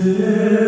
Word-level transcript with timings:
There 0.00 0.59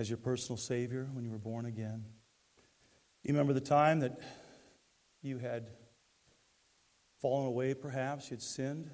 as 0.00 0.08
your 0.08 0.16
personal 0.16 0.56
Savior 0.56 1.10
when 1.12 1.26
you 1.26 1.30
were 1.30 1.36
born 1.36 1.66
again. 1.66 2.06
You 3.22 3.34
remember 3.34 3.52
the 3.52 3.60
time 3.60 4.00
that 4.00 4.18
you 5.20 5.36
had 5.36 5.68
fallen 7.20 7.46
away, 7.46 7.74
perhaps, 7.74 8.30
you 8.30 8.36
had 8.36 8.42
sinned. 8.42 8.90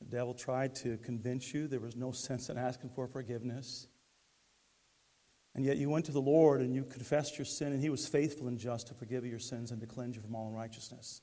The 0.00 0.16
devil 0.16 0.32
tried 0.32 0.76
to 0.76 0.96
convince 0.96 1.52
you 1.52 1.68
there 1.68 1.78
was 1.78 1.94
no 1.94 2.10
sense 2.10 2.48
in 2.48 2.56
asking 2.56 2.88
for 2.94 3.06
forgiveness. 3.06 3.86
And 5.54 5.62
yet 5.62 5.76
you 5.76 5.90
went 5.90 6.06
to 6.06 6.12
the 6.12 6.22
Lord 6.22 6.62
and 6.62 6.74
you 6.74 6.84
confessed 6.84 7.36
your 7.36 7.44
sin, 7.44 7.74
and 7.74 7.82
He 7.82 7.90
was 7.90 8.08
faithful 8.08 8.48
and 8.48 8.58
just 8.58 8.86
to 8.86 8.94
forgive 8.94 9.24
you 9.24 9.30
your 9.30 9.38
sins 9.38 9.72
and 9.72 9.80
to 9.82 9.86
cleanse 9.86 10.16
you 10.16 10.22
from 10.22 10.34
all 10.34 10.48
unrighteousness. 10.48 11.20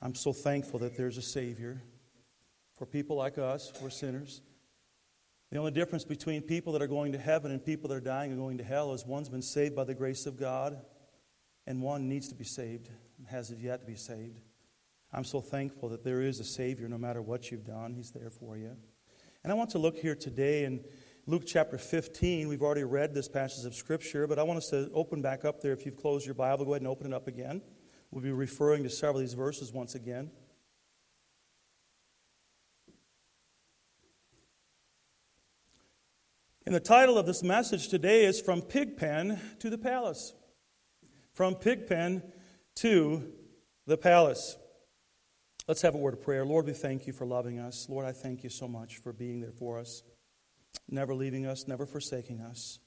I'm 0.00 0.14
so 0.14 0.32
thankful 0.32 0.78
that 0.78 0.96
there's 0.96 1.18
a 1.18 1.22
Savior 1.22 1.82
for 2.78 2.86
people 2.86 3.16
like 3.16 3.38
us, 3.38 3.72
we're 3.82 3.90
sinners. 3.90 4.40
The 5.54 5.60
only 5.60 5.70
difference 5.70 6.02
between 6.04 6.42
people 6.42 6.72
that 6.72 6.82
are 6.82 6.88
going 6.88 7.12
to 7.12 7.18
heaven 7.18 7.52
and 7.52 7.64
people 7.64 7.88
that 7.88 7.94
are 7.94 8.00
dying 8.00 8.32
and 8.32 8.40
going 8.40 8.58
to 8.58 8.64
hell 8.64 8.92
is 8.92 9.06
one's 9.06 9.28
been 9.28 9.40
saved 9.40 9.76
by 9.76 9.84
the 9.84 9.94
grace 9.94 10.26
of 10.26 10.36
God, 10.36 10.76
and 11.64 11.80
one 11.80 12.08
needs 12.08 12.26
to 12.30 12.34
be 12.34 12.42
saved 12.42 12.90
and 13.18 13.28
has 13.28 13.52
yet 13.52 13.78
to 13.78 13.86
be 13.86 13.94
saved. 13.94 14.40
I'm 15.12 15.22
so 15.22 15.40
thankful 15.40 15.90
that 15.90 16.02
there 16.02 16.22
is 16.22 16.40
a 16.40 16.44
Savior 16.44 16.88
no 16.88 16.98
matter 16.98 17.22
what 17.22 17.52
you've 17.52 17.64
done, 17.64 17.94
He's 17.94 18.10
there 18.10 18.30
for 18.30 18.56
you. 18.56 18.76
And 19.44 19.52
I 19.52 19.54
want 19.54 19.70
to 19.70 19.78
look 19.78 19.96
here 19.96 20.16
today 20.16 20.64
in 20.64 20.82
Luke 21.24 21.44
chapter 21.46 21.78
15. 21.78 22.48
We've 22.48 22.60
already 22.60 22.82
read 22.82 23.14
this 23.14 23.28
passage 23.28 23.64
of 23.64 23.76
Scripture, 23.76 24.26
but 24.26 24.40
I 24.40 24.42
want 24.42 24.56
us 24.56 24.70
to 24.70 24.90
open 24.92 25.22
back 25.22 25.44
up 25.44 25.60
there. 25.60 25.72
If 25.72 25.86
you've 25.86 25.96
closed 25.96 26.26
your 26.26 26.34
Bible, 26.34 26.64
go 26.64 26.72
ahead 26.72 26.82
and 26.82 26.88
open 26.88 27.06
it 27.06 27.14
up 27.14 27.28
again. 27.28 27.62
We'll 28.10 28.24
be 28.24 28.32
referring 28.32 28.82
to 28.82 28.90
several 28.90 29.18
of 29.18 29.22
these 29.22 29.34
verses 29.34 29.72
once 29.72 29.94
again. 29.94 30.32
And 36.66 36.74
the 36.74 36.80
title 36.80 37.18
of 37.18 37.26
this 37.26 37.42
message 37.42 37.88
today 37.88 38.24
is 38.24 38.40
From 38.40 38.62
Pigpen 38.62 39.38
to 39.58 39.68
the 39.68 39.76
Palace. 39.76 40.32
From 41.34 41.56
Pigpen 41.56 42.22
to 42.76 43.32
the 43.86 43.98
Palace. 43.98 44.56
Let's 45.68 45.82
have 45.82 45.94
a 45.94 45.98
word 45.98 46.14
of 46.14 46.22
prayer. 46.22 46.42
Lord, 46.42 46.64
we 46.64 46.72
thank 46.72 47.06
you 47.06 47.12
for 47.12 47.26
loving 47.26 47.58
us. 47.58 47.86
Lord, 47.90 48.06
I 48.06 48.12
thank 48.12 48.42
you 48.42 48.48
so 48.48 48.66
much 48.66 48.96
for 48.96 49.12
being 49.12 49.40
there 49.40 49.52
for 49.52 49.78
us, 49.78 50.02
never 50.88 51.14
leaving 51.14 51.44
us, 51.44 51.68
never 51.68 51.84
forsaking 51.84 52.40
us, 52.40 52.78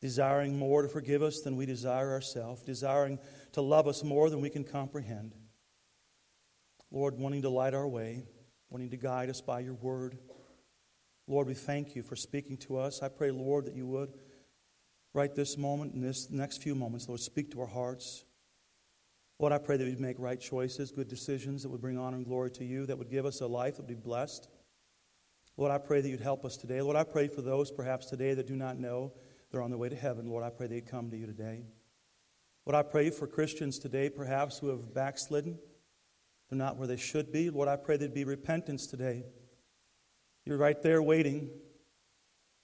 desiring 0.00 0.58
more 0.58 0.80
to 0.80 0.88
forgive 0.88 1.22
us 1.22 1.40
than 1.40 1.56
we 1.56 1.66
desire 1.66 2.10
ourselves, 2.12 2.62
desiring 2.62 3.18
to 3.52 3.60
love 3.60 3.88
us 3.88 4.02
more 4.02 4.30
than 4.30 4.40
we 4.40 4.48
can 4.48 4.64
comprehend. 4.64 5.34
Lord, 6.90 7.18
wanting 7.18 7.42
to 7.42 7.50
light 7.50 7.74
our 7.74 7.86
way, 7.86 8.24
wanting 8.70 8.88
to 8.88 8.96
guide 8.96 9.28
us 9.28 9.42
by 9.42 9.60
your 9.60 9.74
word. 9.74 10.16
Lord, 11.30 11.46
we 11.46 11.54
thank 11.54 11.94
you 11.94 12.02
for 12.02 12.16
speaking 12.16 12.56
to 12.56 12.76
us. 12.76 13.04
I 13.04 13.08
pray, 13.08 13.30
Lord, 13.30 13.66
that 13.66 13.76
you 13.76 13.86
would, 13.86 14.12
right 15.14 15.32
this 15.32 15.56
moment, 15.56 15.94
in 15.94 16.00
this 16.00 16.28
next 16.28 16.60
few 16.60 16.74
moments, 16.74 17.06
Lord, 17.06 17.20
speak 17.20 17.52
to 17.52 17.60
our 17.60 17.68
hearts. 17.68 18.24
Lord, 19.38 19.52
I 19.52 19.58
pray 19.58 19.76
that 19.76 19.84
we'd 19.84 20.00
make 20.00 20.18
right 20.18 20.40
choices, 20.40 20.90
good 20.90 21.06
decisions 21.06 21.62
that 21.62 21.68
would 21.68 21.80
bring 21.80 21.96
honor 21.96 22.16
and 22.16 22.26
glory 22.26 22.50
to 22.50 22.64
you, 22.64 22.84
that 22.86 22.98
would 22.98 23.10
give 23.10 23.26
us 23.26 23.40
a 23.42 23.46
life 23.46 23.76
that 23.76 23.82
would 23.82 23.88
be 23.88 23.94
blessed. 23.94 24.48
Lord, 25.56 25.70
I 25.70 25.78
pray 25.78 26.00
that 26.00 26.08
you'd 26.08 26.20
help 26.20 26.44
us 26.44 26.56
today. 26.56 26.82
Lord, 26.82 26.96
I 26.96 27.04
pray 27.04 27.28
for 27.28 27.42
those 27.42 27.70
perhaps 27.70 28.06
today 28.06 28.34
that 28.34 28.48
do 28.48 28.56
not 28.56 28.80
know 28.80 29.12
they're 29.52 29.62
on 29.62 29.70
their 29.70 29.78
way 29.78 29.88
to 29.88 29.94
heaven. 29.94 30.28
Lord, 30.28 30.42
I 30.42 30.50
pray 30.50 30.66
they'd 30.66 30.90
come 30.90 31.12
to 31.12 31.16
you 31.16 31.26
today. 31.26 31.62
Lord, 32.66 32.74
I 32.74 32.82
pray 32.82 33.08
for 33.10 33.28
Christians 33.28 33.78
today 33.78 34.10
perhaps 34.10 34.58
who 34.58 34.66
have 34.66 34.92
backslidden. 34.92 35.60
They're 36.48 36.58
not 36.58 36.76
where 36.76 36.88
they 36.88 36.96
should 36.96 37.30
be. 37.30 37.50
Lord, 37.50 37.68
I 37.68 37.76
pray 37.76 37.98
there'd 37.98 38.12
be 38.12 38.24
repentance 38.24 38.88
today. 38.88 39.26
You're 40.44 40.56
right 40.56 40.80
there 40.82 41.02
waiting, 41.02 41.50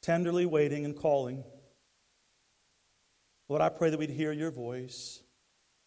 tenderly 0.00 0.46
waiting 0.46 0.84
and 0.84 0.96
calling. 0.96 1.44
Lord, 3.48 3.60
I 3.60 3.68
pray 3.68 3.90
that 3.90 3.98
we'd 3.98 4.10
hear 4.10 4.32
your 4.32 4.50
voice. 4.50 5.22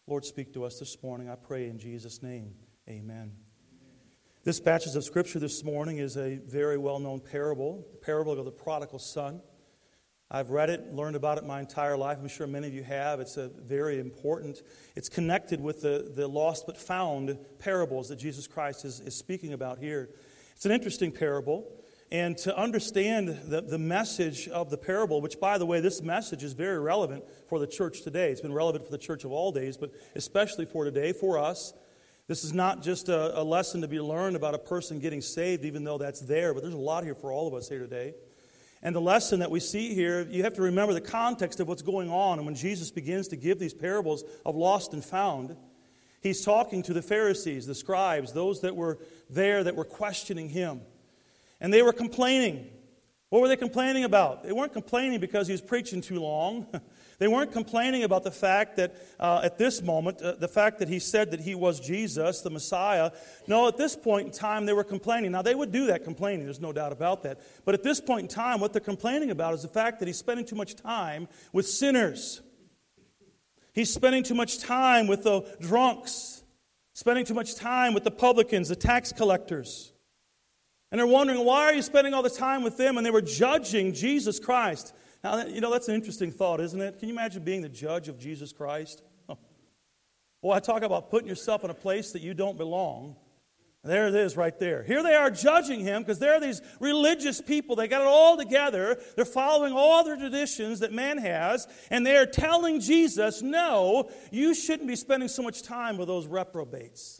Lord, 0.06 0.24
speak 0.24 0.54
to 0.54 0.64
us 0.64 0.78
this 0.78 0.96
morning. 1.02 1.28
I 1.28 1.34
pray 1.34 1.68
in 1.68 1.78
Jesus' 1.78 2.22
name. 2.22 2.54
Amen. 2.88 3.32
This 4.44 4.60
passage 4.60 4.94
of 4.94 5.04
Scripture 5.04 5.40
this 5.40 5.64
morning 5.64 5.98
is 5.98 6.16
a 6.16 6.36
very 6.46 6.78
well 6.78 7.00
known 7.00 7.20
parable, 7.20 7.86
the 7.92 7.98
parable 7.98 8.38
of 8.38 8.44
the 8.44 8.52
prodigal 8.52 9.00
son. 9.00 9.42
I've 10.30 10.50
read 10.50 10.70
it, 10.70 10.94
learned 10.94 11.16
about 11.16 11.38
it 11.38 11.44
my 11.44 11.58
entire 11.58 11.96
life. 11.96 12.18
I'm 12.20 12.28
sure 12.28 12.46
many 12.46 12.68
of 12.68 12.72
you 12.72 12.84
have. 12.84 13.18
It's 13.18 13.36
a 13.36 13.48
very 13.48 13.98
important. 13.98 14.62
It's 14.94 15.08
connected 15.08 15.60
with 15.60 15.82
the, 15.82 16.12
the 16.14 16.28
lost 16.28 16.66
but 16.66 16.78
found 16.78 17.36
parables 17.58 18.08
that 18.10 18.16
Jesus 18.16 18.46
Christ 18.46 18.84
is, 18.84 19.00
is 19.00 19.16
speaking 19.16 19.52
about 19.52 19.80
here. 19.80 20.10
It's 20.54 20.64
an 20.64 20.72
interesting 20.72 21.10
parable. 21.10 21.79
And 22.12 22.36
to 22.38 22.56
understand 22.56 23.28
the, 23.28 23.60
the 23.60 23.78
message 23.78 24.48
of 24.48 24.68
the 24.68 24.76
parable, 24.76 25.20
which, 25.20 25.38
by 25.38 25.58
the 25.58 25.66
way, 25.66 25.80
this 25.80 26.02
message 26.02 26.42
is 26.42 26.54
very 26.54 26.80
relevant 26.80 27.24
for 27.48 27.60
the 27.60 27.68
church 27.68 28.02
today. 28.02 28.32
It's 28.32 28.40
been 28.40 28.52
relevant 28.52 28.84
for 28.84 28.90
the 28.90 28.98
church 28.98 29.24
of 29.24 29.30
all 29.30 29.52
days, 29.52 29.76
but 29.76 29.92
especially 30.16 30.64
for 30.64 30.84
today, 30.84 31.12
for 31.12 31.38
us. 31.38 31.72
This 32.26 32.42
is 32.42 32.52
not 32.52 32.82
just 32.82 33.08
a, 33.08 33.40
a 33.40 33.44
lesson 33.44 33.80
to 33.82 33.88
be 33.88 34.00
learned 34.00 34.34
about 34.34 34.54
a 34.54 34.58
person 34.58 34.98
getting 34.98 35.20
saved, 35.20 35.64
even 35.64 35.84
though 35.84 35.98
that's 35.98 36.20
there, 36.20 36.52
but 36.52 36.62
there's 36.62 36.74
a 36.74 36.78
lot 36.78 37.04
here 37.04 37.14
for 37.14 37.30
all 37.30 37.46
of 37.46 37.54
us 37.54 37.68
here 37.68 37.78
today. 37.78 38.14
And 38.82 38.94
the 38.94 39.00
lesson 39.00 39.40
that 39.40 39.50
we 39.50 39.60
see 39.60 39.94
here, 39.94 40.26
you 40.28 40.42
have 40.42 40.54
to 40.54 40.62
remember 40.62 40.94
the 40.94 41.00
context 41.00 41.60
of 41.60 41.68
what's 41.68 41.82
going 41.82 42.10
on. 42.10 42.38
And 42.38 42.46
when 42.46 42.54
Jesus 42.54 42.90
begins 42.90 43.28
to 43.28 43.36
give 43.36 43.58
these 43.58 43.74
parables 43.74 44.24
of 44.46 44.56
lost 44.56 44.94
and 44.94 45.04
found, 45.04 45.56
he's 46.22 46.44
talking 46.44 46.82
to 46.84 46.92
the 46.92 47.02
Pharisees, 47.02 47.66
the 47.66 47.74
scribes, 47.74 48.32
those 48.32 48.62
that 48.62 48.74
were 48.74 48.98
there 49.28 49.62
that 49.62 49.76
were 49.76 49.84
questioning 49.84 50.48
him. 50.48 50.80
And 51.60 51.72
they 51.72 51.82
were 51.82 51.92
complaining. 51.92 52.70
What 53.30 53.42
were 53.42 53.48
they 53.48 53.56
complaining 53.56 54.02
about? 54.02 54.42
They 54.42 54.50
weren't 54.50 54.72
complaining 54.72 55.20
because 55.20 55.46
he 55.46 55.52
was 55.52 55.60
preaching 55.60 56.00
too 56.00 56.18
long. 56.18 56.66
they 57.20 57.28
weren't 57.28 57.52
complaining 57.52 58.02
about 58.02 58.24
the 58.24 58.32
fact 58.32 58.76
that 58.78 58.96
uh, 59.20 59.42
at 59.44 59.56
this 59.56 59.82
moment, 59.82 60.20
uh, 60.20 60.32
the 60.32 60.48
fact 60.48 60.80
that 60.80 60.88
he 60.88 60.98
said 60.98 61.30
that 61.30 61.38
he 61.38 61.54
was 61.54 61.78
Jesus, 61.78 62.40
the 62.40 62.50
Messiah. 62.50 63.12
No, 63.46 63.68
at 63.68 63.76
this 63.76 63.94
point 63.94 64.26
in 64.26 64.32
time, 64.32 64.66
they 64.66 64.72
were 64.72 64.82
complaining. 64.82 65.30
Now, 65.30 65.42
they 65.42 65.54
would 65.54 65.70
do 65.70 65.86
that 65.86 66.02
complaining, 66.02 66.44
there's 66.44 66.60
no 66.60 66.72
doubt 66.72 66.90
about 66.90 67.22
that. 67.22 67.40
But 67.64 67.74
at 67.74 67.84
this 67.84 68.00
point 68.00 68.22
in 68.22 68.28
time, 68.28 68.58
what 68.58 68.72
they're 68.72 68.80
complaining 68.80 69.30
about 69.30 69.54
is 69.54 69.62
the 69.62 69.68
fact 69.68 70.00
that 70.00 70.08
he's 70.08 70.18
spending 70.18 70.44
too 70.44 70.56
much 70.56 70.74
time 70.74 71.28
with 71.52 71.68
sinners. 71.68 72.42
He's 73.72 73.94
spending 73.94 74.24
too 74.24 74.34
much 74.34 74.58
time 74.58 75.06
with 75.06 75.22
the 75.22 75.42
drunks, 75.60 76.42
spending 76.94 77.24
too 77.24 77.34
much 77.34 77.54
time 77.54 77.94
with 77.94 78.02
the 78.02 78.10
publicans, 78.10 78.68
the 78.68 78.74
tax 78.74 79.12
collectors. 79.12 79.92
And 80.90 80.98
they're 80.98 81.06
wondering, 81.06 81.44
why 81.44 81.64
are 81.66 81.74
you 81.74 81.82
spending 81.82 82.14
all 82.14 82.22
the 82.22 82.30
time 82.30 82.62
with 82.62 82.76
them? 82.76 82.96
And 82.96 83.06
they 83.06 83.10
were 83.10 83.22
judging 83.22 83.92
Jesus 83.92 84.40
Christ. 84.40 84.92
Now, 85.22 85.46
you 85.46 85.60
know, 85.60 85.70
that's 85.70 85.88
an 85.88 85.94
interesting 85.94 86.32
thought, 86.32 86.60
isn't 86.60 86.80
it? 86.80 86.98
Can 86.98 87.08
you 87.08 87.14
imagine 87.14 87.44
being 87.44 87.62
the 87.62 87.68
judge 87.68 88.08
of 88.08 88.18
Jesus 88.18 88.52
Christ? 88.52 89.02
Well, 90.42 90.56
I 90.56 90.60
talk 90.60 90.82
about 90.82 91.10
putting 91.10 91.28
yourself 91.28 91.64
in 91.64 91.70
a 91.70 91.74
place 91.74 92.12
that 92.12 92.22
you 92.22 92.32
don't 92.32 92.56
belong. 92.56 93.16
There 93.84 94.08
it 94.08 94.14
is 94.14 94.36
right 94.36 94.58
there. 94.58 94.82
Here 94.82 95.02
they 95.02 95.14
are 95.14 95.30
judging 95.30 95.80
him 95.80 96.02
because 96.02 96.18
they're 96.18 96.40
these 96.40 96.60
religious 96.80 97.40
people. 97.40 97.76
They 97.76 97.88
got 97.88 98.00
it 98.00 98.06
all 98.06 98.36
together. 98.36 99.00
They're 99.16 99.24
following 99.24 99.72
all 99.72 100.02
the 100.02 100.16
traditions 100.16 100.80
that 100.80 100.92
man 100.92 101.18
has, 101.18 101.68
and 101.90 102.06
they 102.06 102.16
are 102.16 102.26
telling 102.26 102.80
Jesus, 102.80 103.42
no, 103.42 104.10
you 104.30 104.54
shouldn't 104.54 104.88
be 104.88 104.96
spending 104.96 105.28
so 105.28 105.42
much 105.42 105.62
time 105.62 105.98
with 105.98 106.08
those 106.08 106.26
reprobates. 106.26 107.19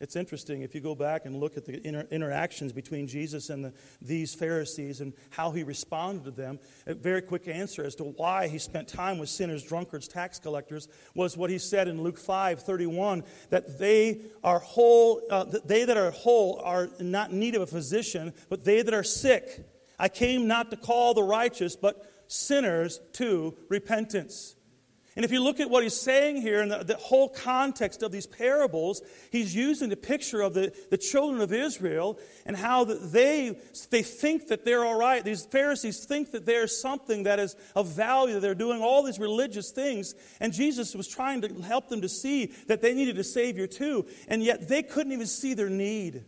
It's 0.00 0.16
interesting 0.16 0.62
if 0.62 0.74
you 0.74 0.80
go 0.80 0.96
back 0.96 1.24
and 1.24 1.36
look 1.36 1.56
at 1.56 1.64
the 1.64 1.86
inter- 1.86 2.08
interactions 2.10 2.72
between 2.72 3.06
Jesus 3.06 3.48
and 3.48 3.64
the, 3.64 3.72
these 4.02 4.34
Pharisees 4.34 5.00
and 5.00 5.12
how 5.30 5.52
he 5.52 5.62
responded 5.62 6.24
to 6.24 6.30
them. 6.32 6.58
A 6.86 6.94
very 6.94 7.22
quick 7.22 7.46
answer 7.46 7.84
as 7.84 7.94
to 7.96 8.04
why 8.04 8.48
he 8.48 8.58
spent 8.58 8.88
time 8.88 9.18
with 9.18 9.28
sinners, 9.28 9.62
drunkards, 9.62 10.08
tax 10.08 10.40
collectors 10.40 10.88
was 11.14 11.36
what 11.36 11.48
he 11.48 11.58
said 11.58 11.86
in 11.86 12.02
Luke 12.02 12.18
5 12.18 12.60
31 12.60 13.22
that 13.50 13.78
they 13.78 14.22
are 14.42 14.58
whole, 14.58 15.22
uh, 15.30 15.44
that 15.44 15.68
they 15.68 15.84
that 15.84 15.96
are 15.96 16.10
whole 16.10 16.60
are 16.64 16.90
not 16.98 17.30
in 17.30 17.38
need 17.38 17.54
of 17.54 17.62
a 17.62 17.66
physician, 17.66 18.32
but 18.48 18.64
they 18.64 18.82
that 18.82 18.94
are 18.94 19.04
sick. 19.04 19.64
I 19.96 20.08
came 20.08 20.48
not 20.48 20.70
to 20.72 20.76
call 20.76 21.14
the 21.14 21.22
righteous, 21.22 21.76
but 21.76 22.04
sinners 22.26 23.00
to 23.12 23.56
repentance. 23.68 24.56
And 25.16 25.24
if 25.24 25.30
you 25.30 25.42
look 25.42 25.60
at 25.60 25.70
what 25.70 25.84
he's 25.84 26.00
saying 26.00 26.42
here 26.42 26.60
in 26.60 26.68
the, 26.70 26.78
the, 26.78 26.96
whole 26.96 27.28
context 27.28 28.02
of 28.02 28.10
these 28.10 28.26
parables, 28.26 29.00
he's 29.30 29.54
using 29.54 29.88
the 29.88 29.96
picture 29.96 30.40
of 30.40 30.54
the, 30.54 30.72
the 30.90 30.98
children 30.98 31.40
of 31.40 31.52
Israel 31.52 32.18
and 32.44 32.56
how 32.56 32.82
they, 32.82 33.56
they 33.90 34.02
think 34.02 34.48
that 34.48 34.64
they're 34.64 34.84
all 34.84 34.98
right. 34.98 35.24
These 35.24 35.46
Pharisees 35.46 36.04
think 36.04 36.32
that 36.32 36.46
there's 36.46 36.76
something 36.76 37.24
that 37.24 37.38
is 37.38 37.54
of 37.76 37.88
value. 37.88 38.40
They're 38.40 38.56
doing 38.56 38.82
all 38.82 39.04
these 39.04 39.20
religious 39.20 39.70
things. 39.70 40.14
And 40.40 40.52
Jesus 40.52 40.96
was 40.96 41.06
trying 41.06 41.42
to 41.42 41.62
help 41.62 41.88
them 41.88 42.00
to 42.00 42.08
see 42.08 42.46
that 42.66 42.82
they 42.82 42.92
needed 42.92 43.16
a 43.16 43.24
Savior 43.24 43.68
too. 43.68 44.06
And 44.26 44.42
yet 44.42 44.66
they 44.66 44.82
couldn't 44.82 45.12
even 45.12 45.28
see 45.28 45.54
their 45.54 45.70
need. 45.70 46.24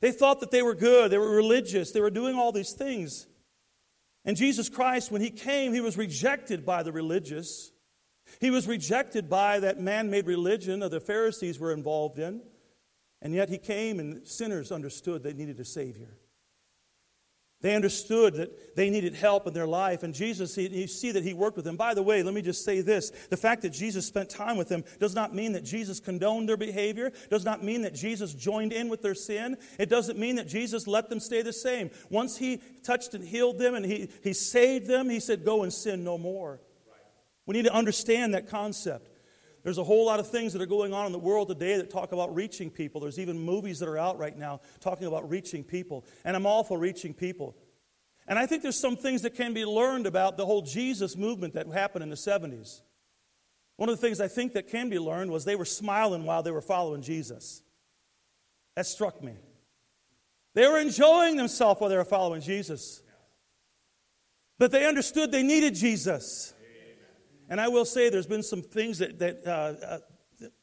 They 0.00 0.12
thought 0.12 0.38
that 0.38 0.52
they 0.52 0.62
were 0.62 0.74
good, 0.74 1.10
they 1.10 1.18
were 1.18 1.34
religious, 1.34 1.90
they 1.90 2.00
were 2.00 2.10
doing 2.10 2.36
all 2.36 2.52
these 2.52 2.74
things. 2.74 3.26
And 4.24 4.36
Jesus 4.36 4.68
Christ, 4.68 5.10
when 5.10 5.20
he 5.20 5.30
came, 5.30 5.72
he 5.72 5.80
was 5.80 5.98
rejected 5.98 6.64
by 6.64 6.82
the 6.82 6.92
religious. 6.92 7.72
He 8.40 8.50
was 8.50 8.66
rejected 8.66 9.28
by 9.28 9.60
that 9.60 9.80
man 9.80 10.10
made 10.10 10.26
religion 10.26 10.80
that 10.80 10.90
the 10.90 11.00
Pharisees 11.00 11.58
were 11.58 11.72
involved 11.72 12.18
in. 12.18 12.42
And 13.22 13.34
yet 13.34 13.48
he 13.48 13.58
came, 13.58 14.00
and 14.00 14.26
sinners 14.26 14.70
understood 14.70 15.22
they 15.22 15.32
needed 15.32 15.58
a 15.58 15.64
Savior. 15.64 16.18
They 17.64 17.74
understood 17.74 18.34
that 18.34 18.76
they 18.76 18.90
needed 18.90 19.14
help 19.14 19.46
in 19.46 19.54
their 19.54 19.66
life, 19.66 20.02
and 20.02 20.12
Jesus, 20.12 20.58
you 20.58 20.86
see 20.86 21.12
that 21.12 21.24
he 21.24 21.32
worked 21.32 21.56
with 21.56 21.64
them. 21.64 21.78
By 21.78 21.94
the 21.94 22.02
way, 22.02 22.22
let 22.22 22.34
me 22.34 22.42
just 22.42 22.62
say 22.62 22.82
this 22.82 23.08
the 23.30 23.38
fact 23.38 23.62
that 23.62 23.70
Jesus 23.70 24.06
spent 24.06 24.28
time 24.28 24.58
with 24.58 24.68
them 24.68 24.84
does 25.00 25.14
not 25.14 25.34
mean 25.34 25.52
that 25.52 25.64
Jesus 25.64 25.98
condoned 25.98 26.46
their 26.46 26.58
behavior, 26.58 27.10
does 27.30 27.46
not 27.46 27.64
mean 27.64 27.80
that 27.80 27.94
Jesus 27.94 28.34
joined 28.34 28.74
in 28.74 28.90
with 28.90 29.00
their 29.00 29.14
sin. 29.14 29.56
It 29.78 29.88
doesn't 29.88 30.18
mean 30.18 30.36
that 30.36 30.46
Jesus 30.46 30.86
let 30.86 31.08
them 31.08 31.20
stay 31.20 31.40
the 31.40 31.54
same. 31.54 31.90
Once 32.10 32.36
he 32.36 32.60
touched 32.82 33.14
and 33.14 33.26
healed 33.26 33.58
them 33.58 33.74
and 33.74 33.86
he, 33.86 34.10
he 34.22 34.34
saved 34.34 34.86
them, 34.86 35.08
he 35.08 35.18
said, 35.18 35.42
Go 35.42 35.62
and 35.62 35.72
sin 35.72 36.04
no 36.04 36.18
more. 36.18 36.60
We 37.46 37.54
need 37.54 37.64
to 37.64 37.74
understand 37.74 38.34
that 38.34 38.48
concept. 38.48 39.10
There's 39.62 39.78
a 39.78 39.84
whole 39.84 40.04
lot 40.04 40.20
of 40.20 40.30
things 40.30 40.52
that 40.52 40.60
are 40.60 40.66
going 40.66 40.92
on 40.92 41.06
in 41.06 41.12
the 41.12 41.18
world 41.18 41.48
today 41.48 41.78
that 41.78 41.90
talk 41.90 42.12
about 42.12 42.34
reaching 42.34 42.70
people. 42.70 43.00
There's 43.00 43.18
even 43.18 43.38
movies 43.38 43.78
that 43.78 43.88
are 43.88 43.98
out 43.98 44.18
right 44.18 44.36
now 44.36 44.60
talking 44.80 45.06
about 45.06 45.28
reaching 45.28 45.64
people. 45.64 46.04
And 46.24 46.36
I'm 46.36 46.44
all 46.44 46.64
for 46.64 46.78
reaching 46.78 47.14
people. 47.14 47.56
And 48.26 48.38
I 48.38 48.46
think 48.46 48.62
there's 48.62 48.78
some 48.78 48.96
things 48.96 49.22
that 49.22 49.34
can 49.34 49.54
be 49.54 49.64
learned 49.64 50.06
about 50.06 50.36
the 50.36 50.46
whole 50.46 50.62
Jesus 50.62 51.16
movement 51.16 51.54
that 51.54 51.66
happened 51.68 52.02
in 52.02 52.10
the 52.10 52.16
70s. 52.16 52.82
One 53.76 53.88
of 53.88 53.98
the 53.98 54.06
things 54.06 54.20
I 54.20 54.28
think 54.28 54.52
that 54.52 54.68
can 54.68 54.88
be 54.88 54.98
learned 54.98 55.30
was 55.30 55.44
they 55.44 55.56
were 55.56 55.64
smiling 55.64 56.24
while 56.24 56.42
they 56.42 56.50
were 56.50 56.60
following 56.60 57.02
Jesus. 57.02 57.62
That 58.76 58.86
struck 58.86 59.22
me. 59.22 59.34
They 60.54 60.66
were 60.66 60.78
enjoying 60.78 61.36
themselves 61.36 61.80
while 61.80 61.90
they 61.90 61.96
were 61.96 62.04
following 62.04 62.40
Jesus. 62.40 63.02
But 64.58 64.70
they 64.70 64.86
understood 64.86 65.32
they 65.32 65.42
needed 65.42 65.74
Jesus. 65.74 66.53
And 67.48 67.60
I 67.60 67.68
will 67.68 67.84
say 67.84 68.08
there's 68.08 68.26
been 68.26 68.42
some 68.42 68.62
things 68.62 68.98
that, 68.98 69.18
that 69.18 69.46
uh, 69.46 69.50
uh, 69.84 69.98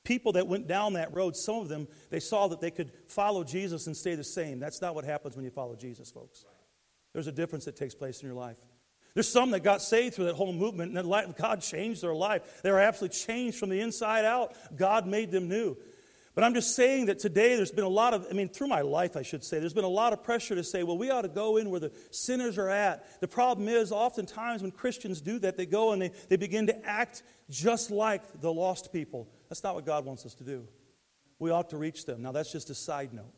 people 0.03 0.33
that 0.33 0.47
went 0.47 0.67
down 0.67 0.93
that 0.93 1.13
road, 1.13 1.35
some 1.35 1.57
of 1.57 1.69
them, 1.69 1.88
they 2.09 2.19
saw 2.19 2.47
that 2.47 2.59
they 2.59 2.71
could 2.71 2.91
follow 3.07 3.43
Jesus 3.43 3.88
and 3.88 3.95
stay 3.95 4.15
the 4.15 4.23
same. 4.23 4.59
That's 4.59 4.81
not 4.81 4.95
what 4.95 5.05
happens 5.05 5.35
when 5.35 5.45
you 5.45 5.51
follow 5.51 5.75
Jesus, 5.75 6.11
folks. 6.11 6.45
There's 7.13 7.27
a 7.27 7.31
difference 7.31 7.65
that 7.65 7.75
takes 7.75 7.93
place 7.93 8.21
in 8.21 8.27
your 8.27 8.35
life. 8.35 8.57
There's 9.13 9.27
some 9.27 9.51
that 9.51 9.59
got 9.59 9.81
saved 9.81 10.15
through 10.15 10.25
that 10.25 10.35
whole 10.35 10.53
movement, 10.53 10.97
and 10.97 11.35
God 11.35 11.61
changed 11.61 12.01
their 12.01 12.15
life. 12.15 12.61
They 12.63 12.71
were 12.71 12.79
absolutely 12.79 13.17
changed 13.17 13.57
from 13.57 13.69
the 13.69 13.81
inside 13.81 14.23
out. 14.23 14.55
God 14.75 15.05
made 15.05 15.31
them 15.31 15.50
new. 15.50 15.75
But 16.33 16.45
I'm 16.45 16.53
just 16.53 16.75
saying 16.75 17.07
that 17.07 17.19
today 17.19 17.57
there's 17.57 17.71
been 17.71 17.83
a 17.83 17.89
lot 17.89 18.13
of, 18.13 18.25
I 18.29 18.33
mean, 18.33 18.47
through 18.47 18.67
my 18.67 18.81
life, 18.81 19.17
I 19.17 19.21
should 19.21 19.43
say, 19.43 19.59
there's 19.59 19.73
been 19.73 19.83
a 19.83 19.89
lot 19.89 20.13
of 20.13 20.23
pressure 20.23 20.55
to 20.55 20.63
say, 20.63 20.83
well, 20.83 20.97
we 20.97 21.09
ought 21.09 21.23
to 21.23 21.27
go 21.27 21.57
in 21.57 21.69
where 21.69 21.81
the 21.81 21.91
sinners 22.11 22.57
are 22.57 22.69
at. 22.69 23.19
The 23.19 23.27
problem 23.27 23.67
is, 23.67 23.91
oftentimes 23.91 24.61
when 24.61 24.71
Christians 24.71 25.19
do 25.19 25.39
that, 25.39 25.57
they 25.57 25.65
go 25.65 25.91
and 25.91 26.01
they, 26.01 26.11
they 26.29 26.38
begin 26.38 26.67
to 26.67 26.85
act 26.85 27.23
just 27.50 27.91
like 27.91 28.21
the 28.39 28.51
lost 28.51 28.93
people. 28.93 29.27
That's 29.50 29.63
not 29.63 29.75
what 29.75 29.85
God 29.85 30.05
wants 30.05 30.25
us 30.25 30.33
to 30.35 30.45
do. 30.45 30.67
We 31.38 31.51
ought 31.51 31.69
to 31.71 31.77
reach 31.77 32.05
them. 32.05 32.21
Now, 32.21 32.31
that's 32.31 32.51
just 32.51 32.69
a 32.69 32.75
side 32.75 33.13
note. 33.13 33.33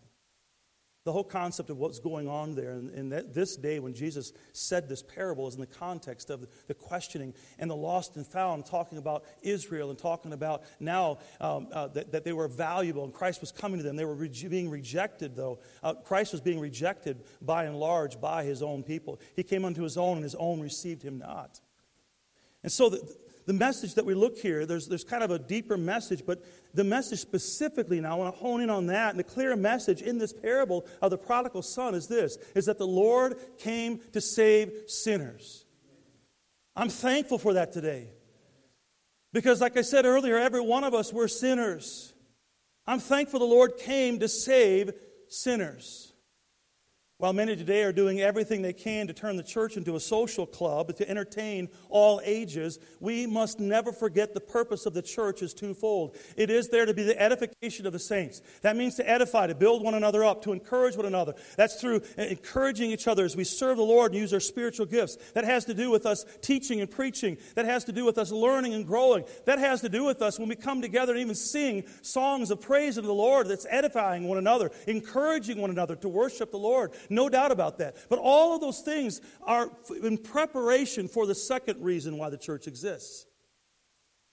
The 1.05 1.11
whole 1.11 1.23
concept 1.25 1.69
of 1.69 1.77
what's 1.79 1.99
going 1.99 2.29
on 2.29 2.55
there 2.55 2.71
in, 2.71 2.89
in 2.91 3.09
that, 3.09 3.33
this 3.33 3.57
day 3.57 3.79
when 3.79 3.93
Jesus 3.93 4.31
said 4.53 4.87
this 4.87 5.03
parable 5.03 5.49
is 5.49 5.55
in 5.55 5.59
the 5.59 5.67
context 5.67 6.29
of 6.29 6.39
the, 6.39 6.47
the, 6.67 6.73
questioning 6.73 7.33
and 7.59 7.69
the 7.69 7.75
lost 7.75 8.15
and 8.15 8.25
found, 8.25 8.65
talking 8.65 8.97
about 8.97 9.25
Israel 9.41 9.89
and 9.89 9.99
talking 9.99 10.31
about 10.31 10.63
now 10.79 11.17
um, 11.41 11.67
uh, 11.73 11.87
that, 11.87 12.13
that, 12.13 12.23
they 12.23 12.31
were 12.31 12.47
valuable 12.47 13.03
and 13.03 13.13
Christ 13.13 13.41
was 13.41 13.51
coming 13.51 13.79
to 13.79 13.83
them. 13.83 13.97
They 13.97 14.05
were 14.05 14.15
re- 14.15 14.47
being 14.47 14.69
rejected, 14.69 15.35
though. 15.35 15.59
Uh, 15.83 15.93
Christ 15.95 16.31
was 16.31 16.39
being 16.39 16.61
rejected 16.61 17.21
by 17.41 17.65
and 17.65 17.77
large 17.77 18.21
by 18.21 18.45
his 18.45 18.63
own 18.63 18.81
people. 18.81 19.19
He 19.35 19.43
came 19.43 19.65
unto 19.65 19.83
his 19.83 19.97
own, 19.97 20.15
and 20.15 20.23
his 20.23 20.35
own 20.35 20.61
received 20.61 21.03
him 21.03 21.17
not. 21.17 21.59
And 22.63 22.71
so 22.71 22.87
the, 22.87 23.15
the 23.45 23.53
message 23.53 23.95
that 23.95 24.05
we 24.05 24.13
look 24.13 24.37
here, 24.37 24.65
there's, 24.65 24.87
there's 24.87 25.03
kind 25.03 25.23
of 25.23 25.31
a 25.31 25.39
deeper 25.39 25.77
message, 25.77 26.23
but 26.25 26.43
the 26.73 26.83
message 26.83 27.19
specifically 27.19 27.99
now, 27.99 28.13
I 28.13 28.15
want 28.15 28.35
to 28.35 28.39
hone 28.39 28.61
in 28.61 28.69
on 28.69 28.87
that. 28.87 29.11
And 29.11 29.19
the 29.19 29.23
clear 29.23 29.55
message 29.55 30.01
in 30.01 30.17
this 30.17 30.31
parable 30.31 30.85
of 31.01 31.11
the 31.11 31.17
prodigal 31.17 31.61
son 31.61 31.93
is 31.95 32.07
this 32.07 32.37
is 32.55 32.65
that 32.65 32.77
the 32.77 32.87
Lord 32.87 33.37
came 33.57 33.99
to 34.13 34.21
save 34.21 34.71
sinners. 34.87 35.65
I'm 36.75 36.89
thankful 36.89 37.37
for 37.37 37.53
that 37.53 37.71
today. 37.73 38.07
Because, 39.33 39.61
like 39.61 39.77
I 39.77 39.81
said 39.81 40.05
earlier, 40.05 40.37
every 40.37 40.61
one 40.61 40.83
of 40.83 40.93
us, 40.93 41.11
we're 41.11 41.27
sinners. 41.27 42.13
I'm 42.85 42.99
thankful 42.99 43.39
the 43.39 43.45
Lord 43.45 43.77
came 43.77 44.19
to 44.19 44.27
save 44.27 44.93
sinners. 45.27 46.12
While 47.23 47.31
many 47.31 47.55
today 47.55 47.83
are 47.83 47.93
doing 47.93 48.19
everything 48.19 48.61
they 48.61 48.73
can 48.73 49.07
to 49.07 49.13
turn 49.13 49.37
the 49.37 49.43
church 49.43 49.77
into 49.77 49.95
a 49.95 49.99
social 50.01 50.45
club 50.45 50.93
to 50.97 51.09
entertain 51.09 51.69
all 51.87 52.19
ages, 52.25 52.79
we 52.99 53.25
must 53.27 53.61
never 53.61 53.93
forget 53.93 54.33
the 54.33 54.41
purpose 54.41 54.85
of 54.85 54.93
the 54.93 55.01
church 55.01 55.41
is 55.41 55.53
twofold. 55.53 56.17
It 56.35 56.49
is 56.49 56.67
there 56.67 56.85
to 56.85 56.93
be 56.93 57.03
the 57.03 57.17
edification 57.17 57.87
of 57.87 57.93
the 57.93 57.99
saints. 57.99 58.41
That 58.61 58.75
means 58.75 58.95
to 58.95 59.09
edify, 59.09 59.47
to 59.47 59.55
build 59.55 59.85
one 59.85 59.93
another 59.93 60.25
up, 60.25 60.41
to 60.41 60.51
encourage 60.51 60.97
one 60.97 61.05
another. 61.05 61.33
That's 61.55 61.79
through 61.79 62.01
encouraging 62.17 62.91
each 62.91 63.07
other 63.07 63.23
as 63.23 63.37
we 63.37 63.45
serve 63.45 63.77
the 63.77 63.83
Lord 63.83 64.11
and 64.11 64.19
use 64.19 64.33
our 64.33 64.41
spiritual 64.41 64.85
gifts. 64.85 65.17
That 65.33 65.45
has 65.45 65.63
to 65.63 65.73
do 65.73 65.89
with 65.89 66.05
us 66.05 66.25
teaching 66.41 66.81
and 66.81 66.91
preaching. 66.91 67.37
That 67.55 67.63
has 67.63 67.85
to 67.85 67.93
do 67.93 68.03
with 68.03 68.17
us 68.17 68.33
learning 68.33 68.73
and 68.73 68.85
growing. 68.85 69.23
That 69.45 69.59
has 69.59 69.79
to 69.79 69.87
do 69.87 70.03
with 70.03 70.21
us 70.21 70.39
when 70.39 70.49
we 70.49 70.57
come 70.57 70.81
together 70.81 71.13
and 71.13 71.21
even 71.21 71.35
sing 71.35 71.85
songs 72.01 72.51
of 72.51 72.59
praise 72.59 72.97
unto 72.97 73.07
the 73.07 73.13
Lord 73.13 73.47
that's 73.47 73.65
edifying 73.69 74.27
one 74.27 74.39
another, 74.39 74.71
encouraging 74.87 75.61
one 75.61 75.69
another 75.69 75.95
to 75.95 76.09
worship 76.09 76.51
the 76.51 76.57
Lord 76.57 76.91
no 77.13 77.29
doubt 77.29 77.51
about 77.51 77.77
that. 77.77 77.97
But 78.09 78.19
all 78.19 78.55
of 78.55 78.61
those 78.61 78.79
things 78.79 79.21
are 79.43 79.69
in 80.01 80.17
preparation 80.17 81.07
for 81.07 81.25
the 81.25 81.35
second 81.35 81.83
reason 81.83 82.17
why 82.17 82.29
the 82.29 82.37
church 82.37 82.67
exists. 82.67 83.25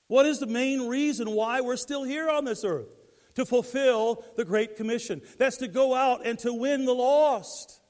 What 0.09 0.27
is 0.27 0.41
the 0.41 0.47
main 0.47 0.89
reason 0.89 1.31
why 1.31 1.61
we're 1.61 1.77
still 1.77 2.03
here 2.03 2.29
on 2.29 2.45
this 2.45 2.65
earth? 2.65 2.89
To 3.37 3.47
fulfill 3.47 4.25
the 4.37 4.45
Great 4.45 4.77
Commission. 4.77 5.23
That's 5.39 5.59
to 5.59 5.69
go 5.69 5.95
out 5.95 6.27
and 6.27 6.39
to 6.41 6.53
win 6.53 6.85
the 6.85 6.95
lost. 6.95 7.81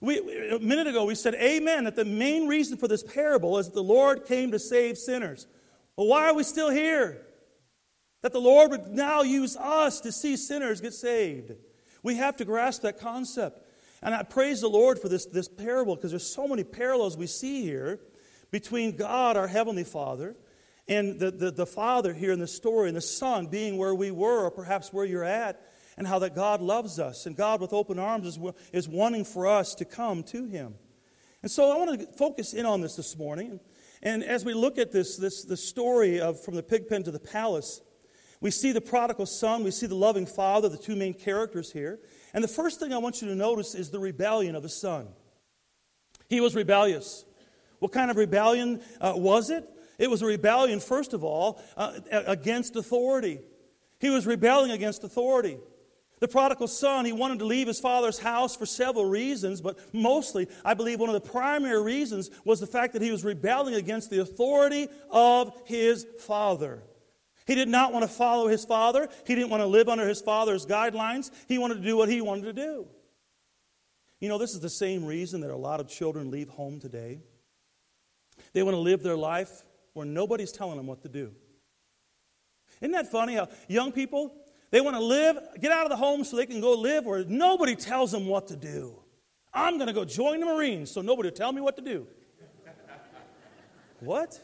We, 0.00 0.50
a 0.50 0.58
minute 0.58 0.86
ago, 0.86 1.06
we 1.06 1.14
said, 1.14 1.34
Amen, 1.34 1.84
that 1.84 1.96
the 1.96 2.04
main 2.04 2.46
reason 2.46 2.76
for 2.76 2.86
this 2.86 3.02
parable 3.02 3.58
is 3.58 3.66
that 3.66 3.74
the 3.74 3.82
Lord 3.82 4.26
came 4.26 4.52
to 4.52 4.58
save 4.58 4.98
sinners. 4.98 5.46
But 5.96 6.04
why 6.04 6.28
are 6.28 6.34
we 6.34 6.42
still 6.44 6.70
here? 6.70 7.26
That 8.22 8.32
the 8.32 8.40
Lord 8.40 8.70
would 8.70 8.88
now 8.88 9.22
use 9.22 9.56
us 9.56 10.00
to 10.02 10.12
see 10.12 10.36
sinners 10.36 10.80
get 10.80 10.94
saved. 10.94 11.52
We 12.02 12.16
have 12.16 12.36
to 12.36 12.44
grasp 12.44 12.82
that 12.82 13.00
concept. 13.00 13.63
And 14.04 14.14
I 14.14 14.22
praise 14.22 14.60
the 14.60 14.68
Lord 14.68 14.98
for 14.98 15.08
this, 15.08 15.24
this 15.24 15.48
parable 15.48 15.96
because 15.96 16.10
there's 16.10 16.26
so 16.26 16.46
many 16.46 16.62
parallels 16.62 17.16
we 17.16 17.26
see 17.26 17.62
here 17.62 18.00
between 18.50 18.96
God, 18.96 19.38
our 19.38 19.48
Heavenly 19.48 19.82
Father, 19.82 20.36
and 20.86 21.18
the, 21.18 21.30
the, 21.30 21.50
the 21.50 21.66
Father 21.66 22.12
here 22.12 22.30
in 22.30 22.38
the 22.38 22.46
story, 22.46 22.88
and 22.88 22.96
the 22.96 23.00
Son 23.00 23.46
being 23.46 23.78
where 23.78 23.94
we 23.94 24.10
were, 24.10 24.44
or 24.44 24.50
perhaps 24.50 24.92
where 24.92 25.06
you're 25.06 25.24
at, 25.24 25.58
and 25.96 26.06
how 26.06 26.18
that 26.18 26.34
God 26.34 26.60
loves 26.60 26.98
us. 26.98 27.24
And 27.24 27.34
God, 27.34 27.62
with 27.62 27.72
open 27.72 27.98
arms, 27.98 28.26
is, 28.26 28.38
is 28.74 28.86
wanting 28.86 29.24
for 29.24 29.46
us 29.46 29.74
to 29.76 29.86
come 29.86 30.22
to 30.24 30.44
Him. 30.44 30.74
And 31.42 31.50
so 31.50 31.72
I 31.72 31.76
want 31.82 31.98
to 31.98 32.06
focus 32.18 32.52
in 32.52 32.66
on 32.66 32.82
this 32.82 32.96
this 32.96 33.16
morning. 33.16 33.58
And 34.02 34.22
as 34.22 34.44
we 34.44 34.52
look 34.52 34.76
at 34.76 34.92
this, 34.92 35.16
this 35.16 35.44
the 35.44 35.56
story 35.56 36.20
of 36.20 36.42
from 36.44 36.56
the 36.56 36.62
pigpen 36.62 37.04
to 37.04 37.10
the 37.10 37.18
palace, 37.18 37.80
we 38.40 38.50
see 38.50 38.72
the 38.72 38.80
prodigal 38.82 39.24
son, 39.24 39.64
we 39.64 39.70
see 39.70 39.86
the 39.86 39.94
loving 39.94 40.26
father, 40.26 40.68
the 40.68 40.76
two 40.76 40.94
main 40.94 41.14
characters 41.14 41.72
here. 41.72 41.98
And 42.34 42.42
the 42.42 42.48
first 42.48 42.80
thing 42.80 42.92
I 42.92 42.98
want 42.98 43.22
you 43.22 43.28
to 43.28 43.34
notice 43.34 43.74
is 43.74 43.90
the 43.90 44.00
rebellion 44.00 44.56
of 44.56 44.62
the 44.62 44.68
son. 44.68 45.08
He 46.28 46.40
was 46.40 46.54
rebellious. 46.56 47.24
What 47.78 47.92
kind 47.92 48.10
of 48.10 48.16
rebellion 48.16 48.82
uh, 49.00 49.14
was 49.16 49.50
it? 49.50 49.68
It 49.98 50.10
was 50.10 50.20
a 50.20 50.26
rebellion, 50.26 50.80
first 50.80 51.14
of 51.14 51.22
all, 51.22 51.62
uh, 51.76 52.00
against 52.10 52.74
authority. 52.74 53.38
He 54.00 54.10
was 54.10 54.26
rebelling 54.26 54.72
against 54.72 55.04
authority. 55.04 55.58
The 56.18 56.28
prodigal 56.28 56.68
son, 56.68 57.04
he 57.04 57.12
wanted 57.12 57.38
to 57.40 57.44
leave 57.44 57.68
his 57.68 57.78
father's 57.78 58.18
house 58.18 58.56
for 58.56 58.66
several 58.66 59.04
reasons, 59.04 59.60
but 59.60 59.78
mostly, 59.92 60.48
I 60.64 60.74
believe 60.74 60.98
one 60.98 61.10
of 61.10 61.14
the 61.14 61.28
primary 61.28 61.82
reasons 61.82 62.30
was 62.44 62.58
the 62.58 62.66
fact 62.66 62.94
that 62.94 63.02
he 63.02 63.10
was 63.10 63.24
rebelling 63.24 63.74
against 63.74 64.10
the 64.10 64.20
authority 64.20 64.88
of 65.10 65.52
his 65.66 66.06
father. 66.20 66.82
He 67.46 67.54
did 67.54 67.68
not 67.68 67.92
want 67.92 68.04
to 68.04 68.08
follow 68.08 68.48
his 68.48 68.64
father. 68.64 69.08
He 69.26 69.34
didn't 69.34 69.50
want 69.50 69.62
to 69.62 69.66
live 69.66 69.88
under 69.88 70.08
his 70.08 70.20
father's 70.20 70.64
guidelines. 70.64 71.30
He 71.46 71.58
wanted 71.58 71.74
to 71.76 71.82
do 71.82 71.96
what 71.96 72.08
he 72.08 72.20
wanted 72.20 72.44
to 72.44 72.52
do. 72.52 72.86
You 74.20 74.28
know, 74.28 74.38
this 74.38 74.54
is 74.54 74.60
the 74.60 74.70
same 74.70 75.04
reason 75.04 75.42
that 75.42 75.50
a 75.50 75.56
lot 75.56 75.80
of 75.80 75.88
children 75.88 76.30
leave 76.30 76.48
home 76.48 76.80
today. 76.80 77.20
They 78.52 78.62
want 78.62 78.74
to 78.74 78.80
live 78.80 79.02
their 79.02 79.16
life 79.16 79.50
where 79.92 80.06
nobody's 80.06 80.52
telling 80.52 80.76
them 80.76 80.86
what 80.86 81.02
to 81.02 81.08
do. 81.08 81.32
Isn't 82.80 82.92
that 82.92 83.10
funny 83.10 83.34
how 83.34 83.48
young 83.68 83.92
people, 83.92 84.34
they 84.70 84.80
want 84.80 84.96
to 84.96 85.02
live, 85.02 85.38
get 85.60 85.70
out 85.70 85.84
of 85.84 85.90
the 85.90 85.96
home 85.96 86.24
so 86.24 86.36
they 86.36 86.46
can 86.46 86.60
go 86.60 86.72
live 86.72 87.04
where 87.04 87.24
nobody 87.24 87.76
tells 87.76 88.12
them 88.12 88.26
what 88.26 88.48
to 88.48 88.56
do. 88.56 88.98
I'm 89.52 89.76
going 89.76 89.86
to 89.86 89.92
go 89.92 90.04
join 90.04 90.40
the 90.40 90.46
Marines 90.46 90.90
so 90.90 91.00
nobody 91.00 91.28
will 91.28 91.36
tell 91.36 91.52
me 91.52 91.60
what 91.60 91.76
to 91.76 91.82
do. 91.82 92.06
what? 94.00 94.40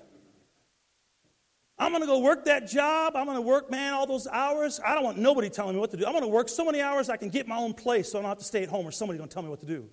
I'm 1.80 1.92
going 1.92 2.02
to 2.02 2.06
go 2.06 2.18
work 2.18 2.44
that 2.44 2.68
job. 2.68 3.16
I'm 3.16 3.25
going 3.25 3.38
to 3.38 3.42
work, 3.42 3.70
man, 3.70 3.94
all 3.94 4.06
those 4.06 4.26
hours. 4.26 4.78
I 4.84 4.94
don't 4.94 5.02
want 5.02 5.16
nobody 5.16 5.49
telling 5.49 5.75
me 5.75 5.80
what 5.80 5.90
to 5.92 5.96
do. 5.96 6.04
I'm 6.04 6.12
going 6.12 6.22
to 6.22 6.28
work 6.28 6.50
so 6.50 6.62
many 6.62 6.82
hours 6.82 7.08
I 7.08 7.16
can 7.16 7.30
get 7.30 7.49
my 7.49 7.56
own 7.56 7.72
place 7.72 8.12
so 8.12 8.18
I 8.18 8.22
don't 8.22 8.28
have 8.28 8.38
to 8.38 8.44
stay 8.44 8.62
at 8.62 8.68
home 8.68 8.87
or 8.87 8.92
somebody's 8.92 9.18
going 9.18 9.30
to 9.30 9.34
tell 9.34 9.42
me 9.42 9.49
what 9.49 9.60
to 9.60 9.66
do. 9.66 9.88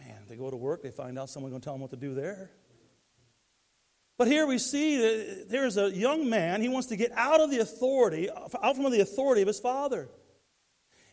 Man, 0.00 0.18
they 0.28 0.34
go 0.34 0.50
to 0.50 0.56
work, 0.56 0.82
they 0.82 0.90
find 0.90 1.16
out 1.16 1.30
someone's 1.30 1.52
going 1.52 1.60
to 1.60 1.64
tell 1.64 1.74
them 1.74 1.80
what 1.80 1.90
to 1.92 1.96
do 1.96 2.12
there. 2.12 2.50
But 4.18 4.26
here 4.26 4.46
we 4.46 4.58
see 4.58 4.96
that 4.96 5.46
there's 5.48 5.76
a 5.76 5.90
young 5.90 6.28
man, 6.28 6.60
he 6.60 6.68
wants 6.68 6.88
to 6.88 6.96
get 6.96 7.12
out 7.12 7.40
of 7.40 7.50
the 7.52 7.58
authority, 7.60 8.28
out 8.30 8.76
from 8.76 8.90
the 8.90 9.00
authority 9.00 9.42
of 9.42 9.48
his 9.48 9.60
father. 9.60 10.08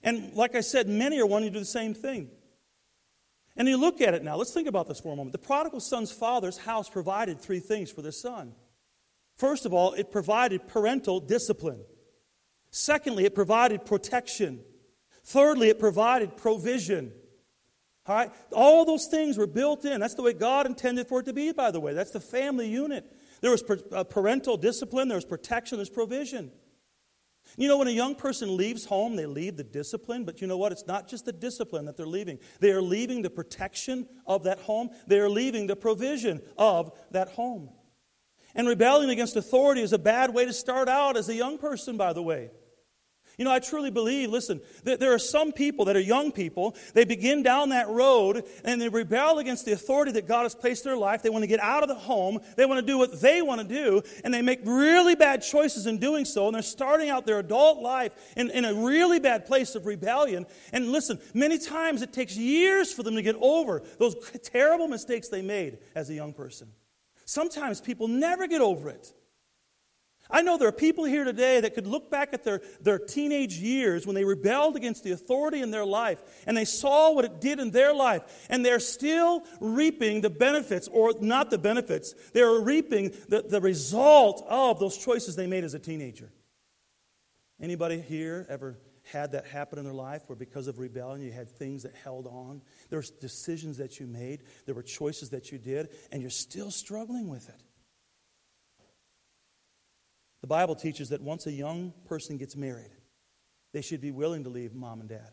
And 0.01 0.33
like 0.33 0.55
I 0.55 0.61
said, 0.61 0.87
many 0.87 1.19
are 1.19 1.25
wanting 1.27 1.49
to 1.49 1.53
do 1.53 1.59
the 1.59 1.65
same 1.65 1.93
thing. 1.93 2.31
And 3.59 3.67
you 3.67 3.75
look 3.75 3.99
at 3.99 4.13
it 4.13 4.23
now. 4.23 4.37
Let's 4.37 4.53
think 4.53 4.69
about 4.69 4.87
this 4.87 5.01
for 5.01 5.11
a 5.11 5.15
moment. 5.17 5.33
The 5.33 5.37
prodigal 5.37 5.81
son's 5.81 6.13
father's 6.13 6.57
house 6.57 6.89
provided 6.89 7.41
three 7.41 7.59
things 7.59 7.91
for 7.91 8.01
this 8.01 8.19
son. 8.19 8.53
First 9.35 9.65
of 9.65 9.73
all, 9.73 9.91
it 9.93 10.11
provided 10.11 10.65
parental 10.65 11.19
discipline. 11.19 11.81
Secondly, 12.71 13.25
it 13.25 13.35
provided 13.35 13.85
protection. 13.85 14.61
Thirdly, 15.25 15.67
it 15.67 15.77
provided 15.77 16.37
provision. 16.37 17.11
All 18.07 18.15
right? 18.15 18.31
All 18.53 18.85
those 18.85 19.07
things 19.07 19.37
were 19.37 19.45
built 19.45 19.83
in. 19.83 19.99
That's 19.99 20.15
the 20.15 20.23
way 20.23 20.31
God 20.31 20.65
intended 20.65 21.07
for 21.07 21.19
it 21.19 21.25
to 21.25 21.33
be, 21.33 21.51
by 21.51 21.69
the 21.69 21.81
way. 21.81 21.93
That's 21.93 22.11
the 22.11 22.21
family 22.21 22.69
unit. 22.69 23.05
There 23.41 23.51
was 23.51 23.63
uh, 23.91 24.05
parental 24.05 24.55
discipline, 24.55 25.09
there 25.09 25.17
was 25.17 25.25
protection, 25.25 25.77
there's 25.77 25.89
provision. 25.89 26.51
You 27.59 27.67
know, 27.67 27.77
when 27.77 27.89
a 27.89 27.91
young 27.91 28.15
person 28.15 28.55
leaves 28.55 28.85
home, 28.85 29.17
they 29.17 29.25
leave 29.25 29.57
the 29.57 29.65
discipline, 29.65 30.23
but 30.23 30.39
you 30.39 30.47
know 30.47 30.55
what? 30.55 30.71
It's 30.71 30.87
not 30.87 31.09
just 31.09 31.25
the 31.25 31.33
discipline 31.33 31.83
that 31.85 31.97
they're 31.97 32.07
leaving. 32.07 32.39
They 32.61 32.71
are 32.71 32.81
leaving 32.81 33.21
the 33.21 33.29
protection 33.29 34.07
of 34.25 34.43
that 34.43 34.59
home, 34.59 34.91
they 35.07 35.19
are 35.19 35.29
leaving 35.29 35.67
the 35.67 35.75
provision 35.75 36.41
of 36.57 36.97
that 37.11 37.27
home. 37.27 37.69
And 38.55 38.65
rebelling 38.65 39.09
against 39.09 39.35
authority 39.35 39.81
is 39.81 39.91
a 39.91 39.99
bad 39.99 40.33
way 40.33 40.45
to 40.45 40.53
start 40.53 40.87
out 40.87 41.17
as 41.17 41.27
a 41.27 41.35
young 41.35 41.57
person, 41.57 41.97
by 41.97 42.13
the 42.13 42.23
way. 42.23 42.49
You 43.39 43.45
know, 43.45 43.53
I 43.53 43.59
truly 43.59 43.89
believe, 43.89 44.29
listen, 44.31 44.59
that 44.83 44.99
there 44.99 45.13
are 45.13 45.17
some 45.17 45.53
people 45.53 45.85
that 45.85 45.95
are 45.95 46.01
young 46.01 46.33
people, 46.33 46.75
they 46.93 47.05
begin 47.05 47.41
down 47.41 47.69
that 47.69 47.87
road 47.87 48.43
and 48.65 48.81
they 48.81 48.89
rebel 48.89 49.39
against 49.39 49.63
the 49.63 49.71
authority 49.71 50.11
that 50.11 50.27
God 50.27 50.43
has 50.43 50.53
placed 50.53 50.85
in 50.85 50.91
their 50.91 50.97
life. 50.97 51.23
They 51.23 51.29
want 51.29 51.43
to 51.43 51.47
get 51.47 51.61
out 51.61 51.81
of 51.81 51.87
the 51.87 51.95
home, 51.95 52.41
they 52.57 52.65
want 52.65 52.81
to 52.81 52.85
do 52.85 52.97
what 52.97 53.21
they 53.21 53.41
want 53.41 53.61
to 53.61 53.67
do, 53.67 54.01
and 54.25 54.33
they 54.33 54.41
make 54.41 54.59
really 54.65 55.15
bad 55.15 55.41
choices 55.41 55.87
in 55.87 55.99
doing 55.99 56.25
so, 56.25 56.47
and 56.47 56.55
they're 56.55 56.61
starting 56.61 57.09
out 57.09 57.25
their 57.25 57.39
adult 57.39 57.81
life 57.81 58.13
in, 58.35 58.49
in 58.49 58.65
a 58.65 58.73
really 58.73 59.21
bad 59.21 59.45
place 59.45 59.73
of 59.73 59.85
rebellion. 59.85 60.45
And 60.73 60.91
listen, 60.91 61.17
many 61.33 61.59
times 61.59 62.01
it 62.01 62.11
takes 62.11 62.35
years 62.35 62.91
for 62.91 63.03
them 63.03 63.15
to 63.15 63.21
get 63.21 63.37
over 63.39 63.83
those 63.99 64.17
terrible 64.43 64.89
mistakes 64.89 65.29
they 65.29 65.41
made 65.41 65.77
as 65.95 66.09
a 66.09 66.13
young 66.13 66.33
person. 66.33 66.73
Sometimes 67.23 67.79
people 67.79 68.09
never 68.09 68.47
get 68.47 68.59
over 68.59 68.89
it. 68.89 69.13
I 70.31 70.43
know 70.43 70.57
there 70.57 70.67
are 70.67 70.71
people 70.71 71.05
here 71.05 71.23
today 71.23 71.59
that 71.61 71.73
could 71.73 71.87
look 71.87 72.11
back 72.11 72.33
at 72.33 72.43
their, 72.43 72.61
their 72.81 72.99
teenage 72.99 73.55
years 73.55 74.05
when 74.05 74.13
they 74.13 74.23
rebelled 74.23 74.75
against 74.75 75.03
the 75.03 75.11
authority 75.11 75.61
in 75.61 75.71
their 75.71 75.85
life 75.85 76.21
and 76.45 76.55
they 76.55 76.65
saw 76.65 77.11
what 77.11 77.25
it 77.25 77.41
did 77.41 77.59
in 77.59 77.71
their 77.71 77.93
life 77.93 78.45
and 78.49 78.63
they're 78.63 78.79
still 78.79 79.43
reaping 79.59 80.21
the 80.21 80.29
benefits, 80.29 80.87
or 80.89 81.13
not 81.19 81.49
the 81.49 81.57
benefits, 81.57 82.13
they're 82.33 82.59
reaping 82.59 83.11
the, 83.27 83.41
the 83.41 83.59
result 83.59 84.45
of 84.47 84.79
those 84.79 84.97
choices 84.97 85.35
they 85.35 85.47
made 85.47 85.63
as 85.63 85.73
a 85.73 85.79
teenager. 85.79 86.31
Anybody 87.59 87.99
here 87.99 88.45
ever 88.49 88.77
had 89.11 89.31
that 89.31 89.47
happen 89.47 89.79
in 89.79 89.85
their 89.85 89.93
life 89.93 90.23
where 90.27 90.35
because 90.35 90.67
of 90.67 90.77
rebellion 90.77 91.25
you 91.25 91.31
had 91.31 91.49
things 91.49 91.83
that 91.83 91.95
held 91.95 92.27
on? 92.27 92.61
There 92.89 92.99
were 92.99 93.05
decisions 93.19 93.77
that 93.77 93.99
you 93.99 94.05
made, 94.05 94.43
there 94.67 94.75
were 94.75 94.83
choices 94.83 95.31
that 95.31 95.51
you 95.51 95.57
did, 95.57 95.89
and 96.11 96.21
you're 96.21 96.29
still 96.29 96.69
struggling 96.69 97.29
with 97.29 97.49
it. 97.49 97.61
The 100.41 100.47
Bible 100.47 100.75
teaches 100.75 101.09
that 101.09 101.21
once 101.21 101.47
a 101.47 101.51
young 101.51 101.93
person 102.05 102.37
gets 102.37 102.55
married, 102.55 102.91
they 103.73 103.81
should 103.81 104.01
be 104.01 104.11
willing 104.11 104.43
to 104.45 104.49
leave 104.49 104.73
mom 104.73 104.99
and 104.99 105.09
dad. 105.09 105.31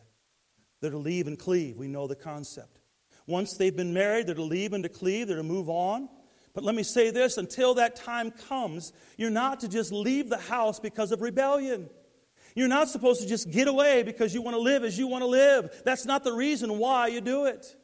They're 0.81 0.91
to 0.91 0.97
leave 0.97 1.27
and 1.27 1.39
cleave. 1.39 1.77
We 1.77 1.87
know 1.87 2.07
the 2.07 2.15
concept. 2.15 2.79
Once 3.25 3.53
they've 3.53 3.75
been 3.75 3.93
married, 3.93 4.27
they're 4.27 4.35
to 4.35 4.43
leave 4.43 4.73
and 4.73 4.83
to 4.83 4.89
cleave, 4.89 5.27
they're 5.27 5.37
to 5.37 5.43
move 5.43 5.69
on. 5.69 6.07
But 6.53 6.63
let 6.63 6.75
me 6.75 6.83
say 6.83 7.11
this 7.11 7.37
until 7.37 7.75
that 7.75 7.95
time 7.95 8.31
comes, 8.31 8.93
you're 9.17 9.29
not 9.29 9.59
to 9.61 9.67
just 9.67 9.91
leave 9.91 10.29
the 10.29 10.37
house 10.37 10.79
because 10.79 11.11
of 11.11 11.21
rebellion. 11.21 11.89
You're 12.55 12.67
not 12.67 12.89
supposed 12.89 13.21
to 13.21 13.27
just 13.27 13.51
get 13.51 13.67
away 13.67 14.01
because 14.01 14.33
you 14.33 14.41
want 14.41 14.55
to 14.55 14.61
live 14.61 14.83
as 14.83 14.97
you 14.97 15.07
want 15.07 15.21
to 15.21 15.27
live. 15.27 15.81
That's 15.85 16.05
not 16.05 16.23
the 16.23 16.33
reason 16.33 16.79
why 16.79 17.07
you 17.07 17.21
do 17.21 17.45
it. 17.45 17.75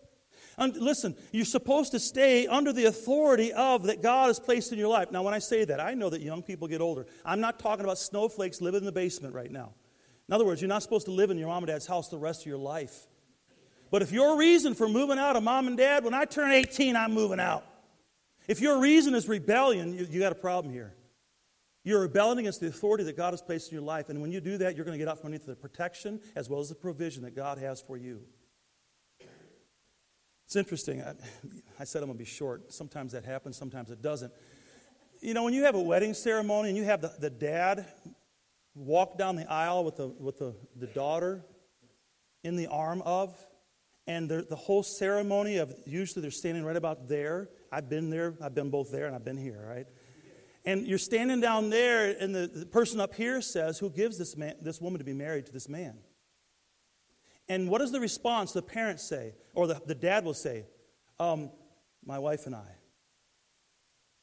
And 0.57 0.75
listen, 0.77 1.15
you're 1.31 1.45
supposed 1.45 1.91
to 1.91 1.99
stay 1.99 2.47
under 2.47 2.71
the 2.71 2.85
authority 2.85 3.51
of 3.53 3.83
that 3.83 4.01
God 4.01 4.27
has 4.27 4.39
placed 4.39 4.71
in 4.71 4.77
your 4.77 4.87
life. 4.87 5.11
Now, 5.11 5.23
when 5.23 5.33
I 5.33 5.39
say 5.39 5.65
that, 5.65 5.79
I 5.79 5.93
know 5.93 6.09
that 6.09 6.21
young 6.21 6.43
people 6.43 6.67
get 6.67 6.81
older. 6.81 7.07
I'm 7.25 7.39
not 7.39 7.59
talking 7.59 7.83
about 7.85 7.97
snowflakes 7.97 8.61
living 8.61 8.81
in 8.81 8.85
the 8.85 8.91
basement 8.91 9.33
right 9.33 9.51
now. 9.51 9.73
In 10.27 10.33
other 10.33 10.45
words, 10.45 10.61
you're 10.61 10.69
not 10.69 10.83
supposed 10.83 11.05
to 11.05 11.11
live 11.11 11.31
in 11.31 11.37
your 11.37 11.47
mom 11.47 11.63
and 11.63 11.67
dad's 11.67 11.87
house 11.87 12.09
the 12.09 12.17
rest 12.17 12.41
of 12.41 12.47
your 12.47 12.57
life. 12.57 13.07
But 13.91 14.01
if 14.01 14.11
your 14.11 14.37
reason 14.37 14.73
for 14.73 14.87
moving 14.87 15.19
out 15.19 15.35
of 15.35 15.43
mom 15.43 15.67
and 15.67 15.77
dad, 15.77 16.03
when 16.03 16.13
I 16.13 16.25
turn 16.25 16.51
18, 16.51 16.95
I'm 16.95 17.13
moving 17.13 17.39
out. 17.39 17.65
If 18.47 18.61
your 18.61 18.79
reason 18.79 19.15
is 19.15 19.27
rebellion, 19.27 19.93
you, 19.93 20.07
you 20.09 20.19
got 20.19 20.31
a 20.31 20.35
problem 20.35 20.73
here. 20.73 20.93
You're 21.83 22.01
rebelling 22.01 22.39
against 22.39 22.61
the 22.61 22.67
authority 22.67 23.03
that 23.03 23.17
God 23.17 23.31
has 23.31 23.41
placed 23.41 23.71
in 23.71 23.75
your 23.75 23.83
life. 23.83 24.09
And 24.09 24.21
when 24.21 24.31
you 24.31 24.39
do 24.39 24.57
that, 24.59 24.75
you're 24.75 24.85
going 24.85 24.97
to 24.97 24.97
get 24.97 25.09
out 25.09 25.17
from 25.19 25.27
underneath 25.27 25.45
the 25.45 25.55
protection 25.55 26.21
as 26.35 26.49
well 26.49 26.61
as 26.61 26.69
the 26.69 26.75
provision 26.75 27.23
that 27.23 27.35
God 27.35 27.57
has 27.57 27.81
for 27.81 27.97
you. 27.97 28.21
It's 30.45 30.55
interesting. 30.55 31.01
I, 31.01 31.13
I 31.79 31.83
said 31.83 32.01
I'm 32.01 32.07
going 32.07 32.17
to 32.17 32.23
be 32.23 32.29
short. 32.29 32.73
Sometimes 32.73 33.13
that 33.13 33.25
happens, 33.25 33.57
sometimes 33.57 33.91
it 33.91 34.01
doesn't. 34.01 34.31
You 35.21 35.33
know, 35.33 35.43
when 35.43 35.53
you 35.53 35.63
have 35.63 35.75
a 35.75 35.81
wedding 35.81 36.13
ceremony 36.13 36.69
and 36.69 36.77
you 36.77 36.83
have 36.83 37.01
the, 37.01 37.13
the 37.19 37.29
dad 37.29 37.85
walk 38.75 39.17
down 39.17 39.35
the 39.35 39.49
aisle 39.49 39.83
with 39.83 39.97
the, 39.97 40.07
with 40.07 40.37
the, 40.37 40.55
the 40.75 40.87
daughter 40.87 41.43
in 42.43 42.55
the 42.55 42.67
arm 42.67 43.01
of, 43.03 43.33
and 44.05 44.29
the, 44.29 44.45
the 44.49 44.55
whole 44.55 44.83
ceremony 44.83 45.57
of 45.57 45.73
usually 45.85 46.21
they're 46.21 46.31
standing 46.31 46.65
right 46.65 46.75
about 46.75 47.07
there. 47.07 47.49
I've 47.71 47.89
been 47.89 48.09
there, 48.09 48.33
I've 48.41 48.53
been 48.53 48.69
both 48.69 48.91
there, 48.91 49.05
and 49.05 49.15
I've 49.15 49.23
been 49.23 49.37
here, 49.37 49.65
right? 49.65 49.87
And 50.65 50.85
you're 50.87 50.97
standing 50.97 51.39
down 51.39 51.69
there, 51.69 52.15
and 52.19 52.33
the, 52.33 52.47
the 52.47 52.65
person 52.65 52.99
up 52.99 53.15
here 53.15 53.41
says, 53.41 53.79
Who 53.79 53.89
gives 53.89 54.17
this, 54.17 54.37
man, 54.37 54.55
this 54.61 54.79
woman 54.81 54.99
to 54.99 55.05
be 55.05 55.13
married 55.13 55.45
to 55.47 55.51
this 55.51 55.67
man? 55.67 55.97
And 57.49 57.69
what 57.69 57.81
is 57.81 57.91
the 57.91 57.99
response 57.99 58.51
the 58.53 58.61
parents 58.61 59.03
say, 59.03 59.33
or 59.53 59.67
the, 59.67 59.81
the 59.85 59.95
dad 59.95 60.23
will 60.23 60.33
say? 60.33 60.65
Um, 61.19 61.51
my 62.05 62.19
wife 62.19 62.45
and 62.45 62.55
I. 62.55 62.67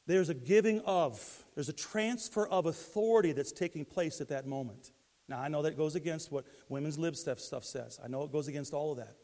There's 0.07 0.29
a 0.29 0.33
giving 0.33 0.81
of, 0.81 1.45
there's 1.55 1.69
a 1.69 1.73
transfer 1.73 2.47
of 2.47 2.65
authority 2.65 3.31
that's 3.31 3.51
taking 3.51 3.85
place 3.85 4.19
at 4.19 4.29
that 4.29 4.47
moment. 4.47 4.91
Now, 5.27 5.39
I 5.39 5.47
know 5.47 5.61
that 5.61 5.77
goes 5.77 5.95
against 5.95 6.31
what 6.31 6.45
women's 6.67 6.97
lib 6.97 7.15
stuff, 7.15 7.39
stuff 7.39 7.63
says. 7.63 7.99
I 8.03 8.07
know 8.07 8.23
it 8.23 8.31
goes 8.31 8.47
against 8.47 8.73
all 8.73 8.91
of 8.91 8.97
that. 8.97 9.15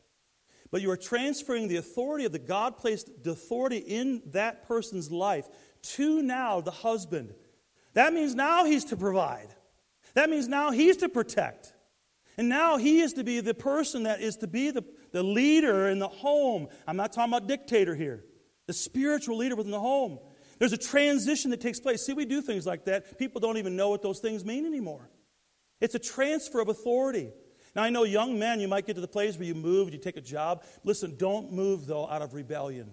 But 0.71 0.81
you 0.81 0.91
are 0.91 0.97
transferring 0.97 1.67
the 1.67 1.77
authority 1.77 2.25
of 2.25 2.31
the 2.31 2.39
God 2.39 2.77
placed 2.77 3.09
authority 3.25 3.77
in 3.77 4.21
that 4.27 4.67
person's 4.67 5.11
life 5.11 5.47
to 5.81 6.21
now 6.21 6.61
the 6.61 6.71
husband. 6.71 7.33
That 7.93 8.13
means 8.13 8.35
now 8.35 8.65
he's 8.65 8.85
to 8.85 8.97
provide. 8.97 9.47
That 10.13 10.29
means 10.29 10.47
now 10.47 10.71
he's 10.71 10.97
to 10.97 11.09
protect. 11.09 11.73
And 12.37 12.49
now 12.49 12.77
he 12.77 12.99
is 12.99 13.13
to 13.13 13.23
be 13.23 13.39
the 13.39 13.53
person 13.53 14.03
that 14.03 14.21
is 14.21 14.37
to 14.37 14.47
be 14.47 14.69
the, 14.71 14.83
the 15.11 15.23
leader 15.23 15.87
in 15.89 15.99
the 15.99 16.07
home. 16.07 16.67
I'm 16.87 16.97
not 16.97 17.11
talking 17.11 17.33
about 17.33 17.47
dictator 17.47 17.95
here, 17.95 18.23
the 18.67 18.73
spiritual 18.73 19.37
leader 19.37 19.55
within 19.55 19.71
the 19.71 19.79
home. 19.79 20.19
There's 20.59 20.73
a 20.73 20.77
transition 20.77 21.51
that 21.51 21.61
takes 21.61 21.79
place. 21.79 22.05
See, 22.05 22.13
we 22.13 22.25
do 22.25 22.41
things 22.41 22.65
like 22.65 22.85
that. 22.85 23.17
People 23.17 23.41
don't 23.41 23.57
even 23.57 23.75
know 23.75 23.89
what 23.89 24.01
those 24.01 24.19
things 24.19 24.45
mean 24.45 24.65
anymore. 24.65 25.09
It's 25.81 25.95
a 25.95 25.99
transfer 25.99 26.59
of 26.59 26.69
authority. 26.69 27.31
Now, 27.75 27.83
I 27.83 27.89
know 27.89 28.03
young 28.03 28.39
men, 28.39 28.59
you 28.59 28.67
might 28.67 28.87
get 28.87 28.95
to 28.95 29.01
the 29.01 29.07
place 29.07 29.37
where 29.37 29.45
you 29.45 29.53
move, 29.53 29.91
you 29.91 29.99
take 29.99 30.17
a 30.17 30.21
job. 30.21 30.63
Listen, 30.83 31.15
don't 31.15 31.51
move, 31.51 31.85
though, 31.85 32.07
out 32.07 32.23
of 32.23 32.33
rebellion. 32.33 32.91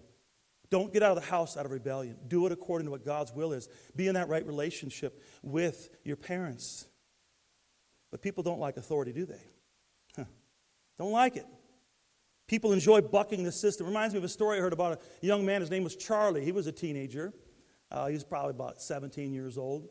Don't 0.71 0.93
get 0.93 1.03
out 1.03 1.17
of 1.17 1.23
the 1.23 1.31
house 1.31 1.57
out 1.57 1.65
of 1.65 1.73
rebellion. 1.73 2.17
Do 2.27 2.47
it 2.47 2.53
according 2.53 2.87
to 2.87 2.91
what 2.91 3.05
God's 3.05 3.33
will 3.33 3.53
is. 3.53 3.69
Be 3.97 4.09
in 4.09 4.15
that 4.15 4.29
right 4.29 4.47
relationship 4.47 5.23
with 5.43 5.89
your 6.05 6.17
parents. 6.17 6.87
But 8.15 8.23
people 8.23 8.45
don't 8.45 8.61
like 8.61 8.77
authority, 8.77 9.13
do 9.13 9.27
they? 9.27 9.43
Huh. 10.17 10.25
Don't 10.99 11.11
like 11.11 11.35
it. 11.35 11.47
People 12.47 12.73
enjoy 12.73 13.01
bucking 13.01 13.43
the 13.43 13.51
system. 13.51 13.89
Reminds 13.89 14.15
me 14.15 14.19
of 14.19 14.25
a 14.25 14.29
story 14.29 14.59
I 14.59 14.61
heard 14.61 14.73
about 14.73 14.93
a 14.93 15.27
young 15.27 15.45
man. 15.45 15.61
His 15.61 15.69
name 15.69 15.83
was 15.83 15.97
Charlie. 15.97 16.45
He 16.45 16.53
was 16.53 16.69
a 16.69 16.73
teenager. 16.73 17.33
Uh, 17.91 18.07
he 18.07 18.15
was 18.15 18.23
probably 18.23 18.51
about 18.51 18.81
17 18.81 19.33
years 19.33 19.59
old. 19.59 19.89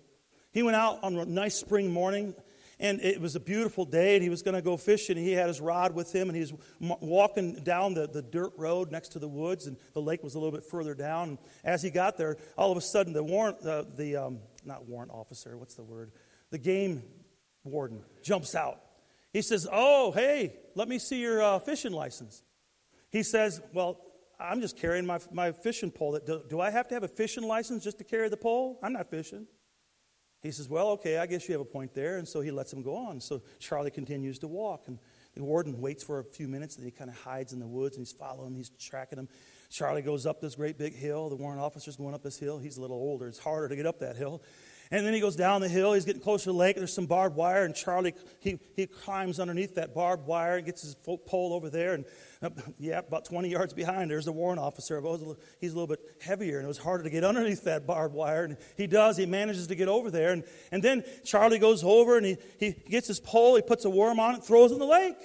He 0.54 0.64
went 0.64 0.78
out 0.78 1.04
on 1.04 1.18
a 1.18 1.26
nice 1.26 1.56
spring 1.56 1.92
morning, 1.92 2.34
and 2.80 3.02
it 3.02 3.20
was 3.20 3.36
a 3.36 3.42
beautiful 3.42 3.84
day, 3.84 4.16
and 4.16 4.24
he 4.24 4.30
was 4.30 4.42
going 4.42 4.56
to 4.56 4.62
go 4.62 4.78
fishing. 4.78 5.18
He 5.18 5.34
had 5.34 5.50
his 5.50 5.60
rod 5.60 5.94
with 5.94 6.16
him, 6.16 6.30
and 6.30 6.36
he 6.38 6.44
was 6.44 6.54
walking 6.80 7.56
down 7.56 7.94
the, 7.94 8.08
the 8.08 8.22
dirt 8.22 8.54
road 8.56 8.90
next 8.90 9.10
to 9.10 9.20
the 9.20 9.28
woods, 9.28 9.68
and 9.68 9.76
the 9.92 10.02
lake 10.02 10.24
was 10.24 10.36
a 10.36 10.40
little 10.40 10.58
bit 10.58 10.64
further 10.64 10.96
down. 10.96 11.28
And 11.28 11.38
as 11.66 11.84
he 11.84 11.90
got 11.90 12.16
there, 12.16 12.38
all 12.58 12.72
of 12.72 12.78
a 12.78 12.82
sudden, 12.82 13.12
the 13.12 13.22
warrant, 13.22 13.66
uh, 13.66 13.84
the 13.98 14.16
um, 14.16 14.40
not 14.64 14.88
warrant 14.88 15.12
officer, 15.12 15.58
what's 15.58 15.76
the 15.76 15.84
word? 15.84 16.14
The 16.52 16.58
game 16.58 17.04
warden 17.64 18.02
jumps 18.22 18.56
out. 18.56 18.80
He 19.32 19.42
says, 19.42 19.68
Oh, 19.72 20.12
hey, 20.12 20.56
let 20.76 20.88
me 20.88 21.00
see 21.00 21.22
your 21.22 21.42
uh, 21.42 21.60
fishing 21.60 21.92
license. 21.92 22.44
He 23.12 23.24
says, 23.24 23.62
Well, 23.74 24.00
I'm 24.40 24.62
just 24.62 24.78
carrying 24.78 25.06
my, 25.06 25.20
my 25.32 25.52
fishing 25.52 25.92
pole. 25.92 26.20
Do, 26.26 26.44
do 26.50 26.60
I 26.60 26.70
have 26.70 26.88
to 26.90 26.94
have 26.96 27.04
a 27.04 27.08
fishing 27.08 27.44
license 27.44 27.84
just 27.84 27.98
to 28.00 28.04
carry 28.04 28.30
the 28.30 28.38
pole? 28.38 28.80
I'm 28.84 28.94
not 28.94 29.10
fishing. 29.10 29.48
He 30.42 30.52
says, 30.52 30.70
Well, 30.70 30.90
okay, 30.90 31.18
I 31.18 31.26
guess 31.26 31.48
you 31.48 31.54
have 31.54 31.62
a 31.62 31.66
point 31.66 31.94
there. 31.94 32.18
And 32.18 32.28
so 32.28 32.42
he 32.42 32.52
lets 32.52 32.72
him 32.72 32.84
go 32.84 32.96
on. 32.96 33.22
So 33.22 33.42
Charlie 33.60 33.92
continues 33.92 34.40
to 34.40 34.48
walk. 34.48 34.84
And 34.88 35.00
the 35.36 35.44
warden 35.44 35.80
waits 35.82 36.04
for 36.04 36.20
a 36.20 36.24
few 36.24 36.48
minutes 36.48 36.76
and 36.76 36.86
he 36.86 36.92
kind 36.92 37.10
of 37.10 37.18
hides 37.18 37.54
in 37.54 37.60
the 37.60 37.68
woods 37.68 37.98
and 37.98 38.06
he's 38.06 38.14
following 38.14 38.50
him, 38.50 38.56
he's 38.56 38.70
tracking 38.70 39.18
him. 39.18 39.28
Charlie 39.70 40.04
goes 40.04 40.28
up 40.28 40.40
this 40.40 40.54
great 40.54 40.78
big 40.78 40.96
hill. 40.96 41.30
The 41.30 41.36
warrant 41.36 41.60
officer's 41.60 41.96
going 41.96 42.14
up 42.14 42.22
this 42.22 42.38
hill. 42.38 42.60
He's 42.60 42.78
a 42.78 42.82
little 42.82 42.98
older. 42.98 43.28
It's 43.28 43.40
harder 43.40 43.70
to 43.70 43.76
get 43.76 43.88
up 43.88 44.00
that 44.00 44.16
hill. 44.16 44.44
And 44.92 45.06
then 45.06 45.14
he 45.14 45.20
goes 45.20 45.36
down 45.36 45.62
the 45.62 45.70
hill. 45.70 45.94
He's 45.94 46.06
getting 46.06 46.22
closer 46.22 46.46
to 46.46 46.52
the 46.52 46.58
lake. 46.58 46.76
There's 46.76 46.94
some 46.94 47.06
barbed 47.06 47.36
wire, 47.36 47.66
and 47.66 47.74
Charlie 47.74 48.14
he, 48.40 48.60
he 48.76 48.86
climbs 48.86 49.40
underneath 49.40 49.76
that 49.76 49.94
barbed 49.94 50.28
wire, 50.28 50.58
and 50.58 50.66
gets 50.66 50.82
his 50.82 50.96
pole 50.96 51.54
over 51.54 51.70
there, 51.70 51.94
and 51.94 52.06
uh, 52.44 52.50
yeah, 52.78 53.00
about 53.00 53.26
20 53.26 53.48
yards 53.48 53.74
behind, 53.74 54.12
there's 54.12 54.26
the 54.26 54.32
warrant 54.32 54.60
officer. 54.60 55.02
He's 55.62 55.72
a 55.72 55.76
little 55.76 55.88
bit 55.88 56.00
heavier, 56.22 56.58
and 56.58 56.66
it 56.66 56.68
was 56.68 56.78
harder 56.78 57.04
to 57.06 57.10
get 57.10 57.24
underneath 57.24 57.64
that 57.64 57.88
barbed 57.88 58.14
wire. 58.14 58.44
And 58.44 58.58
he 58.76 58.86
does. 58.86 59.16
He 59.16 59.26
manages 59.26 59.68
to 59.68 59.76
get 59.76 59.88
over 59.88 60.12
there, 60.12 60.32
and, 60.32 60.44
and 60.72 60.84
then 60.84 61.04
Charlie 61.24 61.60
goes 61.60 61.84
over 61.84 62.18
and 62.18 62.26
he, 62.26 62.38
he 62.60 62.72
gets 62.72 63.08
his 63.08 63.20
pole. 63.20 63.56
He 63.56 63.62
puts 63.62 63.86
a 63.86 63.90
worm 63.90 64.20
on 64.20 64.36
it, 64.36 64.44
throws 64.44 64.72
it 64.72 64.76
in 64.76 64.80
the 64.80 64.86
lake. 64.86 65.18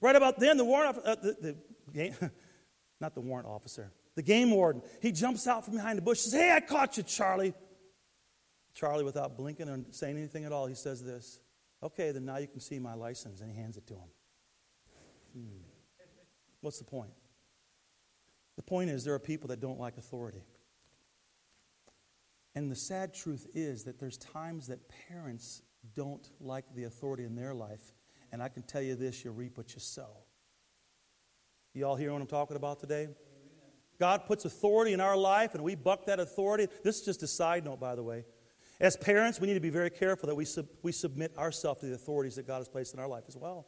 Right 0.00 0.14
about 0.14 0.38
then, 0.38 0.58
the 0.58 0.64
warrant 0.64 0.98
uh, 1.04 1.16
the, 1.16 1.56
the, 1.92 2.30
not 3.00 3.14
the 3.14 3.20
warrant 3.20 3.48
officer, 3.48 3.92
the 4.14 4.22
game 4.22 4.50
warden, 4.50 4.82
he 5.00 5.12
jumps 5.12 5.46
out 5.46 5.64
from 5.64 5.74
behind 5.74 5.96
the 5.96 6.02
bush. 6.02 6.20
Says, 6.20 6.34
"Hey, 6.34 6.52
I 6.52 6.60
caught 6.60 6.96
you, 6.98 7.02
Charlie." 7.02 7.54
Charlie, 8.76 9.04
without 9.04 9.38
blinking 9.38 9.70
or 9.70 9.80
saying 9.90 10.18
anything 10.18 10.44
at 10.44 10.52
all, 10.52 10.66
he 10.66 10.74
says 10.74 11.02
this 11.02 11.40
Okay, 11.82 12.10
then 12.10 12.26
now 12.26 12.36
you 12.36 12.46
can 12.46 12.60
see 12.60 12.78
my 12.78 12.94
license. 12.94 13.40
And 13.40 13.50
he 13.50 13.56
hands 13.56 13.76
it 13.76 13.86
to 13.86 13.94
him. 13.94 14.08
Hmm. 15.34 15.58
What's 16.60 16.78
the 16.78 16.84
point? 16.84 17.10
The 18.56 18.62
point 18.62 18.90
is, 18.90 19.02
there 19.02 19.14
are 19.14 19.18
people 19.18 19.48
that 19.48 19.60
don't 19.60 19.80
like 19.80 19.96
authority. 19.96 20.42
And 22.54 22.70
the 22.70 22.76
sad 22.76 23.12
truth 23.12 23.46
is 23.54 23.84
that 23.84 23.98
there's 23.98 24.16
times 24.18 24.66
that 24.68 24.80
parents 25.08 25.62
don't 25.94 26.30
like 26.40 26.64
the 26.74 26.84
authority 26.84 27.24
in 27.24 27.34
their 27.34 27.54
life. 27.54 27.92
And 28.32 28.42
I 28.42 28.48
can 28.48 28.62
tell 28.62 28.82
you 28.82 28.94
this 28.94 29.24
you 29.24 29.30
reap 29.30 29.56
what 29.56 29.74
you 29.74 29.80
sow. 29.80 30.24
You 31.74 31.86
all 31.86 31.96
hear 31.96 32.12
what 32.12 32.20
I'm 32.20 32.26
talking 32.26 32.56
about 32.56 32.80
today? 32.80 33.08
God 33.98 34.26
puts 34.26 34.44
authority 34.44 34.92
in 34.92 35.00
our 35.00 35.16
life 35.16 35.54
and 35.54 35.62
we 35.62 35.74
buck 35.74 36.06
that 36.06 36.20
authority. 36.20 36.68
This 36.82 37.00
is 37.00 37.04
just 37.04 37.22
a 37.22 37.26
side 37.26 37.64
note, 37.64 37.80
by 37.80 37.94
the 37.94 38.02
way. 38.02 38.24
As 38.78 38.96
parents, 38.96 39.40
we 39.40 39.46
need 39.46 39.54
to 39.54 39.60
be 39.60 39.70
very 39.70 39.90
careful 39.90 40.26
that 40.26 40.34
we, 40.34 40.44
sub- 40.44 40.68
we 40.82 40.92
submit 40.92 41.36
ourselves 41.38 41.80
to 41.80 41.86
the 41.86 41.94
authorities 41.94 42.36
that 42.36 42.46
God 42.46 42.58
has 42.58 42.68
placed 42.68 42.94
in 42.94 43.00
our 43.00 43.08
life 43.08 43.24
as 43.28 43.36
well. 43.36 43.66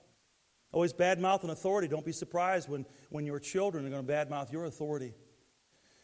Always 0.70 0.92
badmouth 0.92 1.44
an 1.44 1.50
authority. 1.50 1.88
Don't 1.88 2.04
be 2.04 2.12
surprised 2.12 2.68
when, 2.68 2.84
when 3.08 3.24
your 3.24 3.40
children 3.40 3.86
are 3.86 3.90
going 3.90 4.06
to 4.06 4.12
badmouth 4.12 4.52
your 4.52 4.66
authority. 4.66 5.14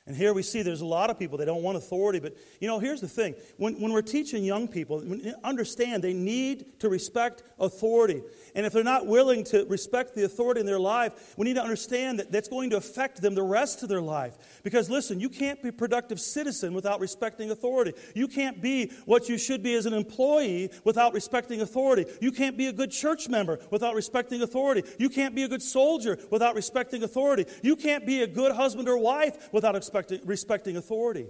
And 0.07 0.14
here 0.14 0.35
we 0.35 0.43
see 0.43 0.61
there's 0.61 0.83
a 0.83 0.87
lot 0.87 1.09
of 1.09 1.19
people 1.19 1.38
that 1.38 1.47
don't 1.47 1.62
want 1.62 1.79
authority. 1.79 2.21
But, 2.21 2.37
you 2.61 2.69
know, 2.69 2.79
here's 2.79 3.01
the 3.01 3.09
thing. 3.09 3.35
When, 3.57 3.81
when 3.81 3.90
we're 3.90 4.03
teaching 4.03 4.45
young 4.45 4.69
people, 4.69 5.03
understand 5.43 6.05
they 6.05 6.12
need 6.12 6.79
to 6.81 6.90
respect 6.90 7.43
authority. 7.59 8.23
And 8.55 8.67
if 8.67 8.75
they're 8.75 8.85
not 8.85 9.07
willing 9.07 9.45
to 9.45 9.64
respect 9.64 10.14
the 10.14 10.27
authority 10.27 10.61
in 10.61 10.67
their 10.67 10.79
life, 10.79 11.35
we 11.38 11.45
need 11.45 11.55
to 11.55 11.62
understand 11.62 12.19
that 12.19 12.31
that's 12.31 12.49
going 12.49 12.69
to 12.71 12.77
affect 12.77 13.23
them 13.23 13.35
the 13.35 13.43
rest 13.43 13.83
of 13.83 13.88
their 13.88 14.03
life. 14.03 14.37
Because, 14.62 14.90
listen, 14.90 15.21
you 15.21 15.31
can't 15.31 15.62
be 15.62 15.71
a 15.71 15.73
productive 15.73 16.21
citizen 16.21 16.75
without 16.75 17.01
respecting 17.01 17.51
authority. 17.51 17.95
You 18.14 18.29
can't 18.29 18.61
be 18.61 18.93
what 19.07 19.31
you 19.31 19.38
should 19.38 19.62
be 19.62 19.75
as 19.75 19.87
an 19.87 19.95
employee 19.95 20.71
without 20.85 21.14
respecting 21.14 21.62
authority. 21.62 22.05
You 22.21 22.31
can't 22.31 22.59
be 22.59 22.67
a 22.67 22.75
good 22.75 22.90
church 22.90 23.31
member 23.31 23.59
without 23.71 23.95
respecting 23.95 24.43
authority. 24.43 24.85
You 24.99 25.09
can't 25.09 25.35
be 25.35 25.45
a 25.45 25.49
good 25.49 25.62
soldier 25.62 26.19
without 26.31 26.55
respecting 26.55 27.03
authority. 27.03 27.47
You 27.62 27.75
can't 27.75 28.05
be 28.05 28.23
a 28.23 28.27
good 28.27 28.53
husband 28.53 28.87
or 28.87 28.99
wife 28.99 29.49
without 29.51 29.75
respecting 29.75 29.93
respecting, 30.24 30.76
authority. 30.76 31.26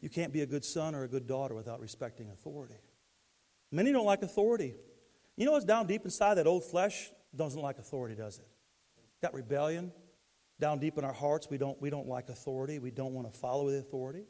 You 0.00 0.08
can't 0.08 0.32
be 0.32 0.42
a 0.42 0.46
good 0.46 0.64
son 0.64 0.94
or 0.94 1.04
a 1.04 1.08
good 1.08 1.26
daughter 1.26 1.54
without 1.54 1.80
respecting 1.80 2.30
authority. 2.30 2.74
Many 3.72 3.92
don't 3.92 4.06
like 4.06 4.22
authority. 4.22 4.74
You 5.36 5.46
know 5.46 5.52
what's 5.52 5.64
down 5.64 5.86
deep 5.86 6.04
inside 6.04 6.34
that 6.34 6.46
old 6.46 6.64
flesh 6.64 7.10
doesn't 7.34 7.60
like 7.60 7.78
authority, 7.78 8.14
does 8.14 8.38
it? 8.38 8.46
Got 9.22 9.34
rebellion. 9.34 9.92
Down 10.60 10.78
deep 10.78 10.98
in 10.98 11.04
our 11.04 11.12
hearts, 11.12 11.48
we 11.50 11.58
don't, 11.58 11.80
we 11.82 11.90
don't 11.90 12.06
like 12.06 12.28
authority. 12.28 12.78
We 12.78 12.92
don't 12.92 13.12
want 13.12 13.32
to 13.32 13.36
follow 13.36 13.70
the 13.70 13.78
authority. 13.78 14.24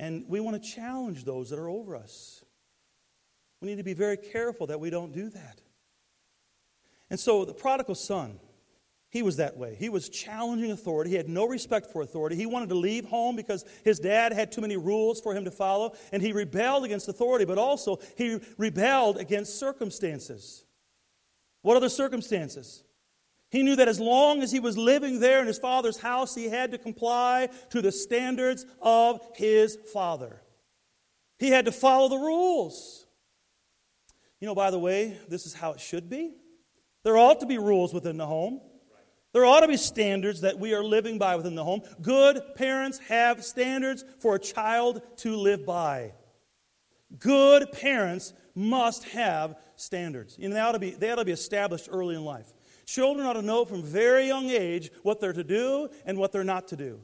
And 0.00 0.24
we 0.28 0.40
want 0.40 0.60
to 0.60 0.68
challenge 0.68 1.24
those 1.24 1.50
that 1.50 1.58
are 1.58 1.68
over 1.68 1.94
us. 1.94 2.44
We 3.60 3.68
need 3.68 3.76
to 3.76 3.84
be 3.84 3.94
very 3.94 4.16
careful 4.16 4.66
that 4.66 4.80
we 4.80 4.90
don't 4.90 5.12
do 5.12 5.30
that. 5.30 5.60
And 7.08 7.18
so 7.20 7.44
the 7.44 7.54
prodigal 7.54 7.94
son, 7.94 8.40
he 9.16 9.22
was 9.22 9.38
that 9.38 9.56
way. 9.56 9.74
He 9.74 9.88
was 9.88 10.10
challenging 10.10 10.70
authority. 10.70 11.08
He 11.08 11.16
had 11.16 11.26
no 11.26 11.46
respect 11.46 11.90
for 11.90 12.02
authority. 12.02 12.36
He 12.36 12.44
wanted 12.44 12.68
to 12.68 12.74
leave 12.74 13.06
home 13.06 13.34
because 13.34 13.64
his 13.82 13.98
dad 13.98 14.34
had 14.34 14.52
too 14.52 14.60
many 14.60 14.76
rules 14.76 15.22
for 15.22 15.34
him 15.34 15.46
to 15.46 15.50
follow, 15.50 15.94
and 16.12 16.22
he 16.22 16.34
rebelled 16.34 16.84
against 16.84 17.08
authority, 17.08 17.46
but 17.46 17.56
also 17.56 17.98
he 18.18 18.38
rebelled 18.58 19.16
against 19.16 19.58
circumstances. 19.58 20.66
What 21.62 21.80
the 21.80 21.88
circumstances? 21.88 22.84
He 23.50 23.62
knew 23.62 23.76
that 23.76 23.88
as 23.88 23.98
long 23.98 24.42
as 24.42 24.52
he 24.52 24.60
was 24.60 24.76
living 24.76 25.18
there 25.18 25.40
in 25.40 25.46
his 25.46 25.58
father's 25.58 25.98
house, 25.98 26.34
he 26.34 26.50
had 26.50 26.72
to 26.72 26.78
comply 26.78 27.48
to 27.70 27.80
the 27.80 27.92
standards 27.92 28.66
of 28.82 29.26
his 29.34 29.78
father. 29.94 30.42
He 31.38 31.48
had 31.48 31.64
to 31.64 31.72
follow 31.72 32.10
the 32.10 32.18
rules. 32.18 33.06
You 34.40 34.46
know, 34.46 34.54
by 34.54 34.70
the 34.70 34.78
way, 34.78 35.16
this 35.26 35.46
is 35.46 35.54
how 35.54 35.72
it 35.72 35.80
should 35.80 36.10
be. 36.10 36.34
There 37.02 37.16
ought 37.16 37.40
to 37.40 37.46
be 37.46 37.56
rules 37.56 37.94
within 37.94 38.18
the 38.18 38.26
home. 38.26 38.60
There 39.36 39.44
ought 39.44 39.60
to 39.60 39.68
be 39.68 39.76
standards 39.76 40.40
that 40.40 40.58
we 40.58 40.72
are 40.72 40.82
living 40.82 41.18
by 41.18 41.36
within 41.36 41.56
the 41.56 41.62
home. 41.62 41.82
Good 42.00 42.40
parents 42.54 42.96
have 43.10 43.44
standards 43.44 44.02
for 44.18 44.36
a 44.36 44.38
child 44.38 45.02
to 45.18 45.36
live 45.36 45.66
by. 45.66 46.14
Good 47.18 47.70
parents 47.70 48.32
must 48.54 49.04
have 49.08 49.56
standards. 49.74 50.38
Know, 50.38 50.48
they, 50.48 50.58
ought 50.60 50.72
to 50.72 50.78
be, 50.78 50.92
they 50.92 51.10
ought 51.10 51.16
to 51.16 51.26
be 51.26 51.32
established 51.32 51.90
early 51.92 52.14
in 52.14 52.24
life. 52.24 52.50
Children 52.86 53.26
ought 53.26 53.34
to 53.34 53.42
know 53.42 53.66
from 53.66 53.82
very 53.82 54.26
young 54.26 54.48
age 54.48 54.90
what 55.02 55.20
they're 55.20 55.34
to 55.34 55.44
do 55.44 55.90
and 56.06 56.16
what 56.16 56.32
they're 56.32 56.42
not 56.42 56.68
to 56.68 56.76
do. 56.76 57.02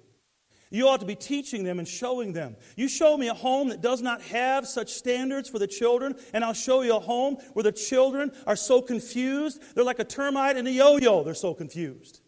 You 0.71 0.89
ought 0.89 1.01
to 1.01 1.07
be 1.07 1.17
teaching 1.17 1.65
them 1.65 1.79
and 1.79 1.87
showing 1.87 2.33
them. 2.33 2.57
You 2.77 2.89
show 2.89 3.19
me 3.19 3.29
a 3.29 3.35
home 3.35 3.69
that 3.69 3.83
does 3.83 4.01
not 4.01 4.23
have 4.23 4.67
such 4.67 4.95
standards 4.95 5.51
for 5.51 5.59
the 5.59 5.67
children, 5.67 6.17
and 6.33 6.43
I'll 6.43 6.55
show 6.55 6.81
you 6.81 6.97
a 6.97 6.99
home 6.99 7.37
where 7.53 7.63
the 7.63 7.73
children 7.73 8.33
are 8.47 8.57
so 8.57 8.81
confused. 8.81 9.63
They're 9.75 9.85
like 9.85 9.99
a 9.99 10.05
termite 10.05 10.57
and 10.57 10.67
a 10.67 10.73
yo 10.73 10.97
yo, 10.97 11.25
they're 11.25 11.35
so 11.35 11.53
confused. 11.53 12.22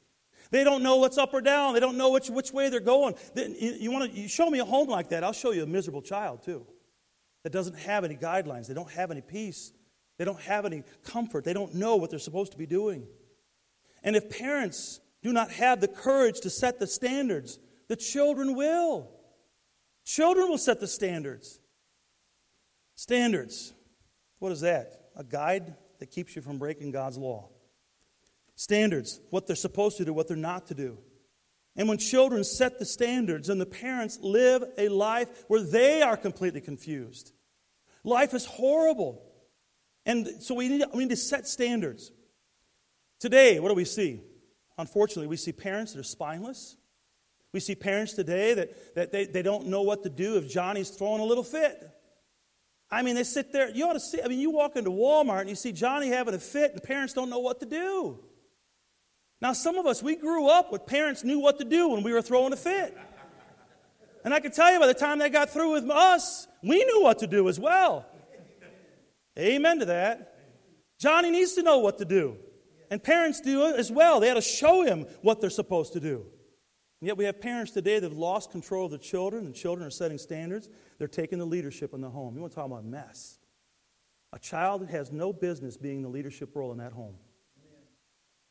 They 0.55 0.63
don't 0.63 0.85
know 0.85 0.99
what's 0.99 1.19
up 1.19 1.35
or 1.35 1.41
down. 1.41 1.75
They 1.75 1.81
don't 1.81 1.97
know 1.97 2.11
which, 2.11 2.31
which 2.31 2.53
way 2.53 2.69
they're 2.69 2.79
going. 2.79 3.17
You, 3.35 3.91
want 3.91 4.13
to 4.13 4.21
you 4.21 4.29
show 4.29 4.49
me 4.49 4.61
a 4.61 4.65
home 4.65 4.89
like 4.89 5.09
that, 5.09 5.25
I'll 5.25 5.33
show 5.33 5.51
you 5.51 5.65
a 5.65 5.67
miserable 5.67 6.01
child 6.01 6.45
too. 6.45 6.65
That 7.43 7.51
doesn't 7.51 7.77
have 7.77 8.05
any 8.05 8.15
guidelines. 8.15 8.69
They 8.69 8.75
don't 8.75 8.93
have 8.93 9.11
any 9.11 9.21
peace. 9.21 9.73
They 10.17 10.25
don't 10.25 10.41
have 10.43 10.65
any 10.65 10.85
comfort. 11.03 11.43
They 11.43 11.55
don't 11.55 11.75
know 11.75 11.97
what 11.97 12.11
they're 12.11 12.21
supposed 12.21 12.53
to 12.53 12.59
be 12.59 12.67
doing. 12.67 13.05
And 14.05 14.15
if 14.15 14.31
parents 14.31 15.01
do 15.25 15.33
not 15.33 15.51
have 15.51 15.81
the 15.81 15.89
courage 15.89 16.39
to 16.43 16.51
set 16.51 16.79
the 16.79 16.87
standards, 16.87 17.59
the 17.89 17.97
children 17.97 18.55
will. 18.55 19.11
Children 20.05 20.51
will 20.51 20.59
set 20.59 20.79
the 20.79 20.87
standards. 20.87 21.59
Standards. 22.95 23.75
What 24.39 24.53
is 24.53 24.61
that? 24.61 25.09
A 25.17 25.25
guide 25.25 25.75
that 25.99 26.13
keeps 26.13 26.37
you 26.37 26.43
from 26.43 26.59
breaking 26.59 26.93
God's 26.93 27.19
law 27.19 27.49
standards, 28.57 29.21
what 29.31 29.47
they're 29.47 29.57
supposed 29.57 29.97
to 29.99 30.05
do, 30.05 30.13
what 30.13 30.29
they're 30.29 30.37
not 30.37 30.67
to 30.69 30.75
do. 30.75 30.99
And 31.77 31.89
when 31.89 31.99
children 31.99 32.45
set 32.45 32.79
the 32.79 32.85
standards 32.85 33.49
and 33.49 33.61
the 33.61 33.67
parents 33.67 34.19
live 34.21 34.63
a 34.79 34.89
life 34.89 35.45
where 35.49 35.63
they 35.63 36.03
are 36.03 36.17
completely 36.17 36.61
confused, 36.61 37.33
life 38.05 38.33
is 38.33 38.45
horrible. 38.45 39.23
And 40.07 40.29
so 40.41 40.55
we 40.55 40.69
need, 40.69 40.85
we 40.95 41.05
need 41.05 41.11
to 41.11 41.17
set 41.17 41.49
standards. 41.49 42.13
Today, 43.19 43.59
what 43.59 43.71
do 43.71 43.75
we 43.75 43.85
see? 43.85 44.21
Unfortunately, 44.79 45.27
we 45.27 45.37
see 45.37 45.53
parents 45.53 45.93
that 45.93 46.01
are 46.01 46.05
spineless. 46.05 46.77
We 47.53 47.61
see 47.61 47.75
parents 47.75 48.13
today 48.13 48.55
that, 48.55 48.95
that 48.95 49.13
they, 49.13 49.25
they 49.27 49.43
don't 49.43 49.67
know 49.67 49.83
what 49.83 50.03
to 50.03 50.11
do 50.11 50.37
if 50.37 50.49
Johnny's 50.49 50.91
throwing 50.91 51.21
a 51.21 51.25
little 51.25 51.45
fit. 51.45 51.91
I 52.91 53.03
mean, 53.03 53.15
they 53.15 53.25
sit 53.25 53.53
there. 53.53 53.71
You 53.71 53.89
ought 53.89 53.95
to 53.95 54.01
see. 54.01 54.21
I 54.23 54.29
mean, 54.29 54.41
you 54.41 54.51
walk 54.51 54.77
into 54.77 54.91
Walmart 54.91 55.43
and 55.43 55.49
you 55.49 55.57
see 55.57 55.73
Johnny 55.73 56.09
having 56.09 56.35
a 56.35 56.39
fit, 56.39 56.73
and 56.73 56.83
parents 56.83 57.13
don't 57.13 57.31
know 57.31 57.39
what 57.39 57.61
to 57.61 57.67
do. 57.67 58.21
Now, 59.41 59.53
some 59.53 59.77
of 59.77 59.87
us, 59.87 60.03
we 60.03 60.17
grew 60.17 60.49
up 60.49 60.73
with 60.73 60.87
parents 60.87 61.25
knew 61.25 61.39
what 61.39 61.59
to 61.59 61.65
do 61.65 61.89
when 61.89 62.03
we 62.03 62.13
were 62.13 62.23
throwing 62.23 62.53
a 62.53 62.57
fit. 62.57 62.97
And 64.25 64.33
I 64.33 64.41
can 64.41 64.53
tell 64.53 64.73
you, 64.73 64.81
by 64.81 64.87
the 64.87 64.95
time 64.95 65.19
they 65.19 65.29
got 65.29 65.51
through 65.51 65.73
with 65.73 65.91
us, 65.91 66.49
we 66.63 66.83
knew 66.85 67.03
what 67.03 67.19
to 67.19 67.27
do 67.27 67.49
as 67.49 67.61
well. 67.61 68.07
Amen 69.39 69.81
to 69.81 69.87
that. 69.87 70.39
Johnny 70.99 71.31
needs 71.31 71.55
to 71.55 71.63
know 71.63 71.79
what 71.79 71.99
to 71.99 72.05
do. 72.05 72.37
And 72.91 73.03
parents 73.03 73.41
do 73.41 73.67
as 73.67 73.91
well. 73.91 74.21
They 74.21 74.29
had 74.29 74.35
to 74.35 74.41
show 74.41 74.83
him 74.83 75.07
what 75.21 75.41
they're 75.41 75.51
supposed 75.51 75.93
to 75.95 76.01
do. 76.01 76.25
And 77.01 77.09
yet 77.09 77.19
we 77.19 77.25
have 77.25 77.41
parents 77.41 77.73
today 77.73 77.99
that 77.99 78.09
have 78.09 78.17
lost 78.17 78.51
control 78.51 78.87
of 78.87 78.93
their 78.93 78.99
children, 78.99 79.45
and 79.45 79.55
children 79.55 79.87
are 79.87 79.91
setting 79.91 80.17
standards. 80.17 80.71
They're 80.99 81.09
taking 81.09 81.39
the 81.39 81.45
leadership 81.45 81.93
in 81.93 82.01
the 82.01 82.09
home. 82.09 82.35
You 82.35 82.41
want 82.41 82.53
to 82.53 82.57
talk 82.57 82.67
about 82.67 82.85
mess? 82.85 83.39
A 84.33 84.39
child 84.39 84.89
has 84.89 85.13
no 85.13 85.33
business 85.33 85.77
being 85.77 86.03
the 86.03 86.09
leadership 86.09 86.55
role 86.55 86.73
in 86.73 86.79
that 86.79 86.93
home. 86.93 87.17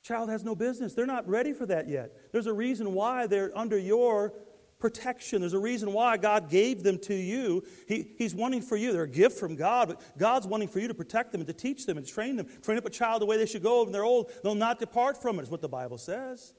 Child 0.03 0.29
has 0.29 0.43
no 0.43 0.53
business. 0.53 0.93
They're 0.93 1.05
not 1.05 1.27
ready 1.27 1.53
for 1.53 1.65
that 1.65 1.87
yet. 1.87 2.11
There's 2.31 2.47
a 2.47 2.53
reason 2.53 2.93
why 2.93 3.25
they're 3.25 3.57
under 3.57 3.77
your 3.77 4.33
protection. 4.77 5.39
There's 5.39 5.53
a 5.53 5.59
reason 5.59 5.93
why 5.93 6.17
God 6.17 6.49
gave 6.49 6.83
them 6.83 6.99
to 6.99 7.15
you. 7.15 7.63
He, 7.87 8.13
he's 8.17 8.35
wanting 8.35 8.61
for 8.61 8.75
you. 8.75 8.91
They're 8.91 9.03
a 9.03 9.07
gift 9.07 9.39
from 9.39 9.55
God, 9.55 9.87
but 9.87 10.01
God's 10.17 10.45
wanting 10.45 10.67
for 10.67 10.79
you 10.79 10.89
to 10.89 10.93
protect 10.93 11.31
them 11.31 11.39
and 11.39 11.47
to 11.47 11.53
teach 11.53 11.85
them 11.85 11.97
and 11.97 12.05
to 12.05 12.11
train 12.11 12.35
them. 12.35 12.47
Train 12.61 12.77
up 12.77 12.85
a 12.85 12.89
child 12.89 13.21
the 13.21 13.25
way 13.25 13.37
they 13.37 13.45
should 13.45 13.63
go 13.63 13.83
when 13.83 13.93
they're 13.93 14.03
old. 14.03 14.29
They'll 14.43 14.55
not 14.55 14.79
depart 14.79 15.21
from 15.21 15.39
it, 15.39 15.43
is 15.43 15.49
what 15.49 15.61
the 15.61 15.69
Bible 15.69 15.97
says. 15.97 16.53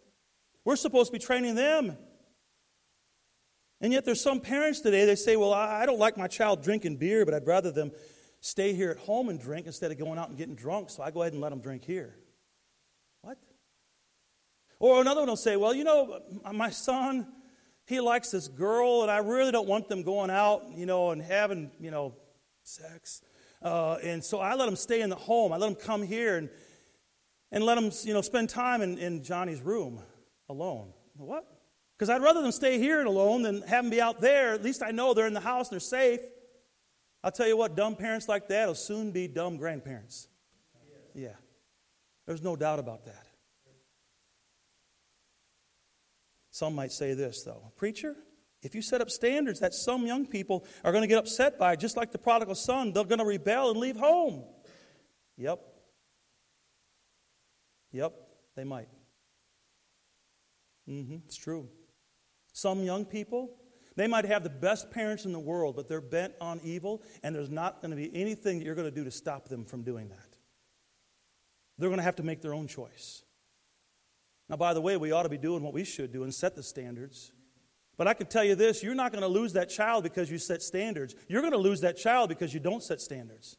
We're 0.64 0.76
supposed 0.76 1.08
to 1.08 1.12
be 1.12 1.22
training 1.22 1.54
them. 1.54 1.98
And 3.82 3.92
yet 3.92 4.06
there's 4.06 4.22
some 4.22 4.40
parents 4.40 4.80
today, 4.80 5.04
they 5.04 5.16
say, 5.16 5.36
well, 5.36 5.52
I 5.52 5.84
don't 5.84 5.98
like 5.98 6.16
my 6.16 6.28
child 6.28 6.62
drinking 6.62 6.96
beer, 6.96 7.26
but 7.26 7.34
I'd 7.34 7.46
rather 7.46 7.70
them 7.70 7.92
stay 8.40 8.72
here 8.72 8.90
at 8.90 8.96
home 8.96 9.28
and 9.28 9.38
drink 9.38 9.66
instead 9.66 9.90
of 9.90 9.98
going 9.98 10.18
out 10.18 10.30
and 10.30 10.38
getting 10.38 10.54
drunk, 10.54 10.88
so 10.88 11.02
I 11.02 11.10
go 11.10 11.20
ahead 11.20 11.34
and 11.34 11.42
let 11.42 11.50
them 11.50 11.60
drink 11.60 11.84
here. 11.84 12.16
Or 14.84 15.00
another 15.00 15.22
one 15.22 15.30
will 15.30 15.36
say, 15.36 15.56
Well, 15.56 15.72
you 15.72 15.82
know, 15.82 16.20
my 16.52 16.68
son, 16.68 17.26
he 17.86 18.00
likes 18.00 18.30
this 18.30 18.48
girl, 18.48 19.00
and 19.00 19.10
I 19.10 19.16
really 19.16 19.50
don't 19.50 19.66
want 19.66 19.88
them 19.88 20.02
going 20.02 20.28
out, 20.28 20.62
you 20.76 20.84
know, 20.84 21.10
and 21.10 21.22
having, 21.22 21.70
you 21.80 21.90
know, 21.90 22.14
sex. 22.64 23.22
Uh, 23.62 23.94
and 24.02 24.22
so 24.22 24.40
I 24.40 24.56
let 24.56 24.68
him 24.68 24.76
stay 24.76 25.00
in 25.00 25.08
the 25.08 25.16
home. 25.16 25.54
I 25.54 25.56
let 25.56 25.68
him 25.70 25.74
come 25.74 26.02
here 26.02 26.36
and, 26.36 26.50
and 27.50 27.64
let 27.64 27.78
him, 27.78 27.92
you 28.02 28.12
know, 28.12 28.20
spend 28.20 28.50
time 28.50 28.82
in, 28.82 28.98
in 28.98 29.24
Johnny's 29.24 29.62
room 29.62 30.02
alone. 30.50 30.92
What? 31.16 31.46
Because 31.96 32.10
I'd 32.10 32.20
rather 32.20 32.42
them 32.42 32.52
stay 32.52 32.78
here 32.78 32.98
and 32.98 33.08
alone 33.08 33.40
than 33.40 33.62
have 33.62 33.84
them 33.84 33.90
be 33.90 34.02
out 34.02 34.20
there. 34.20 34.52
At 34.52 34.62
least 34.62 34.82
I 34.82 34.90
know 34.90 35.14
they're 35.14 35.26
in 35.26 35.32
the 35.32 35.40
house 35.40 35.68
and 35.68 35.76
they're 35.76 35.80
safe. 35.80 36.20
I'll 37.22 37.32
tell 37.32 37.48
you 37.48 37.56
what, 37.56 37.74
dumb 37.74 37.96
parents 37.96 38.28
like 38.28 38.48
that 38.48 38.68
will 38.68 38.74
soon 38.74 39.12
be 39.12 39.28
dumb 39.28 39.56
grandparents. 39.56 40.28
Yeah. 41.14 41.36
There's 42.26 42.42
no 42.42 42.54
doubt 42.54 42.80
about 42.80 43.06
that. 43.06 43.23
Some 46.54 46.76
might 46.76 46.92
say 46.92 47.14
this, 47.14 47.42
though 47.42 47.72
Preacher, 47.74 48.14
if 48.62 48.76
you 48.76 48.80
set 48.80 49.00
up 49.00 49.10
standards 49.10 49.58
that 49.58 49.74
some 49.74 50.06
young 50.06 50.24
people 50.24 50.64
are 50.84 50.92
going 50.92 51.02
to 51.02 51.08
get 51.08 51.18
upset 51.18 51.58
by, 51.58 51.74
just 51.74 51.96
like 51.96 52.12
the 52.12 52.18
prodigal 52.18 52.54
son, 52.54 52.92
they're 52.92 53.02
going 53.02 53.18
to 53.18 53.24
rebel 53.24 53.72
and 53.72 53.80
leave 53.80 53.96
home. 53.96 54.44
Yep. 55.36 55.58
Yep, 57.90 58.12
they 58.54 58.62
might. 58.62 58.86
Mm-hmm, 60.88 61.16
it's 61.26 61.36
true. 61.36 61.68
Some 62.52 62.84
young 62.84 63.04
people, 63.04 63.56
they 63.96 64.06
might 64.06 64.24
have 64.24 64.44
the 64.44 64.50
best 64.50 64.92
parents 64.92 65.24
in 65.24 65.32
the 65.32 65.40
world, 65.40 65.74
but 65.74 65.88
they're 65.88 66.00
bent 66.00 66.34
on 66.40 66.60
evil, 66.62 67.02
and 67.24 67.34
there's 67.34 67.50
not 67.50 67.82
going 67.82 67.90
to 67.90 67.96
be 67.96 68.14
anything 68.14 68.60
that 68.60 68.64
you're 68.64 68.76
going 68.76 68.88
to 68.88 68.94
do 68.94 69.02
to 69.02 69.10
stop 69.10 69.48
them 69.48 69.64
from 69.64 69.82
doing 69.82 70.08
that. 70.10 70.36
They're 71.78 71.88
going 71.88 71.98
to 71.98 72.04
have 72.04 72.16
to 72.16 72.22
make 72.22 72.42
their 72.42 72.54
own 72.54 72.68
choice. 72.68 73.24
Now, 74.48 74.56
by 74.56 74.74
the 74.74 74.80
way, 74.80 74.96
we 74.96 75.12
ought 75.12 75.22
to 75.22 75.28
be 75.28 75.38
doing 75.38 75.62
what 75.62 75.72
we 75.72 75.84
should 75.84 76.12
do 76.12 76.22
and 76.22 76.34
set 76.34 76.54
the 76.54 76.62
standards. 76.62 77.32
But 77.96 78.08
I 78.08 78.14
can 78.14 78.26
tell 78.26 78.44
you 78.44 78.54
this 78.54 78.82
you're 78.82 78.94
not 78.94 79.12
going 79.12 79.22
to 79.22 79.28
lose 79.28 79.52
that 79.54 79.70
child 79.70 80.02
because 80.02 80.30
you 80.30 80.38
set 80.38 80.62
standards. 80.62 81.14
You're 81.28 81.40
going 81.40 81.52
to 81.52 81.58
lose 81.58 81.80
that 81.80 81.96
child 81.96 82.28
because 82.28 82.52
you 82.52 82.60
don't 82.60 82.82
set 82.82 83.00
standards. 83.00 83.56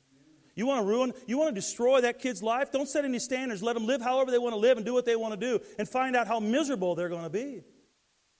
You 0.55 0.65
want 0.65 0.81
to 0.81 0.87
ruin, 0.87 1.13
you 1.27 1.37
want 1.37 1.53
to 1.53 1.59
destroy 1.59 2.01
that 2.01 2.19
kid's 2.19 2.41
life? 2.41 2.71
Don't 2.71 2.87
set 2.87 3.03
any 3.03 3.19
standards. 3.19 3.61
Let 3.61 3.73
them 3.73 3.85
live 3.85 4.01
however 4.01 4.31
they 4.31 4.37
want 4.37 4.53
to 4.53 4.59
live 4.59 4.77
and 4.77 4.85
do 4.85 4.93
what 4.93 5.05
they 5.05 5.15
want 5.15 5.39
to 5.39 5.39
do 5.39 5.63
and 5.77 5.87
find 5.87 6.15
out 6.15 6.27
how 6.27 6.39
miserable 6.39 6.95
they're 6.95 7.09
going 7.09 7.23
to 7.23 7.29
be. 7.29 7.63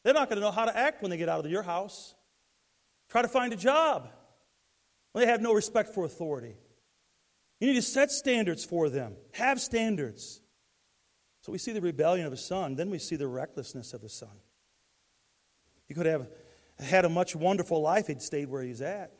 They're 0.03 0.13
not 0.13 0.29
going 0.29 0.38
to 0.38 0.41
know 0.41 0.51
how 0.51 0.65
to 0.65 0.77
act 0.77 1.01
when 1.01 1.12
they 1.12 1.17
get 1.17 1.27
out 1.27 1.43
of 1.43 1.51
your 1.51 1.63
house. 1.63 2.15
Try 3.10 3.21
to 3.21 3.27
find 3.27 3.51
a 3.51 3.58
job. 3.58 4.10
They 5.13 5.25
have 5.25 5.41
no 5.41 5.53
respect 5.53 5.93
for 5.93 6.05
authority. 6.05 6.55
You 7.60 7.67
need 7.67 7.75
to 7.75 7.81
set 7.81 8.12
standards 8.12 8.63
for 8.63 8.89
them, 8.89 9.15
have 9.34 9.60
standards. 9.60 10.41
So 11.45 11.51
we 11.51 11.60
see 11.60 11.73
the 11.73 11.81
rebellion 11.81 12.25
of 12.25 12.31
the 12.31 12.38
son, 12.38 12.73
then 12.73 12.89
we 12.89 12.97
see 12.97 13.17
the 13.17 13.27
recklessness 13.27 13.93
of 13.93 14.01
the 14.01 14.10
son. 14.10 14.36
He 15.88 15.93
could 15.93 16.08
have 16.08 16.27
had 16.79 17.05
a 17.05 17.10
much 17.10 17.36
wonderful 17.36 17.84
life, 17.84 18.08
he'd 18.08 18.23
stayed 18.23 18.49
where 18.49 18.63
he's 18.63 18.81
at. 18.81 19.12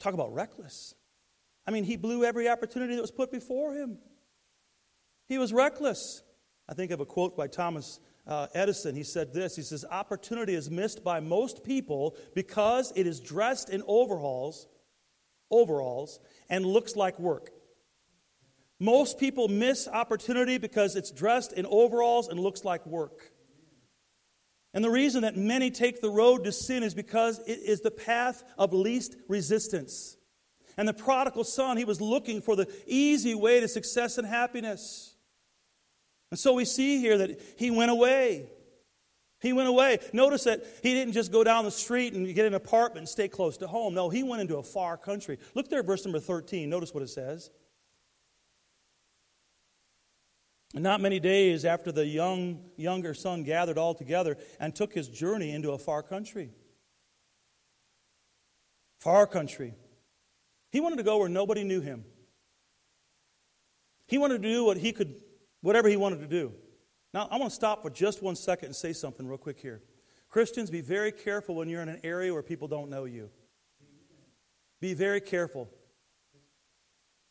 Talk 0.00 0.14
about 0.14 0.34
reckless. 0.34 0.96
I 1.64 1.70
mean, 1.70 1.84
he 1.84 1.96
blew 1.96 2.24
every 2.24 2.48
opportunity 2.48 2.96
that 2.96 3.00
was 3.00 3.12
put 3.12 3.30
before 3.30 3.72
him. 3.72 3.98
He 5.28 5.38
was 5.38 5.52
reckless. 5.52 6.24
I 6.68 6.74
think 6.74 6.90
of 6.90 6.98
a 6.98 7.06
quote 7.06 7.36
by 7.36 7.46
Thomas 7.46 8.00
uh, 8.26 8.48
Edison. 8.52 8.96
He 8.96 9.04
said 9.04 9.32
this 9.32 9.54
He 9.54 9.62
says, 9.62 9.84
Opportunity 9.88 10.56
is 10.56 10.72
missed 10.72 11.04
by 11.04 11.20
most 11.20 11.62
people 11.62 12.16
because 12.34 12.92
it 12.96 13.06
is 13.06 13.20
dressed 13.20 13.70
in 13.70 13.84
overalls, 13.86 14.66
overalls 15.52 16.18
and 16.50 16.66
looks 16.66 16.96
like 16.96 17.20
work. 17.20 17.50
Most 18.80 19.18
people 19.18 19.48
miss 19.48 19.88
opportunity 19.88 20.58
because 20.58 20.96
it's 20.96 21.10
dressed 21.10 21.52
in 21.52 21.66
overalls 21.66 22.28
and 22.28 22.38
looks 22.40 22.64
like 22.64 22.84
work. 22.86 23.32
And 24.72 24.84
the 24.84 24.90
reason 24.90 25.22
that 25.22 25.36
many 25.36 25.70
take 25.70 26.00
the 26.00 26.10
road 26.10 26.44
to 26.44 26.52
sin 26.52 26.82
is 26.82 26.94
because 26.94 27.38
it 27.46 27.60
is 27.60 27.80
the 27.80 27.92
path 27.92 28.42
of 28.58 28.72
least 28.72 29.14
resistance. 29.28 30.16
And 30.76 30.88
the 30.88 30.92
prodigal 30.92 31.44
son, 31.44 31.76
he 31.76 31.84
was 31.84 32.00
looking 32.00 32.40
for 32.40 32.56
the 32.56 32.68
easy 32.86 33.36
way 33.36 33.60
to 33.60 33.68
success 33.68 34.18
and 34.18 34.26
happiness. 34.26 35.14
And 36.32 36.40
so 36.40 36.54
we 36.54 36.64
see 36.64 36.98
here 36.98 37.18
that 37.18 37.40
he 37.56 37.70
went 37.70 37.92
away. 37.92 38.48
He 39.40 39.52
went 39.52 39.68
away. 39.68 39.98
Notice 40.12 40.44
that 40.44 40.64
he 40.82 40.94
didn't 40.94 41.12
just 41.12 41.30
go 41.30 41.44
down 41.44 41.64
the 41.64 41.70
street 41.70 42.14
and 42.14 42.34
get 42.34 42.46
an 42.46 42.54
apartment 42.54 43.02
and 43.02 43.08
stay 43.08 43.28
close 43.28 43.58
to 43.58 43.68
home. 43.68 43.94
No, 43.94 44.08
he 44.08 44.24
went 44.24 44.40
into 44.40 44.56
a 44.56 44.62
far 44.64 44.96
country. 44.96 45.38
Look 45.54 45.68
there, 45.68 45.84
verse 45.84 46.04
number 46.04 46.18
13. 46.18 46.68
Notice 46.68 46.92
what 46.92 47.04
it 47.04 47.10
says. 47.10 47.50
And 50.63 50.63
not 50.82 51.00
many 51.00 51.20
days 51.20 51.64
after 51.64 51.92
the 51.92 52.04
young, 52.04 52.60
younger 52.76 53.14
son 53.14 53.44
gathered 53.44 53.78
all 53.78 53.94
together 53.94 54.36
and 54.58 54.74
took 54.74 54.92
his 54.92 55.08
journey 55.08 55.52
into 55.52 55.70
a 55.70 55.78
far 55.78 56.02
country. 56.02 56.50
Far 58.98 59.26
country. 59.26 59.74
He 60.70 60.80
wanted 60.80 60.96
to 60.96 61.04
go 61.04 61.18
where 61.18 61.28
nobody 61.28 61.62
knew 61.62 61.80
him. 61.80 62.04
He 64.08 64.18
wanted 64.18 64.42
to 64.42 64.48
do 64.48 64.64
what 64.64 64.76
he 64.76 64.92
could, 64.92 65.14
whatever 65.60 65.88
he 65.88 65.96
wanted 65.96 66.20
to 66.20 66.26
do. 66.26 66.52
Now, 67.12 67.28
I 67.30 67.38
want 67.38 67.50
to 67.50 67.54
stop 67.54 67.82
for 67.82 67.90
just 67.90 68.22
one 68.22 68.34
second 68.34 68.66
and 68.66 68.76
say 68.76 68.92
something 68.92 69.26
real 69.26 69.38
quick 69.38 69.60
here. 69.60 69.82
Christians, 70.28 70.68
be 70.68 70.80
very 70.80 71.12
careful 71.12 71.54
when 71.54 71.68
you're 71.68 71.82
in 71.82 71.88
an 71.88 72.00
area 72.02 72.32
where 72.32 72.42
people 72.42 72.66
don't 72.66 72.90
know 72.90 73.04
you. 73.04 73.30
Be 74.80 74.94
very 74.94 75.20
careful. 75.20 75.70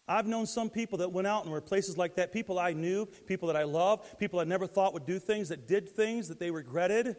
I've 0.08 0.28
known 0.28 0.46
some 0.46 0.70
people 0.70 0.98
that 1.00 1.12
went 1.12 1.28
out 1.28 1.44
and 1.44 1.52
were 1.52 1.62
places 1.62 1.98
like 1.98 2.16
that, 2.16 2.34
people 2.34 2.60
I 2.60 2.74
knew, 2.74 3.06
people 3.06 3.48
that 3.48 3.56
I 3.56 3.64
loved, 3.64 4.20
people 4.20 4.40
I 4.40 4.44
never 4.44 4.68
thought 4.68 4.94
would 4.94 5.06
do 5.06 5.18
things, 5.18 5.50
that 5.50 5.68
did 5.68 5.90
things 5.90 6.28
that 6.28 6.40
they 6.40 6.52
regretted 6.52 7.16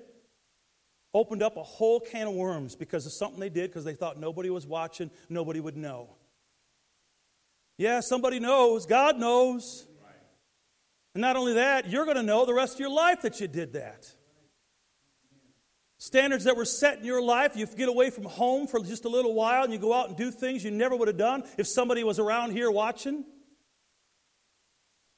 opened 1.14 1.42
up 1.42 1.56
a 1.56 1.62
whole 1.62 2.00
can 2.00 2.26
of 2.26 2.34
worms 2.34 2.74
because 2.74 3.06
of 3.06 3.12
something 3.12 3.38
they 3.38 3.48
did 3.48 3.70
because 3.70 3.84
they 3.84 3.94
thought 3.94 4.18
nobody 4.18 4.50
was 4.50 4.66
watching, 4.66 5.10
nobody 5.28 5.60
would 5.60 5.76
know. 5.76 6.10
Yeah, 7.78 8.00
somebody 8.00 8.40
knows. 8.40 8.84
God 8.84 9.18
knows. 9.18 9.86
And 11.14 11.20
not 11.20 11.36
only 11.36 11.54
that, 11.54 11.88
you're 11.88 12.04
going 12.04 12.16
to 12.16 12.22
know 12.22 12.44
the 12.44 12.54
rest 12.54 12.74
of 12.74 12.80
your 12.80 12.90
life 12.90 13.22
that 13.22 13.40
you 13.40 13.46
did 13.46 13.72
that. 13.74 14.12
Standards 16.04 16.44
that 16.44 16.54
were 16.54 16.66
set 16.66 16.98
in 16.98 17.04
your 17.06 17.22
life, 17.22 17.56
you 17.56 17.64
get 17.64 17.88
away 17.88 18.10
from 18.10 18.24
home 18.24 18.66
for 18.66 18.78
just 18.78 19.06
a 19.06 19.08
little 19.08 19.32
while 19.32 19.64
and 19.64 19.72
you 19.72 19.78
go 19.78 19.94
out 19.94 20.08
and 20.08 20.18
do 20.18 20.30
things 20.30 20.62
you 20.62 20.70
never 20.70 20.94
would 20.94 21.08
have 21.08 21.16
done 21.16 21.44
if 21.56 21.66
somebody 21.66 22.04
was 22.04 22.18
around 22.18 22.50
here 22.50 22.70
watching. 22.70 23.24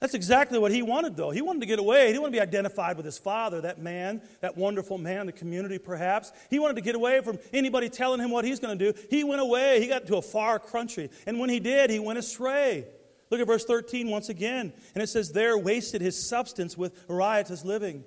That's 0.00 0.14
exactly 0.14 0.60
what 0.60 0.70
he 0.70 0.82
wanted, 0.82 1.16
though. 1.16 1.32
He 1.32 1.42
wanted 1.42 1.58
to 1.58 1.66
get 1.66 1.80
away. 1.80 2.02
He 2.02 2.12
didn't 2.12 2.22
want 2.22 2.34
to 2.34 2.38
be 2.38 2.40
identified 2.40 2.96
with 2.96 3.04
his 3.04 3.18
father, 3.18 3.62
that 3.62 3.80
man, 3.80 4.22
that 4.42 4.56
wonderful 4.56 4.96
man, 4.96 5.26
the 5.26 5.32
community 5.32 5.78
perhaps. 5.78 6.30
He 6.50 6.60
wanted 6.60 6.76
to 6.76 6.82
get 6.82 6.94
away 6.94 7.20
from 7.20 7.40
anybody 7.52 7.88
telling 7.88 8.20
him 8.20 8.30
what 8.30 8.44
he's 8.44 8.60
going 8.60 8.78
to 8.78 8.92
do. 8.92 8.98
He 9.10 9.24
went 9.24 9.40
away. 9.40 9.80
He 9.80 9.88
got 9.88 10.06
to 10.06 10.18
a 10.18 10.22
far 10.22 10.60
country. 10.60 11.10
And 11.26 11.40
when 11.40 11.50
he 11.50 11.58
did, 11.58 11.90
he 11.90 11.98
went 11.98 12.20
astray. 12.20 12.86
Look 13.30 13.40
at 13.40 13.48
verse 13.48 13.64
13 13.64 14.08
once 14.08 14.28
again. 14.28 14.72
And 14.94 15.02
it 15.02 15.08
says, 15.08 15.32
There 15.32 15.58
wasted 15.58 16.00
his 16.00 16.28
substance 16.28 16.78
with 16.78 17.04
riotous 17.08 17.64
living. 17.64 18.04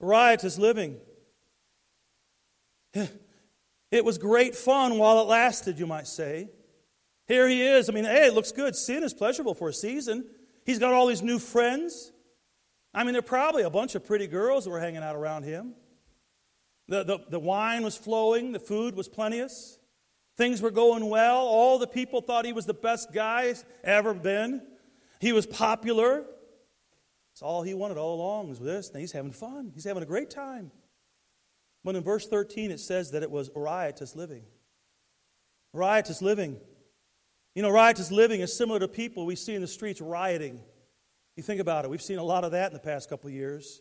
Riotous 0.00 0.58
living. 0.58 0.98
It 3.90 4.04
was 4.04 4.18
great 4.18 4.54
fun 4.54 4.98
while 4.98 5.20
it 5.20 5.28
lasted, 5.28 5.78
you 5.78 5.86
might 5.86 6.06
say. 6.06 6.50
Here 7.26 7.48
he 7.48 7.62
is. 7.62 7.88
I 7.88 7.92
mean, 7.92 8.04
hey, 8.04 8.26
it 8.26 8.34
looks 8.34 8.52
good. 8.52 8.76
Sin 8.76 9.02
is 9.02 9.14
pleasurable 9.14 9.54
for 9.54 9.68
a 9.68 9.72
season. 9.72 10.26
He's 10.64 10.78
got 10.78 10.92
all 10.92 11.06
these 11.06 11.22
new 11.22 11.38
friends. 11.38 12.12
I 12.92 13.04
mean, 13.04 13.12
there 13.12 13.20
are 13.20 13.22
probably 13.22 13.62
a 13.62 13.70
bunch 13.70 13.94
of 13.94 14.04
pretty 14.04 14.26
girls 14.26 14.64
that 14.64 14.70
were 14.70 14.80
hanging 14.80 15.02
out 15.02 15.16
around 15.16 15.44
him. 15.44 15.74
The, 16.88 17.04
the, 17.04 17.18
the 17.28 17.38
wine 17.38 17.82
was 17.82 17.96
flowing, 17.96 18.52
the 18.52 18.58
food 18.58 18.94
was 18.94 19.08
plenteous, 19.08 19.78
things 20.38 20.62
were 20.62 20.70
going 20.70 21.06
well. 21.10 21.36
All 21.36 21.78
the 21.78 21.86
people 21.86 22.22
thought 22.22 22.46
he 22.46 22.54
was 22.54 22.64
the 22.64 22.72
best 22.72 23.12
guy 23.12 23.54
ever 23.84 24.14
been. 24.14 24.62
He 25.20 25.32
was 25.32 25.46
popular. 25.46 26.24
It's 27.32 27.42
all 27.42 27.62
he 27.62 27.74
wanted 27.74 27.98
all 27.98 28.14
along 28.14 28.48
was 28.48 28.58
this. 28.58 28.90
And 28.90 29.00
he's 29.00 29.12
having 29.12 29.32
fun, 29.32 29.70
he's 29.74 29.84
having 29.84 30.02
a 30.02 30.06
great 30.06 30.30
time. 30.30 30.70
But 31.88 31.96
in 31.96 32.02
verse 32.02 32.26
13, 32.26 32.70
it 32.70 32.80
says 32.80 33.12
that 33.12 33.22
it 33.22 33.30
was 33.30 33.50
riotous 33.56 34.14
living. 34.14 34.42
Riotous 35.72 36.20
living. 36.20 36.60
You 37.54 37.62
know, 37.62 37.70
riotous 37.70 38.12
living 38.12 38.42
is 38.42 38.54
similar 38.54 38.78
to 38.80 38.88
people 38.88 39.24
we 39.24 39.36
see 39.36 39.54
in 39.54 39.62
the 39.62 39.66
streets 39.66 39.98
rioting. 40.02 40.60
You 41.34 41.42
think 41.42 41.62
about 41.62 41.86
it, 41.86 41.90
we've 41.90 42.02
seen 42.02 42.18
a 42.18 42.22
lot 42.22 42.44
of 42.44 42.52
that 42.52 42.66
in 42.66 42.74
the 42.74 42.78
past 42.78 43.08
couple 43.08 43.28
of 43.28 43.34
years. 43.34 43.80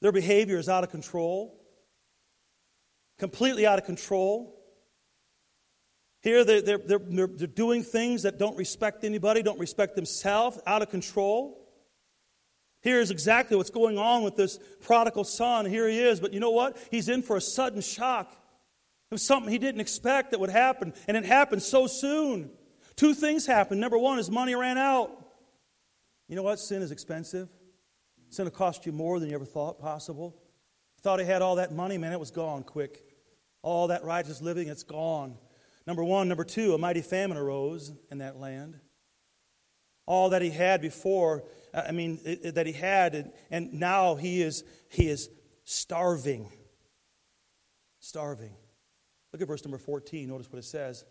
Their 0.00 0.12
behavior 0.12 0.58
is 0.58 0.68
out 0.68 0.84
of 0.84 0.92
control, 0.92 1.60
completely 3.18 3.66
out 3.66 3.80
of 3.80 3.84
control. 3.84 4.56
Here, 6.22 6.44
they're, 6.44 6.62
they're, 6.62 6.78
they're, 6.78 7.00
they're 7.26 7.48
doing 7.48 7.82
things 7.82 8.22
that 8.22 8.38
don't 8.38 8.56
respect 8.56 9.02
anybody, 9.02 9.42
don't 9.42 9.58
respect 9.58 9.96
themselves, 9.96 10.60
out 10.68 10.82
of 10.82 10.90
control. 10.90 11.57
Here's 12.88 13.10
exactly 13.10 13.54
what's 13.54 13.68
going 13.68 13.98
on 13.98 14.22
with 14.22 14.34
this 14.34 14.58
prodigal 14.80 15.24
son. 15.24 15.66
Here 15.66 15.86
he 15.86 15.98
is, 15.98 16.20
but 16.20 16.32
you 16.32 16.40
know 16.40 16.52
what? 16.52 16.78
He's 16.90 17.10
in 17.10 17.20
for 17.20 17.36
a 17.36 17.40
sudden 17.40 17.82
shock. 17.82 18.32
It 18.32 19.14
was 19.14 19.22
something 19.22 19.52
he 19.52 19.58
didn't 19.58 19.82
expect 19.82 20.30
that 20.30 20.40
would 20.40 20.48
happen, 20.48 20.94
and 21.06 21.14
it 21.14 21.26
happened 21.26 21.62
so 21.62 21.86
soon. 21.86 22.50
Two 22.96 23.12
things 23.12 23.44
happened. 23.44 23.78
Number 23.78 23.98
one, 23.98 24.16
his 24.16 24.30
money 24.30 24.54
ran 24.54 24.78
out. 24.78 25.10
You 26.28 26.36
know 26.36 26.42
what? 26.42 26.60
Sin 26.60 26.80
is 26.80 26.90
expensive. 26.90 27.50
It's 28.26 28.38
going 28.38 28.50
to 28.50 28.56
cost 28.56 28.86
you 28.86 28.92
more 28.92 29.20
than 29.20 29.28
you 29.28 29.34
ever 29.34 29.44
thought 29.44 29.78
possible. 29.78 30.34
Thought 31.02 31.20
he 31.20 31.26
had 31.26 31.42
all 31.42 31.56
that 31.56 31.74
money, 31.74 31.98
man, 31.98 32.14
it 32.14 32.20
was 32.20 32.30
gone 32.30 32.62
quick. 32.62 33.04
All 33.60 33.88
that 33.88 34.02
righteous 34.02 34.40
living, 34.40 34.68
it's 34.68 34.82
gone. 34.82 35.36
Number 35.86 36.02
one. 36.02 36.26
Number 36.26 36.44
two, 36.44 36.72
a 36.72 36.78
mighty 36.78 37.02
famine 37.02 37.36
arose 37.36 37.92
in 38.10 38.18
that 38.18 38.40
land. 38.40 38.80
All 40.06 40.30
that 40.30 40.40
he 40.40 40.48
had 40.48 40.80
before, 40.80 41.44
I 41.86 41.92
mean, 41.92 42.20
that 42.44 42.66
he 42.66 42.72
had, 42.72 43.14
and, 43.14 43.32
and 43.50 43.74
now 43.74 44.14
he 44.16 44.42
is, 44.42 44.64
he 44.88 45.08
is 45.08 45.28
starving. 45.64 46.50
Starving. 48.00 48.54
Look 49.32 49.42
at 49.42 49.48
verse 49.48 49.64
number 49.64 49.78
14. 49.78 50.28
Notice 50.28 50.50
what 50.50 50.58
it 50.58 50.64
says. 50.64 51.04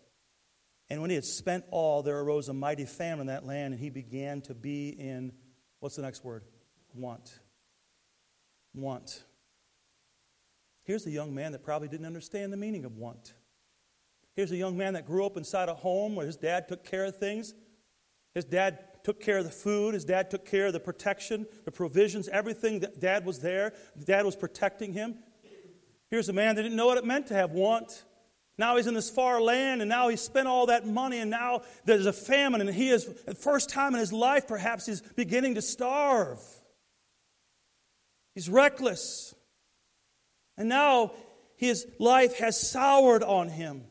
And 0.90 1.00
when 1.00 1.10
he 1.10 1.14
had 1.14 1.24
spent 1.24 1.64
all, 1.70 2.02
there 2.02 2.18
arose 2.18 2.48
a 2.48 2.54
mighty 2.54 2.84
famine 2.84 3.22
in 3.22 3.26
that 3.26 3.46
land, 3.46 3.74
and 3.74 3.82
he 3.82 3.90
began 3.90 4.40
to 4.42 4.54
be 4.54 4.88
in, 4.88 5.32
what's 5.80 5.96
the 5.96 6.02
next 6.02 6.24
word? 6.24 6.44
Want. 6.94 7.38
Want. 8.74 9.22
Here's 10.84 11.06
a 11.06 11.10
young 11.10 11.34
man 11.34 11.52
that 11.52 11.62
probably 11.62 11.88
didn't 11.88 12.06
understand 12.06 12.52
the 12.52 12.56
meaning 12.56 12.86
of 12.86 12.96
want. 12.96 13.34
Here's 14.34 14.52
a 14.52 14.56
young 14.56 14.76
man 14.76 14.94
that 14.94 15.04
grew 15.04 15.26
up 15.26 15.36
inside 15.36 15.68
a 15.68 15.74
home 15.74 16.14
where 16.14 16.24
his 16.24 16.36
dad 16.36 16.68
took 16.68 16.84
care 16.84 17.04
of 17.04 17.18
things. 17.18 17.54
His 18.34 18.44
dad 18.44 18.87
took 19.08 19.20
care 19.20 19.38
of 19.38 19.44
the 19.44 19.50
food. 19.50 19.94
His 19.94 20.04
dad 20.04 20.30
took 20.30 20.44
care 20.44 20.66
of 20.66 20.74
the 20.74 20.80
protection, 20.80 21.46
the 21.64 21.72
provisions, 21.72 22.28
everything. 22.28 22.84
Dad 22.98 23.24
was 23.24 23.38
there. 23.38 23.72
Dad 24.04 24.26
was 24.26 24.36
protecting 24.36 24.92
him. 24.92 25.14
Here's 26.10 26.28
a 26.28 26.34
man 26.34 26.56
that 26.56 26.62
didn't 26.62 26.76
know 26.76 26.88
what 26.88 26.98
it 26.98 27.06
meant 27.06 27.28
to 27.28 27.34
have 27.34 27.52
want. 27.52 28.04
Now 28.58 28.76
he's 28.76 28.86
in 28.86 28.92
this 28.92 29.08
far 29.08 29.40
land, 29.40 29.80
and 29.80 29.88
now 29.88 30.08
he's 30.08 30.20
spent 30.20 30.46
all 30.46 30.66
that 30.66 30.86
money, 30.86 31.20
and 31.20 31.30
now 31.30 31.62
there's 31.86 32.04
a 32.04 32.12
famine, 32.12 32.60
and 32.60 32.68
he 32.68 32.90
is, 32.90 33.06
the 33.24 33.34
first 33.34 33.70
time 33.70 33.94
in 33.94 34.00
his 34.00 34.12
life, 34.12 34.46
perhaps, 34.46 34.84
he's 34.84 35.00
beginning 35.00 35.54
to 35.54 35.62
starve. 35.62 36.38
He's 38.34 38.50
reckless. 38.50 39.34
And 40.58 40.68
now 40.68 41.12
his 41.56 41.86
life 41.98 42.36
has 42.40 42.60
soured 42.60 43.22
on 43.22 43.48
him. 43.48 43.84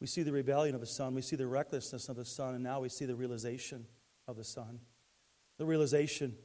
We 0.00 0.06
see 0.06 0.22
the 0.22 0.32
rebellion 0.32 0.74
of 0.74 0.80
his 0.80 0.90
son, 0.90 1.14
we 1.14 1.22
see 1.22 1.36
the 1.36 1.46
recklessness 1.46 2.08
of 2.08 2.16
his 2.16 2.28
son, 2.28 2.54
and 2.54 2.62
now 2.62 2.80
we 2.80 2.88
see 2.88 3.04
the 3.04 3.16
realization 3.16 3.86
of 4.26 4.36
the 4.36 4.44
son. 4.44 4.80
The 5.58 5.66
realization. 5.66 6.36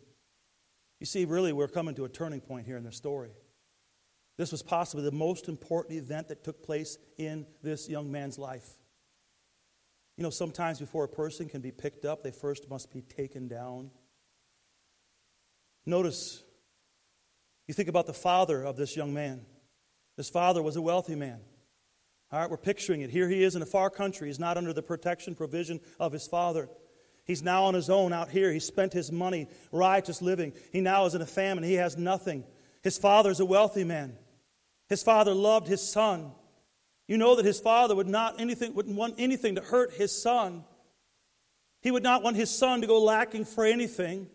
You 1.00 1.06
see, 1.06 1.26
really, 1.26 1.54
we're 1.54 1.68
coming 1.68 1.94
to 1.96 2.06
a 2.06 2.10
turning 2.10 2.42
point 2.42 2.66
here 2.66 2.78
in 2.78 2.84
the 2.84 2.92
story. 2.92 3.32
This 4.38 4.52
was 4.52 4.64
possibly 4.64 5.04
the 5.04 5.12
most 5.12 5.48
important 5.48 5.98
event 5.98 6.30
that 6.30 6.44
took 6.44 6.64
place 6.64 6.98
in 7.18 7.46
this 7.62 7.88
young 7.88 8.12
man's 8.12 8.40
life. 8.40 8.68
You 10.18 10.24
know, 10.24 10.32
sometimes 10.32 10.80
before 10.80 11.04
a 11.04 11.10
person 11.10 11.48
can 11.48 11.62
be 11.62 11.72
picked 11.72 12.06
up, 12.06 12.24
they 12.24 12.32
first 12.32 12.70
must 12.70 12.92
be 12.92 13.02
taken 13.02 13.48
down. 13.48 13.92
Notice, 15.86 16.44
you 17.68 17.74
think 17.74 17.90
about 17.90 18.08
the 18.08 18.14
father 18.14 18.64
of 18.64 18.78
this 18.78 18.96
young 18.96 19.14
man. 19.14 19.46
This 20.16 20.30
father 20.30 20.62
was 20.62 20.76
a 20.76 20.82
wealthy 20.82 21.16
man. 21.16 21.42
All 22.34 22.40
right, 22.40 22.50
we're 22.50 22.58
picturing 22.58 23.02
it. 23.02 23.12
Here 23.12 23.30
he 23.30 23.44
is 23.44 23.56
in 23.56 23.62
a 23.62 23.66
far 23.66 23.90
country. 23.90 24.28
He's 24.28 24.40
not 24.40 24.58
under 24.58 24.74
the 24.74 24.82
protection, 24.82 25.36
provision 25.36 25.80
of 26.00 26.12
his 26.12 26.28
father. 26.28 26.68
He's 27.26 27.44
now 27.44 27.66
on 27.66 27.76
his 27.76 27.90
own 27.90 28.12
out 28.12 28.30
here. 28.30 28.52
He 28.52 28.60
spent 28.60 28.92
his 28.92 29.12
money 29.12 29.48
riotous 29.72 30.22
living. 30.22 30.54
He 30.72 30.82
now 30.82 31.06
is 31.06 31.14
in 31.14 31.22
a 31.22 31.26
famine. 31.28 31.64
He 31.64 31.76
has 31.76 31.96
nothing. 31.96 32.44
His 32.82 32.98
father's 32.98 33.40
a 33.40 33.46
wealthy 33.46 33.84
man. 33.84 34.18
His 34.90 35.04
father 35.04 35.34
loved 35.34 35.68
his 35.68 35.82
son. 35.82 36.32
You 37.08 37.18
know 37.18 37.36
that 37.36 37.46
his 37.46 37.60
father 37.60 37.96
would 37.96 38.08
not 38.08 38.42
anything 38.42 38.74
wouldn't 38.74 38.96
want 38.96 39.16
anything 39.20 39.56
to 39.56 39.62
hurt 39.62 39.94
his 39.94 40.12
son. 40.12 40.64
He 41.82 41.92
would 41.92 42.04
not 42.04 42.24
want 42.24 42.36
his 42.36 42.50
son 42.50 42.82
to 42.82 42.88
go 42.88 43.02
lacking 43.02 43.46
for 43.46 43.66
anything. 43.66 44.28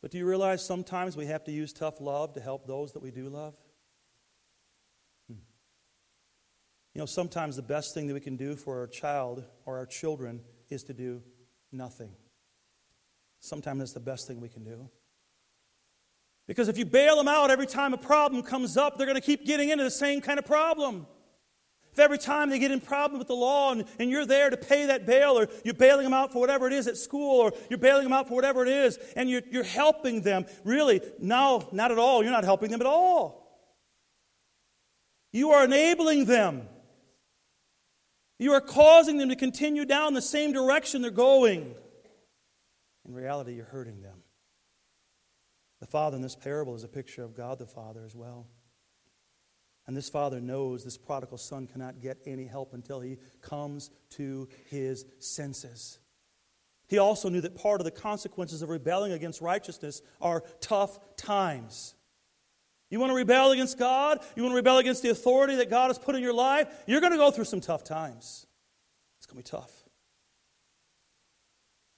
But 0.00 0.10
do 0.10 0.18
you 0.18 0.26
realize 0.26 0.64
sometimes 0.64 1.16
we 1.16 1.26
have 1.26 1.44
to 1.44 1.52
use 1.52 1.72
tough 1.72 2.00
love 2.00 2.34
to 2.34 2.40
help 2.40 2.66
those 2.66 2.92
that 2.92 3.02
we 3.02 3.10
do 3.10 3.28
love? 3.28 3.54
Hmm. 5.28 5.38
You 6.98 7.02
know, 7.02 7.06
sometimes 7.06 7.54
the 7.54 7.62
best 7.62 7.94
thing 7.94 8.08
that 8.08 8.14
we 8.14 8.18
can 8.18 8.34
do 8.34 8.56
for 8.56 8.80
our 8.80 8.88
child 8.88 9.44
or 9.66 9.78
our 9.78 9.86
children 9.86 10.40
is 10.68 10.82
to 10.82 10.92
do 10.92 11.22
nothing. 11.70 12.10
Sometimes 13.38 13.78
that's 13.78 13.92
the 13.92 14.00
best 14.00 14.26
thing 14.26 14.40
we 14.40 14.48
can 14.48 14.64
do. 14.64 14.90
Because 16.48 16.66
if 16.66 16.76
you 16.76 16.84
bail 16.84 17.14
them 17.14 17.28
out 17.28 17.52
every 17.52 17.68
time 17.68 17.94
a 17.94 17.96
problem 17.96 18.42
comes 18.42 18.76
up, 18.76 18.98
they're 18.98 19.06
going 19.06 19.14
to 19.14 19.20
keep 19.20 19.46
getting 19.46 19.68
into 19.68 19.84
the 19.84 19.92
same 19.92 20.20
kind 20.20 20.40
of 20.40 20.44
problem. 20.44 21.06
If 21.92 22.00
every 22.00 22.18
time 22.18 22.50
they 22.50 22.58
get 22.58 22.72
in 22.72 22.80
problem 22.80 23.20
with 23.20 23.28
the 23.28 23.36
law 23.36 23.70
and, 23.70 23.84
and 24.00 24.10
you're 24.10 24.26
there 24.26 24.50
to 24.50 24.56
pay 24.56 24.86
that 24.86 25.06
bail, 25.06 25.38
or 25.38 25.46
you're 25.64 25.74
bailing 25.74 26.02
them 26.02 26.14
out 26.14 26.32
for 26.32 26.40
whatever 26.40 26.66
it 26.66 26.72
is 26.72 26.88
at 26.88 26.96
school, 26.96 27.42
or 27.42 27.52
you're 27.70 27.78
bailing 27.78 28.02
them 28.02 28.12
out 28.12 28.26
for 28.26 28.34
whatever 28.34 28.66
it 28.66 28.72
is, 28.72 28.98
and 29.14 29.30
you're, 29.30 29.42
you're 29.52 29.62
helping 29.62 30.22
them, 30.22 30.46
really, 30.64 31.00
no, 31.20 31.68
not 31.70 31.92
at 31.92 31.98
all. 31.98 32.24
You're 32.24 32.32
not 32.32 32.42
helping 32.42 32.72
them 32.72 32.80
at 32.80 32.88
all. 32.88 33.62
You 35.30 35.52
are 35.52 35.64
enabling 35.64 36.24
them. 36.24 36.66
You 38.38 38.52
are 38.52 38.60
causing 38.60 39.18
them 39.18 39.30
to 39.30 39.36
continue 39.36 39.84
down 39.84 40.14
the 40.14 40.22
same 40.22 40.52
direction 40.52 41.02
they're 41.02 41.10
going. 41.10 41.74
In 43.06 43.14
reality, 43.14 43.54
you're 43.54 43.64
hurting 43.64 44.00
them. 44.02 44.22
The 45.80 45.86
father 45.86 46.16
in 46.16 46.22
this 46.22 46.36
parable 46.36 46.74
is 46.74 46.84
a 46.84 46.88
picture 46.88 47.24
of 47.24 47.34
God 47.34 47.58
the 47.58 47.66
Father 47.66 48.04
as 48.04 48.14
well. 48.14 48.46
And 49.86 49.96
this 49.96 50.10
father 50.10 50.40
knows 50.40 50.84
this 50.84 50.98
prodigal 50.98 51.38
son 51.38 51.66
cannot 51.66 52.00
get 52.00 52.18
any 52.26 52.46
help 52.46 52.74
until 52.74 53.00
he 53.00 53.16
comes 53.40 53.90
to 54.10 54.48
his 54.66 55.06
senses. 55.18 55.98
He 56.88 56.98
also 56.98 57.28
knew 57.28 57.40
that 57.40 57.54
part 57.54 57.80
of 57.80 57.86
the 57.86 57.90
consequences 57.90 58.60
of 58.60 58.68
rebelling 58.68 59.12
against 59.12 59.40
righteousness 59.40 60.02
are 60.20 60.42
tough 60.60 60.98
times. 61.16 61.94
You 62.90 63.00
want 63.00 63.10
to 63.10 63.16
rebel 63.16 63.52
against 63.52 63.78
God? 63.78 64.20
You 64.34 64.42
want 64.42 64.52
to 64.52 64.56
rebel 64.56 64.78
against 64.78 65.02
the 65.02 65.10
authority 65.10 65.56
that 65.56 65.68
God 65.68 65.88
has 65.88 65.98
put 65.98 66.14
in 66.14 66.22
your 66.22 66.32
life? 66.32 66.68
You're 66.86 67.00
going 67.00 67.12
to 67.12 67.18
go 67.18 67.30
through 67.30 67.44
some 67.44 67.60
tough 67.60 67.84
times. 67.84 68.46
It's 69.18 69.26
going 69.26 69.42
to 69.42 69.50
be 69.50 69.56
tough. 69.56 69.84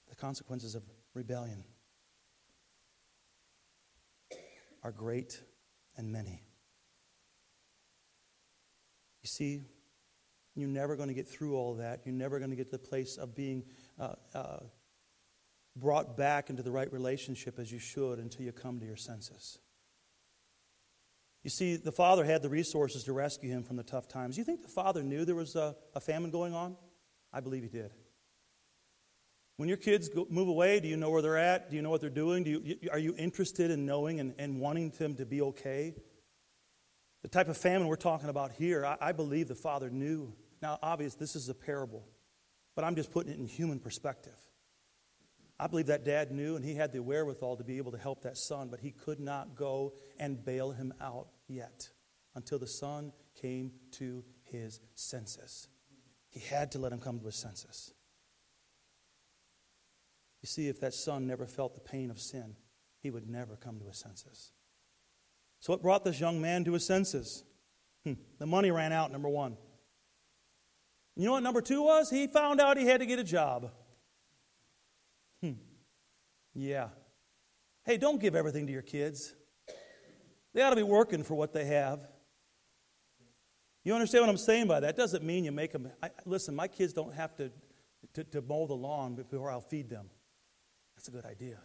The 0.09 0.15
consequences 0.15 0.75
of 0.75 0.83
rebellion 1.13 1.63
are 4.83 4.91
great 4.91 5.41
and 5.95 6.11
many. 6.11 6.43
You 9.21 9.27
see, 9.27 9.61
you're 10.55 10.67
never 10.67 10.95
going 10.95 11.07
to 11.07 11.13
get 11.13 11.27
through 11.27 11.55
all 11.55 11.75
that. 11.75 12.01
You're 12.05 12.15
never 12.15 12.39
going 12.39 12.49
to 12.49 12.55
get 12.55 12.71
to 12.71 12.77
the 12.77 12.79
place 12.79 13.17
of 13.17 13.35
being 13.35 13.63
uh, 13.99 14.15
uh, 14.33 14.59
brought 15.75 16.17
back 16.17 16.49
into 16.49 16.63
the 16.63 16.71
right 16.71 16.91
relationship 16.91 17.59
as 17.59 17.71
you 17.71 17.79
should 17.79 18.19
until 18.19 18.43
you 18.43 18.51
come 18.51 18.79
to 18.79 18.85
your 18.85 18.97
senses. 18.97 19.59
You 21.43 21.49
see, 21.49 21.75
the 21.75 21.91
father 21.91 22.23
had 22.23 22.43
the 22.43 22.49
resources 22.49 23.03
to 23.05 23.13
rescue 23.13 23.49
him 23.49 23.63
from 23.63 23.75
the 23.75 23.83
tough 23.83 24.07
times. 24.07 24.37
You 24.37 24.43
think 24.43 24.61
the 24.61 24.67
father 24.67 25.01
knew 25.01 25.25
there 25.25 25.35
was 25.35 25.55
a, 25.55 25.75
a 25.95 25.99
famine 25.99 26.29
going 26.29 26.53
on? 26.53 26.77
I 27.33 27.39
believe 27.39 27.63
he 27.63 27.69
did. 27.69 27.91
When 29.57 29.67
your 29.67 29.77
kids 29.77 30.09
go, 30.09 30.27
move 30.29 30.47
away, 30.47 30.79
do 30.79 30.87
you 30.87 30.97
know 30.97 31.09
where 31.09 31.21
they're 31.21 31.37
at? 31.37 31.69
Do 31.69 31.75
you 31.75 31.81
know 31.81 31.89
what 31.89 32.01
they're 32.01 32.09
doing? 32.09 32.43
Do 32.43 32.61
you, 32.63 32.89
are 32.91 32.99
you 32.99 33.15
interested 33.17 33.71
in 33.71 33.85
knowing 33.85 34.19
and, 34.19 34.33
and 34.37 34.59
wanting 34.59 34.91
them 34.91 35.15
to 35.15 35.25
be 35.25 35.41
okay? 35.41 35.95
The 37.21 37.27
type 37.27 37.47
of 37.47 37.57
famine 37.57 37.87
we're 37.87 37.95
talking 37.95 38.29
about 38.29 38.51
here, 38.51 38.85
I, 38.85 38.97
I 38.99 39.11
believe 39.11 39.47
the 39.47 39.55
father 39.55 39.89
knew. 39.89 40.33
Now, 40.61 40.79
obvious, 40.81 41.15
this 41.15 41.35
is 41.35 41.49
a 41.49 41.53
parable, 41.53 42.03
but 42.75 42.85
I'm 42.85 42.95
just 42.95 43.11
putting 43.11 43.31
it 43.31 43.39
in 43.39 43.47
human 43.47 43.79
perspective. 43.79 44.37
I 45.61 45.67
believe 45.67 45.85
that 45.85 46.03
dad 46.03 46.31
knew 46.31 46.55
and 46.55 46.65
he 46.65 46.73
had 46.73 46.91
the 46.91 47.03
wherewithal 47.03 47.57
to 47.57 47.63
be 47.63 47.77
able 47.77 47.91
to 47.91 47.97
help 47.99 48.23
that 48.23 48.35
son, 48.35 48.69
but 48.69 48.79
he 48.79 48.89
could 48.89 49.19
not 49.19 49.55
go 49.55 49.93
and 50.19 50.43
bail 50.43 50.71
him 50.71 50.91
out 50.99 51.27
yet 51.47 51.87
until 52.33 52.57
the 52.57 52.65
son 52.65 53.13
came 53.39 53.71
to 53.91 54.25
his 54.41 54.79
senses. 54.95 55.67
He 56.31 56.39
had 56.39 56.71
to 56.71 56.79
let 56.79 56.91
him 56.91 56.99
come 56.99 57.19
to 57.19 57.25
his 57.27 57.39
senses. 57.39 57.93
You 60.41 60.47
see, 60.47 60.67
if 60.67 60.79
that 60.79 60.95
son 60.95 61.27
never 61.27 61.45
felt 61.45 61.75
the 61.75 61.79
pain 61.79 62.09
of 62.09 62.19
sin, 62.19 62.55
he 62.99 63.11
would 63.11 63.29
never 63.29 63.55
come 63.55 63.79
to 63.79 63.85
his 63.85 63.99
senses. 63.99 64.53
So, 65.59 65.73
what 65.73 65.83
brought 65.83 66.03
this 66.03 66.19
young 66.19 66.41
man 66.41 66.63
to 66.65 66.73
his 66.73 66.87
senses? 66.87 67.43
Hmm. 68.03 68.13
The 68.39 68.47
money 68.47 68.71
ran 68.71 68.91
out, 68.91 69.11
number 69.11 69.29
one. 69.29 69.57
You 71.15 71.27
know 71.27 71.33
what 71.33 71.43
number 71.43 71.61
two 71.61 71.83
was? 71.83 72.09
He 72.09 72.25
found 72.25 72.59
out 72.59 72.77
he 72.77 72.87
had 72.87 73.01
to 73.01 73.05
get 73.05 73.19
a 73.19 73.23
job. 73.23 73.71
Yeah. 76.53 76.89
Hey, 77.85 77.97
don't 77.97 78.19
give 78.19 78.35
everything 78.35 78.67
to 78.67 78.73
your 78.73 78.81
kids. 78.81 79.33
They 80.53 80.61
ought 80.61 80.71
to 80.71 80.75
be 80.75 80.83
working 80.83 81.23
for 81.23 81.35
what 81.35 81.53
they 81.53 81.65
have. 81.65 82.01
You 83.83 83.93
understand 83.95 84.23
what 84.23 84.29
I'm 84.29 84.37
saying 84.37 84.67
by 84.67 84.79
that? 84.81 84.95
Doesn't 84.95 85.23
mean 85.23 85.43
you 85.43 85.51
make 85.51 85.71
them. 85.71 85.91
I, 86.03 86.09
listen, 86.25 86.55
my 86.55 86.67
kids 86.67 86.93
don't 86.93 87.13
have 87.15 87.35
to, 87.37 87.51
to, 88.13 88.23
to 88.25 88.41
mow 88.41 88.67
the 88.67 88.75
lawn 88.75 89.15
before 89.15 89.49
I'll 89.49 89.61
feed 89.61 89.89
them. 89.89 90.09
That's 90.95 91.07
a 91.07 91.11
good 91.11 91.25
idea. 91.25 91.57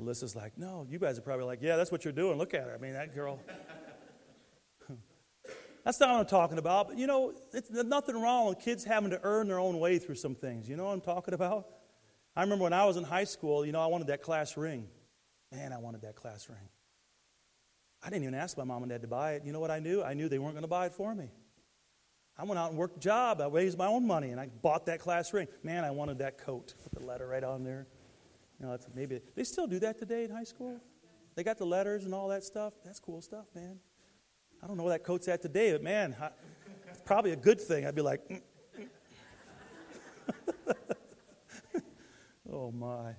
Alyssa's 0.00 0.34
like, 0.34 0.56
no, 0.56 0.86
you 0.88 0.98
guys 0.98 1.18
are 1.18 1.22
probably 1.22 1.44
like, 1.44 1.58
yeah, 1.60 1.76
that's 1.76 1.92
what 1.92 2.04
you're 2.04 2.12
doing. 2.12 2.38
Look 2.38 2.54
at 2.54 2.62
her. 2.62 2.74
I 2.74 2.78
mean, 2.78 2.94
that 2.94 3.14
girl. 3.14 3.40
that's 5.84 6.00
not 6.00 6.10
what 6.10 6.20
I'm 6.20 6.26
talking 6.26 6.56
about. 6.56 6.88
But, 6.88 6.98
you 6.98 7.06
know, 7.06 7.34
it's, 7.52 7.68
there's 7.68 7.84
nothing 7.84 8.18
wrong 8.18 8.46
with 8.46 8.60
kids 8.60 8.84
having 8.84 9.10
to 9.10 9.20
earn 9.24 9.48
their 9.48 9.58
own 9.58 9.78
way 9.78 9.98
through 9.98 10.14
some 10.14 10.36
things. 10.36 10.68
You 10.68 10.76
know 10.76 10.84
what 10.84 10.92
I'm 10.92 11.00
talking 11.02 11.34
about? 11.34 11.66
I 12.38 12.42
remember 12.42 12.62
when 12.62 12.72
I 12.72 12.84
was 12.84 12.96
in 12.96 13.02
high 13.02 13.24
school, 13.24 13.66
you 13.66 13.72
know, 13.72 13.80
I 13.80 13.86
wanted 13.86 14.06
that 14.06 14.22
class 14.22 14.56
ring. 14.56 14.86
Man, 15.50 15.72
I 15.72 15.78
wanted 15.78 16.02
that 16.02 16.14
class 16.14 16.48
ring. 16.48 16.68
I 18.00 18.10
didn't 18.10 18.22
even 18.22 18.34
ask 18.36 18.56
my 18.56 18.62
mom 18.62 18.84
and 18.84 18.90
dad 18.90 19.02
to 19.02 19.08
buy 19.08 19.32
it. 19.32 19.42
You 19.44 19.52
know 19.52 19.58
what 19.58 19.72
I 19.72 19.80
knew? 19.80 20.04
I 20.04 20.14
knew 20.14 20.28
they 20.28 20.38
weren't 20.38 20.54
going 20.54 20.62
to 20.62 20.68
buy 20.68 20.86
it 20.86 20.92
for 20.92 21.12
me. 21.16 21.32
I 22.38 22.44
went 22.44 22.60
out 22.60 22.70
and 22.70 22.78
worked 22.78 22.98
a 22.98 23.00
job. 23.00 23.40
I 23.40 23.48
raised 23.48 23.76
my 23.76 23.88
own 23.88 24.06
money 24.06 24.30
and 24.30 24.38
I 24.38 24.46
bought 24.62 24.86
that 24.86 25.00
class 25.00 25.32
ring. 25.32 25.48
Man, 25.64 25.84
I 25.84 25.90
wanted 25.90 26.18
that 26.18 26.38
coat. 26.38 26.74
Put 26.84 27.00
the 27.00 27.04
letter 27.04 27.26
right 27.26 27.42
on 27.42 27.64
there. 27.64 27.88
You 28.60 28.66
know, 28.66 28.78
maybe 28.94 29.20
they 29.34 29.42
still 29.42 29.66
do 29.66 29.80
that 29.80 29.98
today 29.98 30.22
in 30.22 30.30
high 30.30 30.44
school. 30.44 30.80
They 31.34 31.42
got 31.42 31.58
the 31.58 31.66
letters 31.66 32.04
and 32.04 32.14
all 32.14 32.28
that 32.28 32.44
stuff. 32.44 32.72
That's 32.84 33.00
cool 33.00 33.20
stuff, 33.20 33.46
man. 33.52 33.80
I 34.62 34.68
don't 34.68 34.76
know 34.76 34.84
where 34.84 34.96
that 34.96 35.02
coat's 35.02 35.26
at 35.26 35.42
today, 35.42 35.72
but 35.72 35.82
man, 35.82 36.14
I, 36.20 36.30
it's 36.88 37.02
probably 37.04 37.32
a 37.32 37.36
good 37.36 37.60
thing. 37.60 37.84
I'd 37.84 37.96
be 37.96 38.02
like, 38.02 38.28
mm, 38.28 38.40
oh 42.58 42.72
my. 42.72 43.14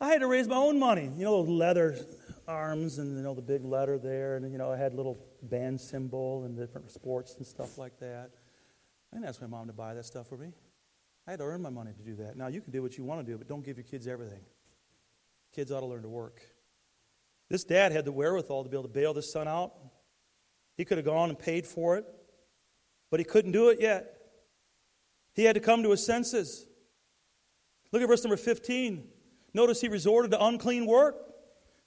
I 0.00 0.08
had 0.08 0.20
to 0.20 0.26
raise 0.26 0.48
my 0.48 0.56
own 0.56 0.78
money. 0.78 1.10
You 1.14 1.24
know 1.24 1.40
leather 1.40 1.98
arms 2.48 2.98
and 2.98 3.16
you 3.16 3.22
know 3.22 3.34
the 3.34 3.42
big 3.42 3.64
letter 3.64 3.98
there, 3.98 4.36
and 4.36 4.50
you 4.50 4.58
know 4.58 4.72
I 4.72 4.76
had 4.76 4.94
little 4.94 5.18
band 5.42 5.80
symbol 5.80 6.44
and 6.44 6.56
different 6.56 6.90
sports 6.90 7.36
and 7.36 7.46
stuff 7.46 7.76
like 7.76 7.98
that. 8.00 8.30
I 9.12 9.16
didn't 9.16 9.28
ask 9.28 9.40
my 9.40 9.46
mom 9.46 9.66
to 9.66 9.72
buy 9.72 9.94
that 9.94 10.06
stuff 10.06 10.28
for 10.28 10.38
me. 10.38 10.52
I 11.26 11.32
had 11.32 11.40
to 11.40 11.44
earn 11.44 11.60
my 11.60 11.70
money 11.70 11.92
to 11.92 12.02
do 12.02 12.16
that. 12.16 12.36
Now 12.36 12.46
you 12.46 12.60
can 12.60 12.72
do 12.72 12.82
what 12.82 12.96
you 12.96 13.04
want 13.04 13.24
to 13.24 13.30
do, 13.30 13.36
but 13.36 13.46
don't 13.46 13.64
give 13.64 13.76
your 13.76 13.84
kids 13.84 14.06
everything. 14.06 14.40
Kids 15.54 15.70
ought 15.70 15.80
to 15.80 15.86
learn 15.86 16.02
to 16.02 16.08
work. 16.08 16.40
This 17.48 17.64
dad 17.64 17.92
had 17.92 18.04
the 18.04 18.12
wherewithal 18.12 18.64
to 18.64 18.70
be 18.70 18.76
able 18.76 18.84
to 18.84 18.94
bail 18.94 19.12
this 19.12 19.30
son 19.30 19.48
out. 19.48 19.74
He 20.76 20.84
could 20.84 20.96
have 20.96 21.04
gone 21.04 21.28
and 21.28 21.38
paid 21.38 21.66
for 21.66 21.98
it, 21.98 22.06
but 23.10 23.20
he 23.20 23.24
couldn't 23.24 23.52
do 23.52 23.68
it 23.68 23.80
yet. 23.80 24.16
He 25.34 25.44
had 25.44 25.54
to 25.54 25.60
come 25.60 25.82
to 25.82 25.90
his 25.90 26.04
senses. 26.06 26.66
Look 27.92 28.02
at 28.02 28.08
verse 28.08 28.22
number 28.22 28.36
15. 28.36 29.08
Notice 29.52 29.80
he 29.80 29.88
resorted 29.88 30.30
to 30.32 30.44
unclean 30.44 30.86
work. 30.86 31.16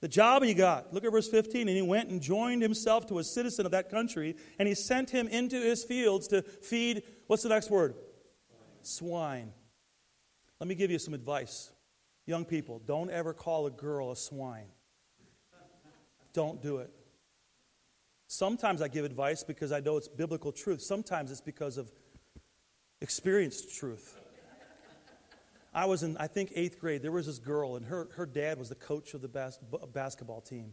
The 0.00 0.08
job 0.08 0.42
he 0.42 0.52
got. 0.52 0.92
Look 0.92 1.04
at 1.04 1.12
verse 1.12 1.28
15. 1.28 1.68
And 1.68 1.76
he 1.76 1.82
went 1.82 2.10
and 2.10 2.20
joined 2.20 2.62
himself 2.62 3.06
to 3.06 3.18
a 3.18 3.24
citizen 3.24 3.64
of 3.64 3.72
that 3.72 3.90
country, 3.90 4.36
and 4.58 4.68
he 4.68 4.74
sent 4.74 5.10
him 5.10 5.28
into 5.28 5.56
his 5.56 5.82
fields 5.82 6.28
to 6.28 6.42
feed, 6.42 7.04
what's 7.26 7.42
the 7.42 7.48
next 7.48 7.70
word? 7.70 7.94
Swine. 8.82 9.52
Let 10.60 10.68
me 10.68 10.74
give 10.74 10.90
you 10.90 10.98
some 10.98 11.14
advice. 11.14 11.70
Young 12.26 12.44
people, 12.44 12.82
don't 12.86 13.10
ever 13.10 13.32
call 13.32 13.66
a 13.66 13.70
girl 13.70 14.12
a 14.12 14.16
swine. 14.16 14.68
Don't 16.32 16.60
do 16.60 16.78
it. 16.78 16.90
Sometimes 18.26 18.82
I 18.82 18.88
give 18.88 19.04
advice 19.04 19.44
because 19.44 19.72
I 19.72 19.80
know 19.80 19.96
it's 19.96 20.08
biblical 20.08 20.52
truth. 20.52 20.82
Sometimes 20.82 21.30
it's 21.30 21.40
because 21.40 21.78
of 21.78 21.92
experienced 23.00 23.74
truth. 23.78 24.18
I 25.74 25.86
was 25.86 26.02
in, 26.02 26.16
I 26.18 26.28
think, 26.28 26.52
eighth 26.54 26.78
grade. 26.78 27.02
There 27.02 27.10
was 27.10 27.26
this 27.26 27.38
girl, 27.38 27.76
and 27.76 27.84
her, 27.86 28.08
her 28.14 28.26
dad 28.26 28.58
was 28.58 28.68
the 28.68 28.76
coach 28.76 29.12
of 29.14 29.22
the 29.22 29.28
bas- 29.28 29.58
basketball 29.92 30.40
team. 30.40 30.72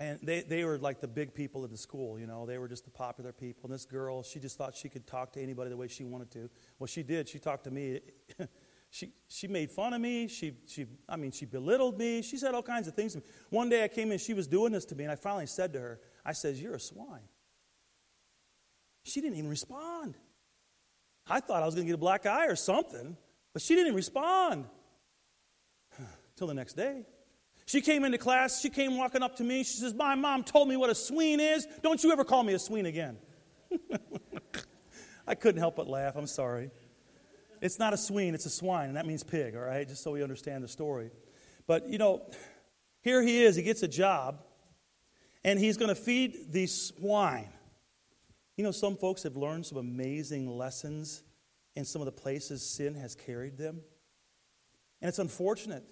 And 0.00 0.18
they, 0.22 0.40
they 0.40 0.64
were 0.64 0.78
like 0.78 1.00
the 1.00 1.06
big 1.06 1.34
people 1.34 1.64
in 1.64 1.70
the 1.70 1.76
school, 1.76 2.18
you 2.18 2.26
know. 2.26 2.46
They 2.46 2.58
were 2.58 2.66
just 2.66 2.84
the 2.84 2.90
popular 2.90 3.32
people. 3.32 3.64
And 3.64 3.74
this 3.74 3.84
girl, 3.84 4.22
she 4.22 4.40
just 4.40 4.56
thought 4.56 4.74
she 4.74 4.88
could 4.88 5.06
talk 5.06 5.32
to 5.34 5.42
anybody 5.42 5.70
the 5.70 5.76
way 5.76 5.86
she 5.86 6.02
wanted 6.02 6.30
to. 6.32 6.50
Well, 6.78 6.86
she 6.86 7.02
did. 7.02 7.28
She 7.28 7.38
talked 7.38 7.64
to 7.64 7.70
me. 7.70 8.00
she, 8.90 9.12
she 9.28 9.46
made 9.46 9.70
fun 9.70 9.92
of 9.92 10.00
me. 10.00 10.28
She, 10.28 10.54
she, 10.66 10.86
I 11.08 11.16
mean, 11.16 11.30
she 11.30 11.44
belittled 11.44 11.98
me. 11.98 12.22
She 12.22 12.36
said 12.38 12.54
all 12.54 12.62
kinds 12.62 12.88
of 12.88 12.94
things. 12.94 13.12
To 13.12 13.18
me. 13.18 13.24
One 13.50 13.68
day 13.68 13.84
I 13.84 13.88
came 13.88 14.10
in, 14.10 14.18
she 14.18 14.34
was 14.34 14.48
doing 14.48 14.72
this 14.72 14.86
to 14.86 14.96
me, 14.96 15.04
and 15.04 15.12
I 15.12 15.16
finally 15.16 15.46
said 15.46 15.72
to 15.74 15.80
her, 15.80 16.00
I 16.24 16.32
says, 16.32 16.60
you're 16.60 16.74
a 16.74 16.80
swine. 16.80 17.28
She 19.04 19.20
didn't 19.20 19.36
even 19.36 19.50
respond. 19.50 20.16
I 21.28 21.40
thought 21.40 21.62
I 21.62 21.66
was 21.66 21.74
going 21.74 21.86
to 21.86 21.90
get 21.90 21.94
a 21.94 21.98
black 21.98 22.26
eye 22.26 22.46
or 22.46 22.56
something. 22.56 23.16
But 23.52 23.62
she 23.62 23.74
didn't 23.74 23.94
respond 23.94 24.64
until 26.32 26.46
the 26.46 26.54
next 26.54 26.74
day. 26.74 27.04
She 27.66 27.80
came 27.80 28.04
into 28.04 28.18
class, 28.18 28.60
she 28.60 28.70
came 28.70 28.96
walking 28.96 29.22
up 29.22 29.36
to 29.36 29.44
me. 29.44 29.58
She 29.58 29.76
says, 29.76 29.94
My 29.94 30.14
mom 30.14 30.42
told 30.44 30.68
me 30.68 30.76
what 30.76 30.90
a 30.90 30.94
swine 30.94 31.40
is. 31.40 31.66
Don't 31.82 32.02
you 32.02 32.12
ever 32.12 32.24
call 32.24 32.42
me 32.42 32.54
a 32.54 32.58
swine 32.58 32.86
again. 32.86 33.16
I 35.26 35.34
couldn't 35.34 35.60
help 35.60 35.76
but 35.76 35.88
laugh. 35.88 36.16
I'm 36.16 36.26
sorry. 36.26 36.70
It's 37.60 37.78
not 37.78 37.94
a 37.94 37.96
swine, 37.96 38.34
it's 38.34 38.44
a 38.44 38.50
swine, 38.50 38.88
and 38.88 38.96
that 38.96 39.06
means 39.06 39.22
pig, 39.22 39.54
all 39.54 39.62
right? 39.62 39.86
Just 39.86 40.02
so 40.02 40.10
we 40.10 40.22
understand 40.22 40.64
the 40.64 40.68
story. 40.68 41.10
But, 41.68 41.88
you 41.88 41.96
know, 41.96 42.28
here 43.02 43.22
he 43.22 43.44
is, 43.44 43.54
he 43.54 43.62
gets 43.62 43.84
a 43.84 43.88
job, 43.88 44.42
and 45.44 45.60
he's 45.60 45.76
going 45.76 45.88
to 45.88 45.94
feed 45.94 46.52
these 46.52 46.74
swine. 46.74 47.48
You 48.56 48.64
know, 48.64 48.72
some 48.72 48.96
folks 48.96 49.22
have 49.22 49.36
learned 49.36 49.64
some 49.66 49.78
amazing 49.78 50.48
lessons 50.48 51.22
in 51.74 51.84
some 51.84 52.02
of 52.02 52.06
the 52.06 52.12
places 52.12 52.62
sin 52.62 52.94
has 52.94 53.14
carried 53.14 53.56
them. 53.56 53.80
And 55.00 55.08
it's 55.08 55.18
unfortunate. 55.18 55.84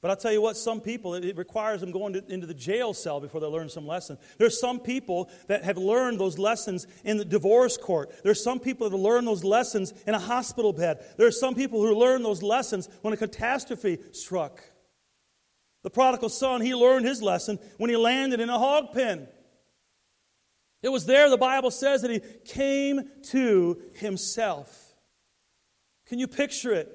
But 0.00 0.12
I'll 0.12 0.16
tell 0.16 0.32
you 0.32 0.40
what, 0.40 0.56
some 0.56 0.80
people, 0.80 1.14
it 1.14 1.36
requires 1.36 1.80
them 1.80 1.90
going 1.90 2.12
to, 2.12 2.24
into 2.32 2.46
the 2.46 2.54
jail 2.54 2.94
cell 2.94 3.20
before 3.20 3.40
they 3.40 3.48
learn 3.48 3.68
some 3.68 3.86
lesson. 3.86 4.16
There's 4.38 4.60
some 4.60 4.78
people 4.78 5.28
that 5.48 5.64
have 5.64 5.76
learned 5.76 6.20
those 6.20 6.38
lessons 6.38 6.86
in 7.04 7.16
the 7.16 7.24
divorce 7.24 7.76
court. 7.76 8.12
There's 8.22 8.42
some 8.42 8.60
people 8.60 8.88
that 8.88 8.96
learned 8.96 9.26
those 9.26 9.42
lessons 9.42 9.92
in 10.06 10.14
a 10.14 10.20
hospital 10.20 10.72
bed. 10.72 11.04
There's 11.16 11.40
some 11.40 11.56
people 11.56 11.80
who 11.80 11.96
learned 11.96 12.24
those 12.24 12.44
lessons 12.44 12.88
when 13.02 13.12
a 13.12 13.16
catastrophe 13.16 13.98
struck. 14.12 14.62
The 15.82 15.90
prodigal 15.90 16.28
son, 16.28 16.60
he 16.60 16.76
learned 16.76 17.04
his 17.04 17.20
lesson 17.20 17.58
when 17.76 17.90
he 17.90 17.96
landed 17.96 18.38
in 18.38 18.50
a 18.50 18.58
hog 18.58 18.92
pen. 18.92 19.26
It 20.80 20.90
was 20.90 21.06
there, 21.06 21.28
the 21.28 21.36
Bible 21.36 21.72
says, 21.72 22.02
that 22.02 22.10
he 22.12 22.20
came 22.44 23.02
to 23.30 23.82
himself. 23.94 24.87
Can 26.08 26.18
you 26.18 26.26
picture 26.26 26.72
it? 26.72 26.94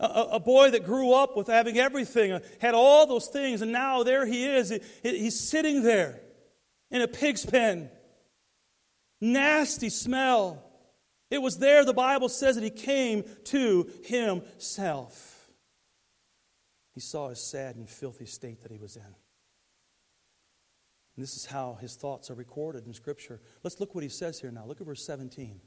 A, 0.00 0.06
a, 0.32 0.40
boy 0.40 0.70
that 0.72 0.84
grew 0.84 1.12
up 1.12 1.36
with 1.36 1.46
having 1.46 1.78
everything, 1.78 2.32
uh, 2.32 2.40
had 2.58 2.74
all 2.74 3.06
those 3.06 3.28
things, 3.28 3.62
and 3.62 3.70
now 3.72 4.02
there 4.02 4.26
he 4.26 4.44
is. 4.44 4.70
He, 4.70 4.80
he's 5.02 5.38
sitting 5.38 5.82
there 5.82 6.20
in 6.90 7.00
a 7.00 7.08
pig's 7.08 7.46
pen. 7.46 7.90
Nasty 9.20 9.88
smell. 9.88 10.62
It 11.30 11.40
was 11.40 11.58
there, 11.58 11.84
the 11.84 11.94
Bible 11.94 12.28
says, 12.28 12.56
that 12.56 12.64
he 12.64 12.70
came 12.70 13.24
to 13.44 13.88
himself. 14.04 15.48
He 16.92 17.00
saw 17.00 17.28
his 17.28 17.40
sad 17.40 17.76
and 17.76 17.88
filthy 17.88 18.26
state 18.26 18.62
that 18.62 18.72
he 18.72 18.78
was 18.78 18.96
in. 18.96 19.02
And 19.02 19.14
this 21.22 21.36
is 21.36 21.46
how 21.46 21.78
his 21.80 21.94
thoughts 21.94 22.30
are 22.30 22.34
recorded 22.34 22.86
in 22.86 22.94
Scripture. 22.94 23.40
Let's 23.62 23.78
look 23.78 23.94
what 23.94 24.02
he 24.02 24.10
says 24.10 24.40
here 24.40 24.50
now. 24.50 24.64
Look 24.66 24.80
at 24.80 24.86
verse 24.86 25.04
17. 25.04 25.60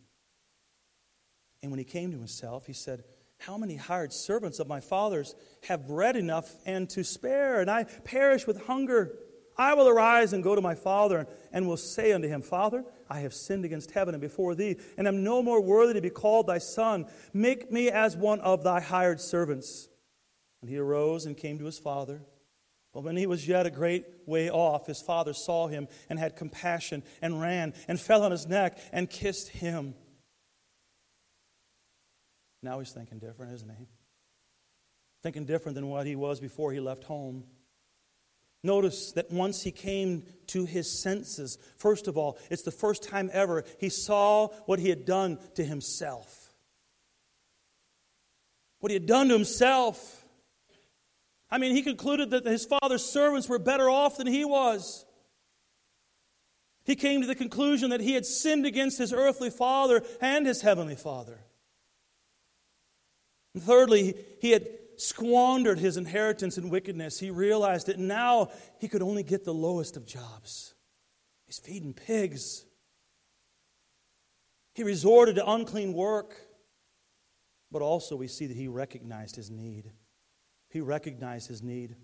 And 1.61 1.71
when 1.71 1.79
he 1.79 1.85
came 1.85 2.11
to 2.11 2.17
himself, 2.17 2.65
he 2.65 2.73
said, 2.73 3.03
How 3.39 3.57
many 3.57 3.75
hired 3.75 4.13
servants 4.13 4.59
of 4.59 4.67
my 4.67 4.79
father's 4.79 5.35
have 5.67 5.87
bread 5.87 6.15
enough 6.15 6.55
and 6.65 6.89
to 6.91 7.03
spare, 7.03 7.61
and 7.61 7.69
I 7.69 7.83
perish 7.83 8.45
with 8.45 8.65
hunger? 8.65 9.17
I 9.57 9.73
will 9.73 9.87
arise 9.87 10.33
and 10.33 10.43
go 10.43 10.53
to 10.53 10.61
my 10.61 10.75
father, 10.75 11.27
and 11.51 11.67
will 11.67 11.77
say 11.77 12.11
unto 12.11 12.27
him, 12.27 12.43
Father, 12.43 12.85
I 13.09 13.21
have 13.21 13.33
sinned 13.33 13.65
against 13.65 13.91
heaven 13.91 14.13
and 14.13 14.21
before 14.21 14.53
thee, 14.53 14.77
and 14.97 15.07
am 15.07 15.23
no 15.23 15.41
more 15.41 15.59
worthy 15.59 15.95
to 15.95 16.01
be 16.01 16.11
called 16.11 16.45
thy 16.45 16.59
son. 16.59 17.07
Make 17.33 17.71
me 17.71 17.89
as 17.89 18.15
one 18.15 18.39
of 18.41 18.63
thy 18.63 18.81
hired 18.81 19.19
servants. 19.19 19.89
And 20.61 20.69
he 20.69 20.77
arose 20.77 21.25
and 21.25 21.35
came 21.35 21.57
to 21.57 21.65
his 21.65 21.79
father. 21.79 22.21
But 22.93 23.03
when 23.03 23.17
he 23.17 23.25
was 23.27 23.47
yet 23.47 23.65
a 23.65 23.71
great 23.71 24.05
way 24.25 24.49
off, 24.49 24.87
his 24.87 25.01
father 25.01 25.33
saw 25.33 25.67
him 25.67 25.87
and 26.09 26.17
had 26.19 26.35
compassion 26.35 27.03
and 27.21 27.39
ran 27.41 27.73
and 27.87 27.99
fell 27.99 28.23
on 28.23 28.31
his 28.31 28.47
neck 28.47 28.79
and 28.91 29.09
kissed 29.09 29.49
him. 29.49 29.95
Now 32.61 32.79
he's 32.79 32.91
thinking 32.91 33.19
different, 33.19 33.53
isn't 33.53 33.69
he? 33.77 33.87
Thinking 35.23 35.45
different 35.45 35.75
than 35.75 35.87
what 35.87 36.05
he 36.05 36.15
was 36.15 36.39
before 36.39 36.71
he 36.71 36.79
left 36.79 37.03
home. 37.03 37.43
Notice 38.63 39.11
that 39.13 39.31
once 39.31 39.61
he 39.61 39.71
came 39.71 40.23
to 40.47 40.65
his 40.65 41.01
senses, 41.01 41.57
first 41.77 42.07
of 42.07 42.17
all, 42.17 42.37
it's 42.49 42.63
the 42.63 42.71
first 42.71 43.03
time 43.03 43.29
ever 43.31 43.63
he 43.79 43.89
saw 43.89 44.47
what 44.65 44.79
he 44.79 44.89
had 44.89 45.05
done 45.05 45.37
to 45.55 45.63
himself. 45.63 46.53
What 48.79 48.89
he 48.89 48.95
had 48.95 49.05
done 49.05 49.29
to 49.29 49.33
himself. 49.33 50.25
I 51.49 51.59
mean, 51.59 51.75
he 51.75 51.81
concluded 51.81 52.31
that 52.31 52.45
his 52.45 52.65
father's 52.65 53.05
servants 53.05 53.47
were 53.47 53.59
better 53.59 53.89
off 53.89 54.17
than 54.17 54.27
he 54.27 54.43
was. 54.43 55.05
He 56.83 56.95
came 56.95 57.21
to 57.21 57.27
the 57.27 57.35
conclusion 57.35 57.91
that 57.91 58.01
he 58.01 58.13
had 58.13 58.25
sinned 58.25 58.65
against 58.65 58.97
his 58.97 59.13
earthly 59.13 59.49
father 59.49 60.03
and 60.19 60.45
his 60.45 60.61
heavenly 60.61 60.95
father. 60.95 61.39
And 63.57 63.63
thirdly, 63.63 64.13
he 64.39 64.51
had 64.51 64.67
squandered 64.97 65.79
his 65.79 65.97
inheritance 65.97 66.59
in 66.59 66.69
wickedness. 66.69 67.19
He 67.19 67.31
realized 67.31 67.87
that 67.87 67.97
now 67.97 68.51
he 68.77 68.87
could 68.87 69.01
only 69.01 69.23
get 69.23 69.45
the 69.45 69.53
lowest 69.53 69.97
of 69.97 70.05
jobs. 70.05 70.75
He's 71.47 71.57
feeding 71.57 71.95
pigs. 71.95 72.65
He 74.75 74.83
resorted 74.83 75.37
to 75.37 75.51
unclean 75.51 75.93
work. 75.93 76.35
But 77.71 77.81
also, 77.81 78.15
we 78.15 78.27
see 78.27 78.45
that 78.45 78.55
he 78.55 78.67
recognized 78.67 79.35
his 79.35 79.49
need. 79.49 79.91
He 80.69 80.79
recognized 80.79 81.47
his 81.47 81.63
need. 81.63 81.95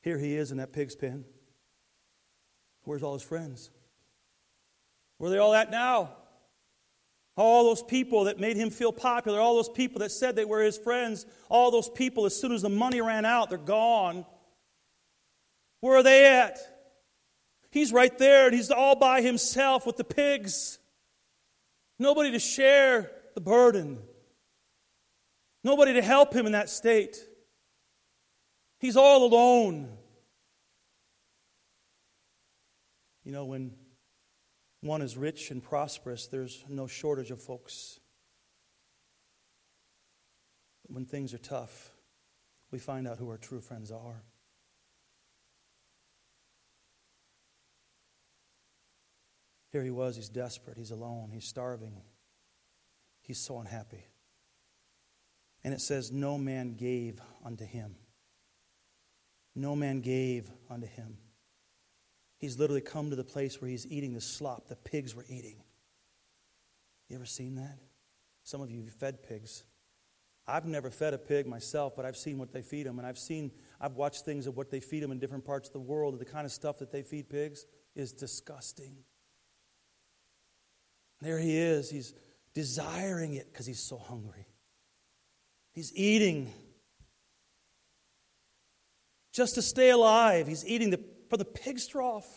Here 0.00 0.16
he 0.16 0.36
is 0.36 0.52
in 0.52 0.56
that 0.56 0.72
pig's 0.72 0.96
pen. 0.96 1.26
Where's 2.84 3.02
all 3.02 3.12
his 3.12 3.22
friends? 3.22 3.70
Where 5.18 5.28
are 5.28 5.34
they 5.34 5.38
all 5.38 5.52
at 5.52 5.70
now? 5.70 6.16
All 7.36 7.64
those 7.64 7.82
people 7.82 8.24
that 8.24 8.38
made 8.38 8.56
him 8.56 8.70
feel 8.70 8.92
popular, 8.92 9.40
all 9.40 9.56
those 9.56 9.68
people 9.68 10.00
that 10.00 10.12
said 10.12 10.36
they 10.36 10.44
were 10.44 10.62
his 10.62 10.78
friends, 10.78 11.26
all 11.48 11.70
those 11.70 11.88
people, 11.88 12.26
as 12.26 12.36
soon 12.38 12.52
as 12.52 12.62
the 12.62 12.68
money 12.68 13.00
ran 13.00 13.24
out, 13.24 13.50
they're 13.50 13.58
gone. 13.58 14.24
Where 15.80 15.96
are 15.96 16.02
they 16.02 16.26
at? 16.26 16.58
He's 17.72 17.92
right 17.92 18.16
there 18.18 18.46
and 18.46 18.54
he's 18.54 18.70
all 18.70 18.94
by 18.94 19.20
himself 19.20 19.84
with 19.84 19.96
the 19.96 20.04
pigs. 20.04 20.78
Nobody 21.98 22.30
to 22.32 22.38
share 22.38 23.10
the 23.34 23.40
burden, 23.40 23.98
nobody 25.64 25.94
to 25.94 26.02
help 26.02 26.32
him 26.32 26.46
in 26.46 26.52
that 26.52 26.70
state. 26.70 27.16
He's 28.78 28.96
all 28.96 29.24
alone. 29.24 29.88
You 33.24 33.32
know, 33.32 33.46
when 33.46 33.72
one 34.84 35.00
is 35.00 35.16
rich 35.16 35.50
and 35.50 35.62
prosperous, 35.62 36.26
there's 36.26 36.62
no 36.68 36.86
shortage 36.86 37.30
of 37.30 37.40
folks. 37.40 38.00
When 40.88 41.06
things 41.06 41.32
are 41.32 41.38
tough, 41.38 41.90
we 42.70 42.78
find 42.78 43.08
out 43.08 43.16
who 43.16 43.30
our 43.30 43.38
true 43.38 43.60
friends 43.60 43.90
are. 43.90 44.22
Here 49.72 49.82
he 49.82 49.90
was, 49.90 50.16
he's 50.16 50.28
desperate, 50.28 50.76
he's 50.76 50.90
alone, 50.90 51.30
he's 51.32 51.46
starving, 51.46 52.02
he's 53.22 53.38
so 53.38 53.58
unhappy. 53.60 54.04
And 55.64 55.72
it 55.72 55.80
says, 55.80 56.12
No 56.12 56.36
man 56.36 56.74
gave 56.74 57.22
unto 57.42 57.64
him. 57.64 57.96
No 59.56 59.74
man 59.74 60.02
gave 60.02 60.50
unto 60.68 60.86
him. 60.86 61.16
He's 62.44 62.58
literally 62.58 62.82
come 62.82 63.08
to 63.08 63.16
the 63.16 63.24
place 63.24 63.58
where 63.58 63.70
he's 63.70 63.86
eating 63.86 64.12
the 64.12 64.20
slop 64.20 64.68
the 64.68 64.76
pigs 64.76 65.14
were 65.14 65.24
eating. 65.30 65.56
You 67.08 67.16
ever 67.16 67.24
seen 67.24 67.54
that? 67.54 67.78
Some 68.42 68.60
of 68.60 68.70
you 68.70 68.82
have 68.82 68.92
fed 68.92 69.22
pigs. 69.26 69.64
I've 70.46 70.66
never 70.66 70.90
fed 70.90 71.14
a 71.14 71.18
pig 71.18 71.46
myself, 71.46 71.96
but 71.96 72.04
I've 72.04 72.18
seen 72.18 72.36
what 72.36 72.52
they 72.52 72.60
feed 72.60 72.84
them, 72.84 72.98
and 72.98 73.08
I've 73.08 73.16
seen, 73.16 73.50
I've 73.80 73.94
watched 73.94 74.26
things 74.26 74.46
of 74.46 74.58
what 74.58 74.70
they 74.70 74.80
feed 74.80 75.02
them 75.02 75.10
in 75.10 75.18
different 75.18 75.46
parts 75.46 75.70
of 75.70 75.72
the 75.72 75.80
world. 75.80 76.18
The 76.18 76.26
kind 76.26 76.44
of 76.44 76.52
stuff 76.52 76.80
that 76.80 76.92
they 76.92 77.00
feed 77.00 77.30
pigs 77.30 77.64
is 77.96 78.12
disgusting. 78.12 78.94
There 81.22 81.38
he 81.38 81.56
is. 81.56 81.88
He's 81.88 82.12
desiring 82.52 83.36
it 83.36 83.50
because 83.50 83.64
he's 83.64 83.80
so 83.80 83.96
hungry. 83.96 84.44
He's 85.72 85.96
eating 85.96 86.52
just 89.32 89.54
to 89.54 89.62
stay 89.62 89.88
alive. 89.88 90.46
He's 90.46 90.66
eating 90.66 90.90
the, 90.90 91.00
for 91.34 91.38
the 91.38 91.44
pig's 91.44 91.88
trough. 91.88 92.28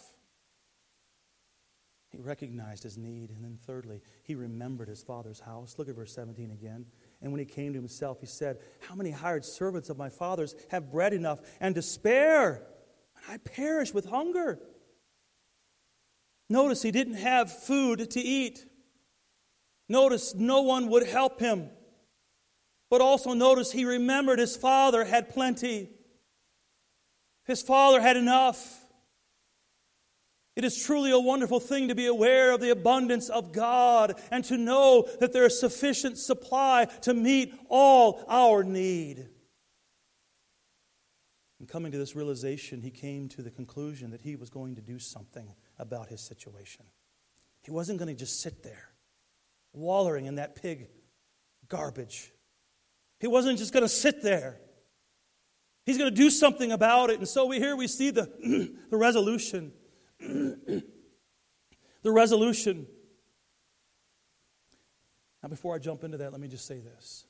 He 2.09 2.17
recognized 2.17 2.81
his 2.81 2.97
need. 2.97 3.29
And 3.29 3.43
then, 3.43 3.59
thirdly, 3.67 4.01
he 4.23 4.33
remembered 4.33 4.87
his 4.87 5.03
father's 5.03 5.39
house. 5.39 5.75
Look 5.77 5.87
at 5.87 5.95
verse 5.95 6.15
17 6.15 6.49
again. 6.49 6.87
And 7.21 7.31
when 7.31 7.37
he 7.37 7.45
came 7.45 7.73
to 7.73 7.79
himself, 7.79 8.19
he 8.21 8.25
said, 8.25 8.57
How 8.89 8.95
many 8.95 9.11
hired 9.11 9.45
servants 9.45 9.91
of 9.91 9.99
my 9.99 10.09
father's 10.09 10.55
have 10.71 10.91
bread 10.91 11.13
enough 11.13 11.41
and 11.59 11.75
to 11.75 11.83
spare? 11.83 12.63
And 13.17 13.35
I 13.35 13.37
perish 13.37 13.93
with 13.93 14.05
hunger. 14.05 14.57
Notice 16.49 16.81
he 16.81 16.89
didn't 16.89 17.17
have 17.17 17.51
food 17.51 18.09
to 18.09 18.19
eat. 18.19 18.65
Notice 19.87 20.33
no 20.33 20.63
one 20.63 20.89
would 20.89 21.05
help 21.05 21.39
him. 21.39 21.69
But 22.89 23.01
also 23.01 23.33
notice 23.33 23.71
he 23.71 23.85
remembered 23.85 24.39
his 24.39 24.57
father 24.57 25.05
had 25.05 25.29
plenty. 25.29 25.91
His 27.47 27.61
father 27.61 28.01
had 28.01 28.17
enough. 28.17 28.86
It 30.57 30.65
is 30.65 30.83
truly 30.83 31.11
a 31.11 31.19
wonderful 31.19 31.59
thing 31.59 31.89
to 31.89 31.93
be 31.93 32.07
aware 32.07 32.51
of 32.51 32.61
the 32.61 32.71
abundance 32.71 33.29
of 33.29 33.51
God 33.51 34.19
and 34.31 34.43
to 34.45 34.57
know 34.57 35.07
that 35.19 35.31
there 35.31 35.45
is 35.45 35.59
sufficient 35.59 36.17
supply 36.17 36.85
to 37.03 37.13
meet 37.13 37.53
all 37.69 38.25
our 38.27 38.63
need. 38.63 39.29
And 41.59 41.67
coming 41.67 41.91
to 41.91 41.99
this 41.99 42.15
realization, 42.15 42.81
he 42.81 42.89
came 42.89 43.29
to 43.29 43.43
the 43.43 43.51
conclusion 43.51 44.09
that 44.09 44.21
he 44.21 44.35
was 44.35 44.49
going 44.49 44.73
to 44.77 44.81
do 44.81 44.97
something 44.97 45.53
about 45.77 46.09
his 46.09 46.21
situation. 46.21 46.85
He 47.61 47.69
wasn't 47.69 47.99
going 47.99 48.09
to 48.09 48.19
just 48.19 48.41
sit 48.41 48.63
there, 48.63 48.89
wallowing 49.73 50.25
in 50.25 50.35
that 50.35 50.55
pig 50.55 50.87
garbage. 51.67 52.31
He 53.19 53.27
wasn't 53.27 53.59
just 53.59 53.73
going 53.73 53.85
to 53.85 53.89
sit 53.89 54.23
there. 54.23 54.57
He's 55.85 55.99
going 55.99 56.09
to 56.09 56.15
do 56.15 56.31
something 56.31 56.71
about 56.71 57.11
it. 57.11 57.19
And 57.19 57.27
so 57.27 57.45
we, 57.45 57.59
here 57.59 57.75
we 57.75 57.87
see 57.87 58.09
the, 58.09 58.23
the 58.89 58.97
resolution. 58.97 59.71
the 60.20 60.84
resolution. 62.05 62.88
Now, 65.43 65.49
before 65.49 65.76
I 65.76 65.80
jump 65.80 66.03
into 66.03 66.18
that, 66.18 66.32
let 66.32 66.41
me 66.41 66.47
just 66.47 66.65
say 66.65 66.80
this. 66.80 67.26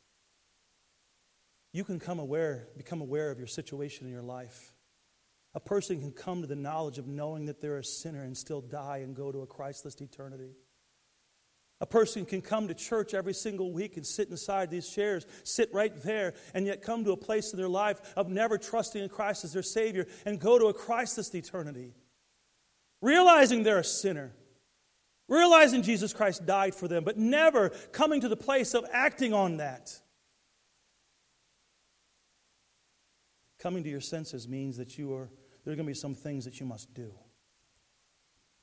You 1.74 1.84
can 1.84 2.00
come 2.00 2.20
aware, 2.20 2.70
become 2.78 3.02
aware 3.02 3.30
of 3.30 3.38
your 3.38 3.48
situation 3.48 4.08
in 4.08 4.14
your 4.14 4.22
life. 4.22 4.74
A 5.54 5.60
person 5.60 6.00
can 6.00 6.12
come 6.12 6.42
to 6.42 6.48
the 6.48 6.56
knowledge 6.56 6.98
of 6.98 7.08
knowing 7.08 7.46
that 7.46 7.62
they're 7.62 7.78
a 7.78 7.84
sinner 7.84 8.24
and 8.24 8.38
still 8.38 8.62
die 8.62 8.98
and 8.98 9.16
go 9.16 9.32
to 9.32 9.42
a 9.42 9.48
Christless 9.48 10.00
eternity. 10.02 10.52
A 11.80 11.86
person 11.86 12.26
can 12.26 12.42
come 12.42 12.68
to 12.68 12.74
church 12.74 13.14
every 13.14 13.34
single 13.34 13.72
week 13.72 13.98
and 13.98 14.06
sit 14.06 14.30
inside 14.30 14.72
these 14.72 14.90
chairs, 14.90 15.26
sit 15.44 15.72
right 15.74 15.96
there, 16.02 16.34
and 16.56 16.66
yet 16.66 16.82
come 16.82 17.04
to 17.04 17.12
a 17.12 17.18
place 17.18 17.52
in 17.54 17.58
their 17.58 17.70
life 17.70 18.02
of 18.16 18.30
never 18.30 18.58
trusting 18.58 19.04
in 19.04 19.10
Christ 19.10 19.44
as 19.44 19.54
their 19.54 19.62
Savior 19.62 20.08
and 20.26 20.40
go 20.40 20.58
to 20.58 20.68
a 20.68 20.74
Christless 20.74 21.34
eternity. 21.36 21.94
Realizing 23.02 23.64
they're 23.64 23.80
a 23.80 23.84
sinner, 23.84 24.34
realizing 25.28 25.84
Jesus 25.84 26.14
Christ 26.14 26.46
died 26.46 26.74
for 26.74 26.88
them, 26.88 27.04
but 27.04 27.18
never 27.18 27.70
coming 27.92 28.22
to 28.22 28.30
the 28.30 28.38
place 28.38 28.74
of 28.74 28.86
acting 28.92 29.34
on 29.34 29.58
that. 29.58 29.92
Coming 33.60 33.84
to 33.84 33.90
your 33.90 34.02
senses 34.02 34.48
means 34.48 34.78
that 34.78 34.98
you 34.98 35.14
are, 35.14 35.30
there 35.64 35.74
are 35.74 35.76
going 35.76 35.86
to 35.86 35.92
be 35.92 35.94
some 35.94 36.16
things 36.16 36.46
that 36.46 36.60
you 36.60 36.66
must 36.66 36.94
do. 36.94 37.12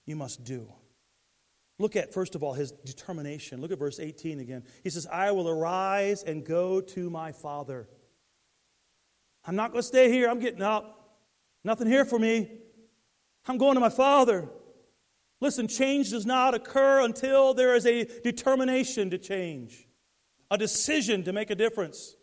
You 0.06 0.16
must 0.16 0.44
do. 0.44 0.72
Look 1.78 1.96
at, 1.96 2.12
first 2.12 2.34
of 2.34 2.42
all, 2.42 2.52
his 2.52 2.70
determination. 2.70 3.60
Look 3.60 3.72
at 3.72 3.78
verse 3.78 3.98
18 3.98 4.38
again. 4.38 4.62
He 4.84 4.90
says, 4.90 5.06
I 5.10 5.32
will 5.32 5.48
arise 5.48 6.22
and 6.22 6.44
go 6.44 6.80
to 6.80 7.10
my 7.10 7.32
father. 7.32 7.88
I'm 9.44 9.56
not 9.56 9.72
going 9.72 9.82
to 9.82 9.86
stay 9.86 10.10
here. 10.10 10.28
I'm 10.28 10.38
getting 10.38 10.62
up. 10.62 11.18
Nothing 11.64 11.88
here 11.88 12.04
for 12.04 12.18
me. 12.18 12.48
I'm 13.46 13.58
going 13.58 13.74
to 13.74 13.80
my 13.80 13.90
father. 13.90 14.48
Listen, 15.40 15.68
change 15.68 16.10
does 16.10 16.24
not 16.24 16.54
occur 16.54 17.02
until 17.02 17.54
there 17.54 17.74
is 17.74 17.84
a 17.86 18.04
determination 18.22 19.10
to 19.10 19.18
change, 19.18 19.86
a 20.50 20.56
decision 20.56 21.24
to 21.24 21.32
make 21.32 21.50
a 21.50 21.54
difference. 21.54 22.16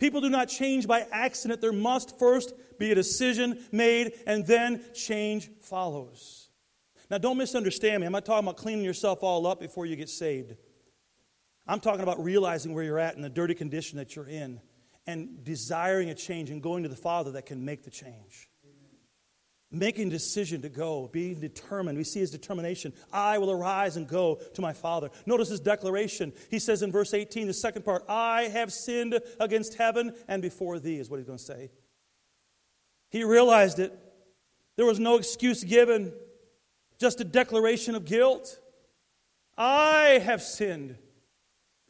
People 0.00 0.20
do 0.20 0.28
not 0.28 0.48
change 0.48 0.88
by 0.88 1.06
accident. 1.12 1.60
There 1.60 1.72
must 1.72 2.18
first 2.18 2.52
be 2.78 2.90
a 2.90 2.94
decision 2.94 3.64
made, 3.70 4.12
and 4.26 4.44
then 4.46 4.84
change 4.92 5.50
follows. 5.60 6.48
Now, 7.10 7.18
don't 7.18 7.38
misunderstand 7.38 8.00
me. 8.00 8.06
I'm 8.06 8.12
not 8.12 8.24
talking 8.24 8.46
about 8.46 8.56
cleaning 8.56 8.84
yourself 8.84 9.22
all 9.22 9.46
up 9.46 9.60
before 9.60 9.86
you 9.86 9.94
get 9.94 10.08
saved. 10.08 10.56
I'm 11.66 11.80
talking 11.80 12.00
about 12.00 12.22
realizing 12.22 12.74
where 12.74 12.84
you're 12.84 12.98
at 12.98 13.14
and 13.14 13.24
the 13.24 13.30
dirty 13.30 13.54
condition 13.54 13.98
that 13.98 14.16
you're 14.16 14.26
in 14.26 14.60
and 15.06 15.44
desiring 15.44 16.10
a 16.10 16.14
change 16.14 16.50
and 16.50 16.62
going 16.62 16.82
to 16.82 16.88
the 16.88 16.96
Father 16.96 17.32
that 17.32 17.46
can 17.46 17.64
make 17.64 17.84
the 17.84 17.90
change. 17.90 18.48
Making 19.74 20.06
a 20.06 20.10
decision 20.10 20.62
to 20.62 20.68
go, 20.68 21.08
being 21.12 21.40
determined. 21.40 21.98
We 21.98 22.04
see 22.04 22.20
his 22.20 22.30
determination. 22.30 22.92
I 23.12 23.38
will 23.38 23.50
arise 23.50 23.96
and 23.96 24.06
go 24.06 24.36
to 24.54 24.62
my 24.62 24.72
Father. 24.72 25.10
Notice 25.26 25.48
his 25.48 25.58
declaration. 25.58 26.32
He 26.48 26.60
says 26.60 26.82
in 26.82 26.92
verse 26.92 27.12
18, 27.12 27.48
the 27.48 27.52
second 27.52 27.84
part, 27.84 28.04
I 28.08 28.42
have 28.44 28.72
sinned 28.72 29.18
against 29.40 29.74
heaven 29.74 30.14
and 30.28 30.40
before 30.40 30.78
thee, 30.78 31.00
is 31.00 31.10
what 31.10 31.16
he's 31.16 31.26
going 31.26 31.38
to 31.38 31.44
say. 31.44 31.72
He 33.10 33.24
realized 33.24 33.80
it. 33.80 33.92
There 34.76 34.86
was 34.86 35.00
no 35.00 35.16
excuse 35.16 35.64
given 35.64 36.12
just 37.00 37.20
a 37.20 37.24
declaration 37.24 37.96
of 37.96 38.04
guilt. 38.04 38.60
I 39.58 40.20
have 40.24 40.40
sinned. 40.40 40.96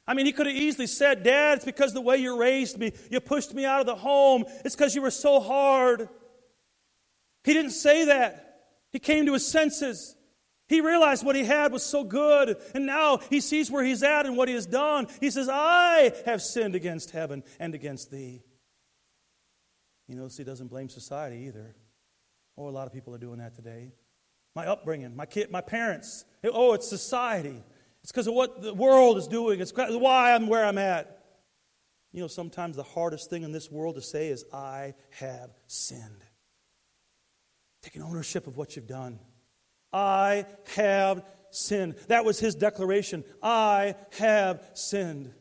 I 0.07 0.15
mean, 0.15 0.25
he 0.25 0.33
could 0.33 0.47
have 0.47 0.57
easily 0.57 0.87
said, 0.87 1.23
Dad, 1.23 1.57
it's 1.57 1.65
because 1.67 1.93
the 1.93 2.01
way 2.01 2.17
you 2.17 2.39
raised 2.39 2.79
me. 2.79 2.93
You 3.11 3.21
pushed 3.21 3.53
me 3.53 3.67
out 3.67 3.81
of 3.81 3.87
the 3.87 3.95
home. 3.95 4.45
It's 4.65 4.75
because 4.75 4.95
you 4.95 5.03
were 5.03 5.11
so 5.11 5.39
hard. 5.39 6.09
He 7.45 7.53
didn't 7.53 7.73
say 7.73 8.07
that. 8.07 8.63
He 8.91 8.99
came 8.99 9.27
to 9.27 9.35
his 9.35 9.47
senses. 9.47 10.17
He 10.67 10.81
realized 10.81 11.25
what 11.25 11.37
he 11.37 11.45
had 11.45 11.73
was 11.73 11.85
so 11.85 12.05
good, 12.05 12.57
and 12.75 12.87
now 12.87 13.19
he 13.29 13.41
sees 13.41 13.71
where 13.71 13.85
he's 13.85 14.03
at 14.03 14.25
and 14.25 14.37
what 14.37 14.49
he 14.49 14.55
has 14.55 14.67
done. 14.67 15.07
He 15.21 15.31
says, 15.31 15.49
I 15.51 16.13
have 16.25 16.41
sinned 16.41 16.75
against 16.75 17.11
heaven 17.11 17.45
and 17.61 17.75
against 17.75 18.11
thee. 18.11 18.43
You 20.09 20.17
notice 20.17 20.37
he 20.37 20.45
doesn't 20.45 20.69
blame 20.69 20.89
society 20.89 21.45
either. 21.49 21.77
Oh, 22.57 22.69
a 22.69 22.71
lot 22.71 22.87
of 22.87 22.93
people 22.93 23.15
are 23.15 23.19
doing 23.19 23.39
that 23.39 23.55
today 23.55 23.93
my 24.55 24.67
upbringing, 24.67 25.17
my 25.17 25.27
kid, 25.27 25.51
my 25.51 25.61
parents. 25.61 26.25
Oh, 26.45 26.75
it's 26.75 26.89
society. 26.89 27.63
It's 28.03 28.13
because 28.13 28.27
of 28.27 28.35
what 28.35 28.63
the 28.63 28.75
world 28.75 29.17
is 29.17 29.27
doing. 29.27 29.61
It's 29.61 29.73
why 29.75 30.33
I'm 30.33 30.47
where 30.47 30.65
I'm 30.65 30.79
at. 30.79 31.19
You 32.13 32.21
know, 32.21 32.29
sometimes 32.29 32.77
the 32.77 32.85
hardest 32.85 33.31
thing 33.31 33.43
in 33.43 33.51
this 33.51 33.71
world 33.71 33.97
to 33.97 34.03
say 34.03 34.29
is, 34.29 34.45
I 34.53 34.95
have 35.19 35.51
sinned. 35.67 36.25
Taking 37.85 38.01
ownership 38.01 38.47
of 38.47 38.57
what 38.57 38.77
you've 38.77 38.87
done. 38.87 39.19
I 39.93 40.47
have 40.75 41.23
sinned. 41.51 41.97
That 42.09 42.25
was 42.25 42.41
his 42.41 42.55
declaration. 42.55 43.25
I 43.43 43.95
have 44.19 44.67
sinned. 44.73 45.35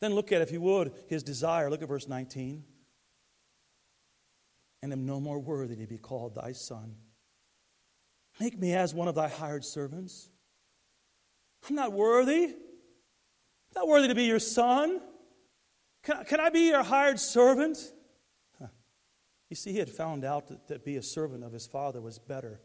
Then 0.00 0.14
look 0.14 0.30
at, 0.30 0.40
if 0.40 0.52
you 0.52 0.60
would, 0.60 0.92
his 1.08 1.24
desire. 1.24 1.68
Look 1.68 1.82
at 1.82 1.88
verse 1.88 2.06
19. 2.06 2.62
And 4.84 4.92
am 4.92 5.04
no 5.04 5.18
more 5.18 5.40
worthy 5.40 5.74
to 5.74 5.86
be 5.88 5.98
called 5.98 6.36
thy 6.36 6.52
son. 6.52 6.94
Make 8.38 8.56
me 8.56 8.74
as 8.74 8.94
one 8.94 9.08
of 9.08 9.16
thy 9.16 9.28
hired 9.28 9.64
servants. 9.64 10.28
I'm 11.68 11.74
not 11.74 11.92
worthy. 11.92 12.44
I'm 12.44 12.54
not 13.74 13.88
worthy 13.88 14.06
to 14.06 14.14
be 14.14 14.26
your 14.26 14.38
son. 14.38 15.00
Can, 16.04 16.24
can 16.24 16.38
I 16.38 16.50
be 16.50 16.68
your 16.68 16.84
hired 16.84 17.18
servant? 17.18 17.78
You 19.48 19.56
see, 19.56 19.72
he 19.72 19.78
had 19.78 19.90
found 19.90 20.24
out 20.24 20.48
that 20.48 20.68
to 20.68 20.78
be 20.78 20.96
a 20.96 21.02
servant 21.02 21.44
of 21.44 21.52
his 21.52 21.66
father 21.66 22.00
was 22.00 22.18
better, 22.18 22.60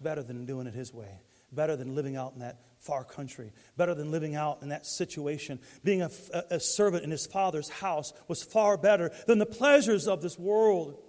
better 0.00 0.22
than 0.22 0.46
doing 0.46 0.66
it 0.66 0.74
his 0.74 0.92
way, 0.92 1.20
better 1.50 1.76
than 1.76 1.94
living 1.94 2.16
out 2.16 2.34
in 2.34 2.40
that 2.40 2.60
far 2.78 3.04
country, 3.04 3.52
better 3.76 3.94
than 3.94 4.10
living 4.10 4.34
out 4.34 4.62
in 4.62 4.68
that 4.68 4.86
situation. 4.86 5.58
Being 5.84 6.02
a, 6.02 6.10
a 6.50 6.60
servant 6.60 7.04
in 7.04 7.10
his 7.10 7.26
father's 7.26 7.68
house 7.68 8.12
was 8.28 8.42
far 8.42 8.76
better 8.76 9.10
than 9.26 9.38
the 9.38 9.46
pleasures 9.46 10.06
of 10.06 10.22
this 10.22 10.38
world. 10.38 11.00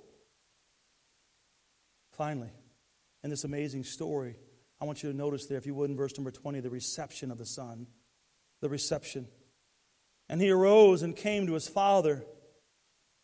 Finally, 2.12 2.52
in 3.24 3.30
this 3.30 3.44
amazing 3.44 3.84
story, 3.84 4.36
I 4.80 4.86
want 4.86 5.02
you 5.02 5.12
to 5.12 5.18
notice 5.18 5.46
there, 5.46 5.58
if 5.58 5.66
you 5.66 5.74
would, 5.76 5.90
in 5.90 5.96
verse 5.96 6.18
number 6.18 6.32
20, 6.32 6.60
the 6.60 6.70
reception 6.70 7.32
of 7.32 7.38
the 7.38 7.46
son. 7.46 7.88
The 8.62 8.70
reception. 8.70 9.28
And 10.30 10.42
he 10.42 10.52
arose 10.52 11.04
and 11.04 11.16
came 11.16 11.48
to 11.48 11.54
his 11.54 11.68
father. 11.68 12.26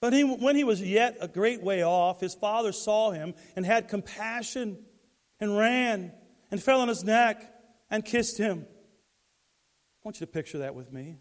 But 0.01 0.13
he, 0.13 0.23
when 0.23 0.55
he 0.55 0.63
was 0.63 0.81
yet 0.81 1.17
a 1.19 1.27
great 1.27 1.61
way 1.61 1.83
off, 1.83 2.21
his 2.21 2.33
father 2.33 2.71
saw 2.71 3.11
him 3.11 3.33
and 3.55 3.65
had 3.65 3.89
compassion 3.89 4.77
and 5.39 5.57
ran 5.57 6.13
and 6.51 6.61
fell 6.61 6.81
on 6.81 6.87
his 6.87 7.03
neck 7.03 7.53
and 7.89 8.03
kissed 8.03 8.37
him. 8.37 8.65
I 8.65 10.01
want 10.03 10.19
you 10.19 10.25
to 10.25 10.31
picture 10.31 10.59
that 10.59 10.75
with 10.75 10.93
me. 10.93 11.17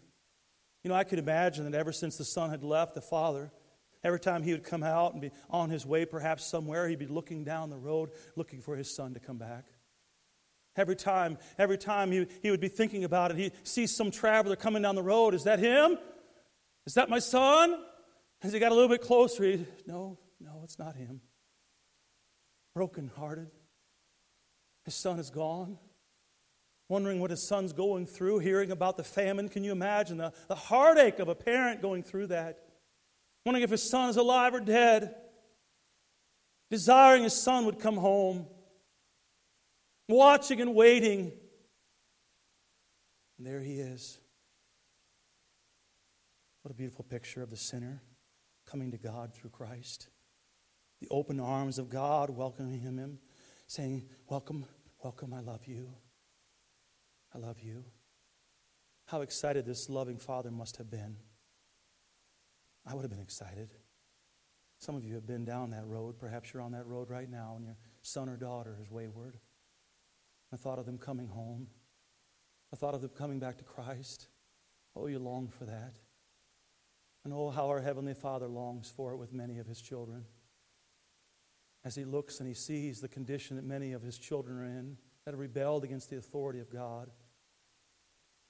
You 0.83 0.89
know, 0.89 0.95
I 0.95 1.03
could 1.03 1.19
imagine 1.19 1.69
that 1.69 1.77
ever 1.77 1.91
since 1.91 2.17
the 2.17 2.23
son 2.23 2.51
had 2.51 2.63
left 2.63 2.95
the 2.95 3.01
father, 3.01 3.51
every 4.01 4.19
time 4.19 4.43
he 4.43 4.53
would 4.53 4.63
come 4.63 4.83
out 4.83 5.11
and 5.11 5.21
be 5.21 5.31
on 5.49 5.69
his 5.69 5.85
way 5.85 6.05
perhaps 6.05 6.45
somewhere, 6.45 6.87
he'd 6.87 6.99
be 6.99 7.07
looking 7.07 7.43
down 7.43 7.69
the 7.69 7.77
road 7.77 8.11
looking 8.37 8.61
for 8.61 8.77
his 8.77 8.95
son 8.95 9.13
to 9.13 9.19
come 9.19 9.37
back. 9.37 9.65
Every 10.77 10.95
time, 10.95 11.37
every 11.57 11.77
time 11.77 12.11
he, 12.11 12.27
he 12.41 12.51
would 12.51 12.61
be 12.61 12.69
thinking 12.69 13.03
about 13.03 13.31
it, 13.31 13.37
he 13.37 13.51
sees 13.63 13.93
some 13.93 14.11
traveler 14.11 14.55
coming 14.55 14.83
down 14.83 14.95
the 14.95 15.03
road. 15.03 15.33
Is 15.33 15.43
that 15.43 15.59
him? 15.59 15.97
Is 16.85 16.93
that 16.93 17.09
my 17.09 17.19
son? 17.19 17.77
As 18.41 18.53
he 18.53 18.59
got 18.59 18.71
a 18.71 18.75
little 18.75 18.89
bit 18.89 19.01
closer, 19.01 19.43
he, 19.43 19.65
no, 19.85 20.17
no, 20.39 20.61
it's 20.63 20.79
not 20.79 20.95
him. 20.95 21.21
Brokenhearted. 22.73 23.49
His 24.85 24.95
son 24.95 25.19
is 25.19 25.29
gone. 25.29 25.77
Wondering 26.87 27.19
what 27.19 27.31
his 27.31 27.47
son's 27.47 27.73
going 27.73 28.07
through, 28.07 28.39
hearing 28.39 28.71
about 28.71 28.97
the 28.97 29.03
famine. 29.03 29.49
Can 29.49 29.63
you 29.63 29.71
imagine 29.71 30.17
the, 30.17 30.33
the 30.47 30.55
heartache 30.55 31.19
of 31.19 31.27
a 31.27 31.35
parent 31.35 31.81
going 31.81 32.01
through 32.01 32.27
that? 32.27 32.59
Wondering 33.45 33.63
if 33.63 33.69
his 33.69 33.89
son 33.89 34.09
is 34.09 34.17
alive 34.17 34.53
or 34.53 34.59
dead. 34.59 35.15
Desiring 36.71 37.23
his 37.23 37.39
son 37.43 37.65
would 37.65 37.79
come 37.79 37.97
home 37.97 38.47
watching 40.09 40.59
and 40.59 40.75
waiting. 40.75 41.31
And 43.37 43.47
there 43.47 43.61
he 43.61 43.79
is. 43.79 44.19
What 46.63 46.71
a 46.71 46.75
beautiful 46.75 47.05
picture 47.05 47.41
of 47.41 47.49
the 47.49 47.57
sinner 47.57 48.01
coming 48.69 48.91
to 48.91 48.97
God 48.97 49.33
through 49.33 49.49
Christ. 49.49 50.09
The 51.01 51.07
open 51.09 51.39
arms 51.39 51.79
of 51.79 51.89
God 51.89 52.29
welcoming 52.29 52.79
him, 52.79 53.19
saying, 53.67 54.05
Welcome, 54.29 54.65
welcome, 55.03 55.33
I 55.33 55.39
love 55.39 55.65
you. 55.65 55.93
I 57.33 57.37
love 57.37 57.59
you. 57.61 57.85
How 59.05 59.21
excited 59.21 59.65
this 59.65 59.89
loving 59.89 60.17
father 60.17 60.51
must 60.51 60.77
have 60.77 60.89
been. 60.89 61.17
I 62.85 62.93
would 62.93 63.01
have 63.01 63.11
been 63.11 63.21
excited. 63.21 63.69
Some 64.79 64.95
of 64.95 65.03
you 65.03 65.15
have 65.15 65.27
been 65.27 65.45
down 65.45 65.71
that 65.71 65.85
road. 65.85 66.17
Perhaps 66.17 66.53
you're 66.53 66.63
on 66.63 66.71
that 66.71 66.87
road 66.87 67.09
right 67.09 67.29
now 67.29 67.53
and 67.55 67.65
your 67.65 67.77
son 68.01 68.29
or 68.29 68.37
daughter 68.37 68.77
is 68.81 68.89
wayward. 68.89 69.37
I 70.53 70.55
thought 70.55 70.79
of 70.79 70.85
them 70.85 70.97
coming 70.97 71.27
home. 71.27 71.67
I 72.73 72.75
thought 72.75 72.93
of 72.93 73.01
them 73.01 73.11
coming 73.17 73.39
back 73.39 73.57
to 73.57 73.63
Christ. 73.63 74.27
Oh, 74.95 75.07
you 75.07 75.19
long 75.19 75.47
for 75.47 75.65
that. 75.65 75.93
And 77.23 77.33
oh, 77.33 77.49
how 77.49 77.67
our 77.67 77.81
Heavenly 77.81 78.13
Father 78.13 78.47
longs 78.47 78.91
for 78.95 79.13
it 79.13 79.17
with 79.17 79.33
many 79.33 79.59
of 79.59 79.67
His 79.67 79.81
children. 79.81 80.25
As 81.83 81.95
He 81.95 82.05
looks 82.05 82.39
and 82.39 82.47
He 82.47 82.53
sees 82.53 83.01
the 83.01 83.07
condition 83.07 83.55
that 83.57 83.65
many 83.65 83.93
of 83.93 84.01
His 84.01 84.17
children 84.17 84.57
are 84.57 84.65
in, 84.65 84.97
that 85.25 85.31
have 85.31 85.39
rebelled 85.39 85.83
against 85.83 86.09
the 86.09 86.17
authority 86.17 86.59
of 86.59 86.71
God, 86.71 87.09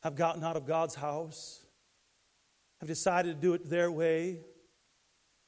have 0.03 0.15
gotten 0.15 0.43
out 0.43 0.55
of 0.55 0.65
God's 0.65 0.95
house, 0.95 1.65
have 2.79 2.87
decided 2.87 3.35
to 3.35 3.41
do 3.41 3.53
it 3.53 3.69
their 3.69 3.91
way, 3.91 4.39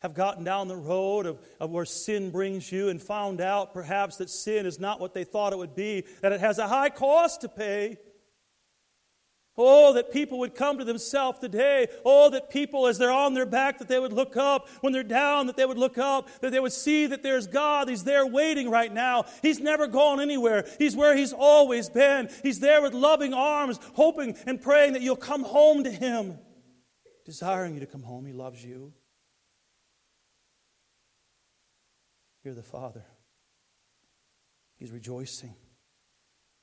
have 0.02 0.14
gotten 0.14 0.44
down 0.44 0.68
the 0.68 0.76
road 0.76 1.26
of, 1.26 1.40
of 1.60 1.70
where 1.70 1.86
sin 1.86 2.32
brings 2.32 2.72
you 2.72 2.90
and 2.90 3.02
found 3.02 3.40
out 3.40 3.74
perhaps 3.74 4.18
that 4.18 4.30
sin 4.30 4.66
is 4.66 4.80
not 4.80 5.00
what 5.00 5.14
they 5.14 5.24
thought 5.24 5.54
it 5.54 5.58
would 5.58 5.76
be, 5.76 6.04
that 6.22 6.32
it 6.32 6.40
has 6.40 6.58
a 6.58 6.68
high 6.68 6.90
cost 6.90 7.42
to 7.42 7.50
pay. 7.50 7.98
Oh, 9.64 9.94
that 9.94 10.12
people 10.12 10.40
would 10.40 10.56
come 10.56 10.80
to 10.80 10.84
themselves 10.84 11.38
today. 11.38 11.88
Oh, 12.04 12.32
that 12.32 12.50
people, 12.50 12.88
as 12.88 12.98
they're 12.98 13.12
on 13.12 13.36
their 13.36 13.46
back, 13.46 13.78
that 13.78 13.88
they 13.88 14.00
would 14.00 14.12
look 14.12 14.36
up. 14.36 14.68
When 14.82 14.92
they're 14.92 15.04
down, 15.04 15.46
that 15.48 15.56
they 15.56 15.66
would 15.66 15.78
look 15.78 16.00
up. 16.00 16.30
That 16.42 16.52
they 16.52 16.60
would 16.60 16.74
see 16.74 17.06
that 17.08 17.22
there's 17.22 17.46
God. 17.46 17.88
He's 17.88 18.04
there 18.04 18.26
waiting 18.26 18.72
right 18.72 18.92
now. 18.92 19.26
He's 19.42 19.60
never 19.60 19.86
gone 19.86 20.20
anywhere. 20.20 20.66
He's 20.80 20.96
where 20.96 21.16
He's 21.16 21.32
always 21.32 21.90
been. 21.90 22.30
He's 22.42 22.60
there 22.60 22.82
with 22.82 22.94
loving 22.94 23.34
arms, 23.34 23.80
hoping 23.94 24.36
and 24.48 24.60
praying 24.60 24.94
that 24.94 25.04
you'll 25.04 25.16
come 25.16 25.44
home 25.44 25.84
to 25.84 25.92
Him. 25.92 26.40
Desiring 27.26 27.76
you 27.76 27.82
to 27.82 27.86
come 27.86 28.04
home. 28.04 28.26
He 28.26 28.34
loves 28.34 28.66
you. 28.66 28.94
You're 32.44 32.56
the 32.56 32.64
Father. 32.64 33.06
He's 34.80 34.92
rejoicing. 34.92 35.54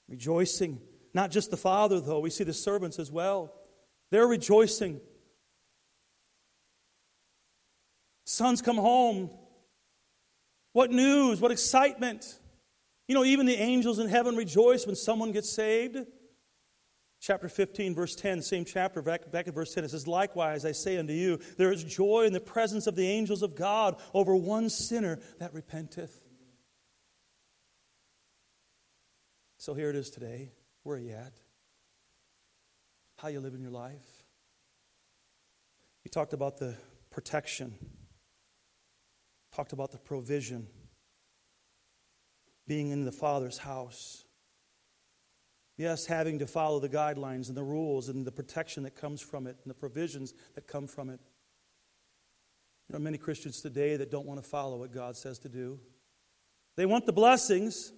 Rejoicing. 0.09 0.81
Not 1.15 1.31
just 1.31 1.51
the 1.51 1.57
Father, 1.57 2.01
though. 2.01 2.21
We 2.21 2.31
see 2.31 2.45
the 2.45 2.53
servants 2.53 2.99
as 2.99 3.11
well. 3.11 3.53
They're 4.11 4.27
rejoicing. 4.27 5.01
Sons 8.25 8.61
come 8.63 8.77
home. 8.77 9.31
What 10.73 10.91
news, 10.91 11.41
what 11.41 11.51
excitement. 11.51 12.39
You 13.07 13.15
know, 13.15 13.25
even 13.25 13.47
the 13.47 13.55
angels 13.55 13.99
in 13.99 14.09
heaven 14.09 14.37
rejoice 14.37 14.87
when 14.87 14.97
someone 14.97 15.33
gets 15.33 15.51
saved. 15.51 15.99
Chapter 17.21 17.49
15, 17.49 17.95
verse 17.95 18.15
10, 18.15 18.43
same 18.43 18.65
chapter, 18.65 19.03
back, 19.03 19.29
back 19.33 19.49
at 19.49 19.55
verse 19.55 19.75
10, 19.75 19.83
it 19.83 19.91
says, 19.91 20.07
Likewise, 20.07 20.65
I 20.65 20.71
say 20.71 20.99
unto 20.99 21.13
you, 21.13 21.41
there 21.57 21.73
is 21.73 21.83
joy 21.83 22.25
in 22.27 22.33
the 22.33 22.39
presence 22.39 22.87
of 22.87 22.95
the 22.95 23.09
angels 23.09 23.43
of 23.43 23.57
God 23.57 23.97
over 24.15 24.37
one 24.37 24.69
sinner 24.69 25.19
that 25.41 25.53
repenteth. 25.53 26.15
So 29.57 29.75
here 29.75 29.91
it 29.91 29.97
is 29.97 30.11
today. 30.11 30.53
Where 30.89 30.97
are 30.97 31.01
you 31.01 31.13
at? 31.13 31.35
How 33.19 33.29
you 33.29 33.41
living 33.41 33.61
your 33.61 33.71
life? 33.71 34.25
We 36.03 36.09
talked 36.09 36.33
about 36.33 36.57
the 36.57 36.77
protection, 37.11 37.75
talked 39.55 39.75
about 39.75 39.93
the 39.93 39.99
provision, 39.99 40.67
being 42.67 42.91
in 42.91 43.05
the 43.05 43.13
Father's 43.13 43.59
house. 43.59 44.25
Yes, 45.77 46.07
having 46.07 46.39
to 46.39 46.47
follow 46.47 46.81
the 46.81 46.89
guidelines 46.89 47.49
and 47.49 47.55
the 47.59 47.63
rules 47.63 48.09
and 48.09 48.27
the 48.27 48.33
protection 48.33 48.83
that 48.85 48.97
comes 48.97 49.21
from 49.21 49.47
it 49.47 49.59
and 49.63 49.71
the 49.71 49.79
provisions 49.79 50.33
that 50.55 50.67
come 50.67 50.87
from 50.87 51.11
it. 51.11 51.21
There 52.89 52.97
are 52.97 53.03
many 53.03 53.19
Christians 53.19 53.61
today 53.61 53.99
that 53.99 54.11
don't 54.11 54.25
want 54.25 54.43
to 54.43 54.49
follow 54.49 54.79
what 54.79 54.95
God 54.95 55.19
says 55.19 55.39
to 55.41 55.51
do. 55.51 55.81
They 56.77 56.87
want 56.87 57.05
the 57.05 57.13
blessings, 57.13 57.93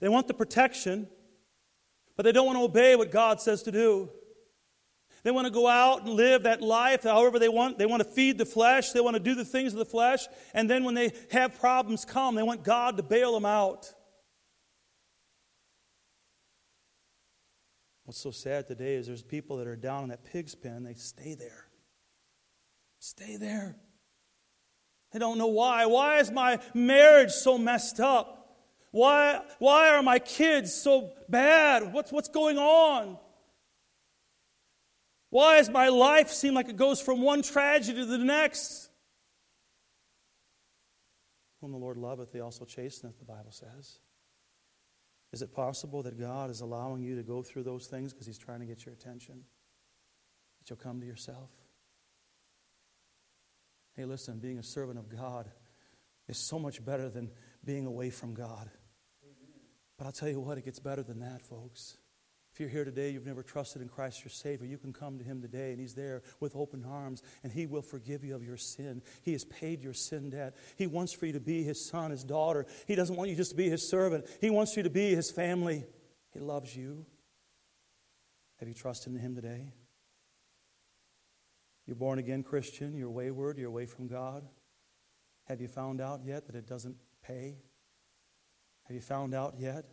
they 0.00 0.08
want 0.08 0.28
the 0.28 0.34
protection, 0.34 1.06
but 2.16 2.24
they 2.24 2.32
don't 2.32 2.46
want 2.46 2.58
to 2.58 2.64
obey 2.64 2.96
what 2.96 3.10
God 3.10 3.40
says 3.40 3.62
to 3.64 3.72
do. 3.72 4.10
They 5.22 5.30
want 5.30 5.46
to 5.46 5.52
go 5.52 5.66
out 5.66 6.02
and 6.04 6.14
live 6.14 6.44
that 6.44 6.62
life 6.62 7.02
however 7.02 7.38
they 7.38 7.48
want. 7.48 7.78
They 7.78 7.86
want 7.86 8.02
to 8.02 8.08
feed 8.08 8.38
the 8.38 8.46
flesh. 8.46 8.92
They 8.92 9.00
want 9.00 9.16
to 9.16 9.22
do 9.22 9.34
the 9.34 9.44
things 9.44 9.72
of 9.72 9.78
the 9.78 9.84
flesh. 9.84 10.26
And 10.54 10.68
then 10.68 10.84
when 10.84 10.94
they 10.94 11.12
have 11.30 11.58
problems 11.58 12.04
come, 12.04 12.34
they 12.34 12.42
want 12.42 12.64
God 12.64 12.96
to 12.96 13.02
bail 13.02 13.34
them 13.34 13.44
out. 13.44 13.92
What's 18.04 18.20
so 18.20 18.30
sad 18.30 18.66
today 18.66 18.94
is 18.94 19.06
there's 19.06 19.22
people 19.22 19.58
that 19.58 19.68
are 19.68 19.76
down 19.76 20.04
in 20.04 20.08
that 20.08 20.24
pig's 20.24 20.54
pen 20.54 20.72
and 20.72 20.86
they 20.86 20.94
stay 20.94 21.34
there. 21.34 21.66
Stay 22.98 23.36
there. 23.36 23.76
They 25.12 25.18
don't 25.18 25.38
know 25.38 25.48
why. 25.48 25.86
Why 25.86 26.18
is 26.18 26.30
my 26.30 26.60
marriage 26.74 27.30
so 27.30 27.58
messed 27.58 28.00
up? 28.00 28.39
Why, 28.92 29.40
why 29.58 29.90
are 29.90 30.02
my 30.02 30.18
kids 30.18 30.74
so 30.74 31.12
bad? 31.28 31.92
What's, 31.92 32.10
what's 32.10 32.28
going 32.28 32.58
on? 32.58 33.18
Why 35.30 35.58
does 35.58 35.70
my 35.70 35.88
life 35.88 36.30
seem 36.30 36.54
like 36.54 36.68
it 36.68 36.76
goes 36.76 37.00
from 37.00 37.22
one 37.22 37.42
tragedy 37.42 38.00
to 38.00 38.06
the 38.06 38.18
next? 38.18 38.90
Whom 41.60 41.72
the 41.72 41.78
Lord 41.78 41.96
loveth, 41.96 42.32
he 42.32 42.40
also 42.40 42.64
chasteneth, 42.64 43.18
the 43.18 43.24
Bible 43.24 43.52
says. 43.52 43.98
Is 45.32 45.42
it 45.42 45.54
possible 45.54 46.02
that 46.02 46.18
God 46.18 46.50
is 46.50 46.60
allowing 46.60 47.02
you 47.02 47.14
to 47.16 47.22
go 47.22 47.42
through 47.42 47.62
those 47.62 47.86
things 47.86 48.12
because 48.12 48.26
He's 48.26 48.38
trying 48.38 48.60
to 48.60 48.66
get 48.66 48.84
your 48.84 48.92
attention? 48.92 49.44
That 50.58 50.70
you'll 50.70 50.78
come 50.78 51.00
to 51.00 51.06
yourself? 51.06 51.50
Hey, 53.96 54.04
listen, 54.04 54.38
being 54.38 54.58
a 54.58 54.62
servant 54.62 54.98
of 54.98 55.08
God 55.08 55.48
is 56.28 56.38
so 56.38 56.58
much 56.58 56.84
better 56.84 57.08
than 57.08 57.30
being 57.64 57.86
away 57.86 58.10
from 58.10 58.34
God. 58.34 58.70
But 60.00 60.06
I'll 60.06 60.12
tell 60.12 60.30
you 60.30 60.40
what, 60.40 60.56
it 60.56 60.64
gets 60.64 60.78
better 60.78 61.02
than 61.02 61.20
that, 61.20 61.42
folks. 61.42 61.98
If 62.54 62.58
you're 62.58 62.70
here 62.70 62.86
today, 62.86 63.10
you've 63.10 63.26
never 63.26 63.42
trusted 63.42 63.82
in 63.82 63.88
Christ 63.90 64.24
your 64.24 64.30
Savior, 64.30 64.66
you 64.66 64.78
can 64.78 64.94
come 64.94 65.18
to 65.18 65.24
Him 65.24 65.42
today, 65.42 65.72
and 65.72 65.78
He's 65.78 65.92
there 65.92 66.22
with 66.40 66.56
open 66.56 66.86
arms, 66.88 67.22
and 67.42 67.52
He 67.52 67.66
will 67.66 67.82
forgive 67.82 68.24
you 68.24 68.34
of 68.34 68.42
your 68.42 68.56
sin. 68.56 69.02
He 69.20 69.32
has 69.32 69.44
paid 69.44 69.82
your 69.82 69.92
sin 69.92 70.30
debt. 70.30 70.56
He 70.78 70.86
wants 70.86 71.12
for 71.12 71.26
you 71.26 71.34
to 71.34 71.40
be 71.40 71.62
His 71.64 71.86
son, 71.86 72.12
His 72.12 72.24
daughter. 72.24 72.64
He 72.86 72.94
doesn't 72.94 73.14
want 73.14 73.28
you 73.28 73.36
just 73.36 73.50
to 73.50 73.56
be 73.58 73.68
His 73.68 73.90
servant, 73.90 74.24
He 74.40 74.48
wants 74.48 74.74
you 74.74 74.84
to 74.84 74.90
be 74.90 75.14
His 75.14 75.30
family. 75.30 75.84
He 76.32 76.40
loves 76.40 76.74
you. 76.74 77.04
Have 78.58 78.68
you 78.68 78.74
trusted 78.74 79.12
in 79.12 79.18
Him 79.18 79.34
today? 79.34 79.74
You're 81.86 81.96
born 81.96 82.18
again 82.18 82.42
Christian, 82.42 82.96
you're 82.96 83.10
wayward, 83.10 83.58
you're 83.58 83.68
away 83.68 83.84
from 83.84 84.06
God. 84.06 84.48
Have 85.44 85.60
you 85.60 85.68
found 85.68 86.00
out 86.00 86.20
yet 86.24 86.46
that 86.46 86.56
it 86.56 86.66
doesn't 86.66 86.96
pay? 87.22 87.58
Have 88.90 88.96
you 88.96 89.00
found 89.02 89.36
out 89.36 89.54
yet? 89.56 89.84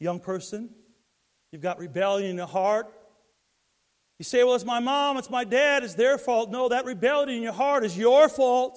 Young 0.00 0.18
person, 0.18 0.70
You've 1.52 1.62
got 1.62 1.78
rebellion 1.78 2.30
in 2.30 2.36
your 2.36 2.48
heart. 2.48 2.92
You 4.18 4.24
say, 4.24 4.42
well, 4.42 4.56
it's 4.56 4.64
my 4.64 4.80
mom, 4.80 5.18
it's 5.18 5.30
my 5.30 5.44
dad, 5.44 5.84
it's 5.84 5.94
their 5.94 6.18
fault. 6.18 6.50
No, 6.50 6.68
that 6.70 6.84
rebellion 6.84 7.28
in 7.28 7.42
your 7.44 7.52
heart 7.52 7.84
is 7.84 7.96
your 7.96 8.28
fault. 8.28 8.76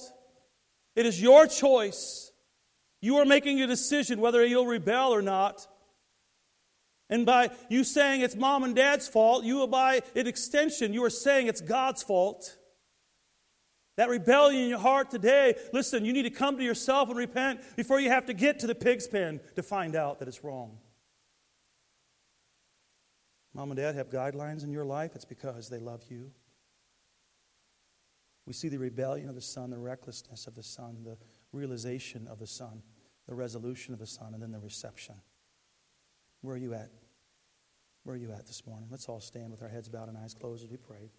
It 0.95 1.07
is 1.07 1.19
your 1.19 1.47
choice. 1.47 2.32
You 3.01 3.17
are 3.17 3.26
making 3.26 3.59
a 3.63 3.65
decision 3.65 4.19
whether 4.19 4.45
you'll 4.45 4.67
rebel 4.67 5.11
or 5.11 5.23
not. 5.23 5.65
And 7.09 7.26
by 7.26 7.49
you 7.67 7.84
saying 7.84 8.21
it's 8.21 8.36
mom 8.36 8.63
and 8.63 8.76
dad's 8.76 9.07
fault, 9.07 9.43
you, 9.43 9.65
by 9.65 10.01
an 10.15 10.28
extension, 10.28 10.93
you 10.93 11.03
are 11.03 11.09
saying 11.09 11.47
it's 11.47 11.61
God's 11.61 12.03
fault. 12.03 12.57
That 13.98 14.10
rebellion 14.10 14.64
in 14.64 14.70
your 14.70 14.80
heart 14.80 15.10
today, 15.10 15.56
listen, 15.72 16.04
you 16.04 16.12
need 16.12 16.24
to 16.24 16.30
come 16.30 16.58
to 16.58 16.64
yourself 16.64 17.10
and 17.10 17.18
repent 17.18 17.62
before 17.78 18.00
you 18.00 18.10
have 18.10 18.26
to 18.26 18.34
get 18.34 18.60
to 18.60 18.68
the 18.68 18.76
pig's 18.76 19.08
pen 19.08 19.39
to 19.56 19.64
find 19.64 19.96
out 19.96 20.20
that 20.20 20.28
it's 20.28 20.43
wrong. 20.43 20.78
Mom 23.54 23.72
and 23.72 23.78
dad 23.78 23.96
have 23.96 24.10
guidelines 24.10 24.66
in 24.66 24.72
your 24.72 24.84
life, 24.84 25.16
it's 25.16 25.24
because 25.24 25.70
they 25.70 25.80
love 25.80 26.04
you. 26.10 26.32
We 28.46 28.52
see 28.52 28.68
the 28.68 28.78
rebellion 28.78 29.30
of 29.30 29.36
the 29.36 29.41
son, 29.41 29.70
the 29.70 29.78
recklessness 29.78 30.46
of 30.46 30.56
the 30.56 30.64
son, 30.64 31.04
the 31.04 31.18
realization 31.54 32.28
of 32.28 32.38
the 32.38 32.48
son, 32.48 32.84
the 33.28 33.34
resolution 33.34 33.93
of 33.93 34.00
the 34.00 34.06
son, 34.06 34.34
and 34.34 34.43
then 34.43 34.52
the 34.52 34.60
reception. 34.60 35.16
Where 36.41 36.56
are 36.56 36.60
you 36.60 36.74
at? 36.74 36.91
Where 38.04 38.16
are 38.16 38.20
you 38.20 38.32
at 38.32 38.46
this 38.46 38.68
morning? 38.68 38.89
Let's 38.91 39.08
all 39.08 39.22
stand 39.22 39.52
with 39.52 39.64
our 39.64 39.70
heads 39.70 39.88
bowed 39.88 40.10
and 40.10 40.18
eyes 40.18 40.34
closed 40.34 40.64
as 40.64 40.70
we 40.70 40.78
pray. 40.78 41.12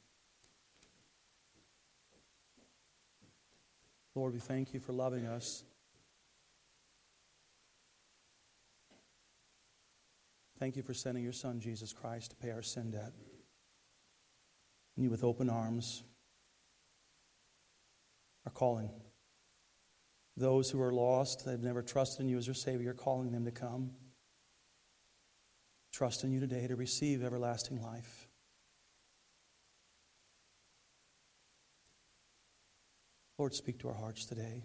Lord, 4.17 4.33
we 4.33 4.41
thank 4.41 4.73
you 4.73 4.81
for 4.81 4.95
loving 4.95 5.27
us. 5.27 5.63
Thank 10.59 10.75
you 10.77 10.83
for 10.83 10.95
sending 10.95 11.23
your 11.23 11.35
Son, 11.35 11.61
Jesus 11.61 11.93
Christ, 11.93 12.31
to 12.31 12.37
pay 12.37 12.51
our 12.51 12.63
sin 12.63 12.93
debt. 12.93 13.13
And 14.97 15.05
you, 15.05 15.11
with 15.11 15.23
open 15.23 15.51
arms, 15.51 16.03
are 18.47 18.53
calling. 18.53 18.91
Those 20.35 20.71
who 20.71 20.81
are 20.81 20.93
lost, 20.93 21.45
they've 21.45 21.61
never 21.61 21.83
trusted 21.83 22.23
in 22.23 22.31
you 22.31 22.39
as 22.39 22.47
their 22.47 22.55
Savior, 22.55 22.95
calling 22.95 23.33
them 23.33 23.45
to 23.45 23.51
come. 23.51 23.91
Trust 25.93 26.25
in 26.25 26.33
you 26.33 26.41
today 26.41 26.67
to 26.67 26.75
receive 26.75 27.23
everlasting 27.23 27.83
life. 27.83 28.26
Lord, 33.39 33.55
speak 33.55 33.79
to 33.81 33.89
our 33.89 33.95
hearts 33.95 34.25
today. 34.25 34.65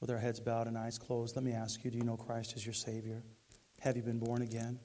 With 0.00 0.10
our 0.10 0.18
heads 0.18 0.40
bowed 0.40 0.66
and 0.66 0.76
eyes 0.76 0.98
closed, 0.98 1.36
let 1.36 1.44
me 1.44 1.52
ask 1.52 1.84
you 1.84 1.90
do 1.90 1.98
you 1.98 2.04
know 2.04 2.16
Christ 2.16 2.52
as 2.54 2.64
your 2.64 2.74
Savior? 2.74 3.22
Have 3.80 3.96
you 3.96 4.02
been 4.02 4.18
born 4.18 4.42
again? 4.42 4.78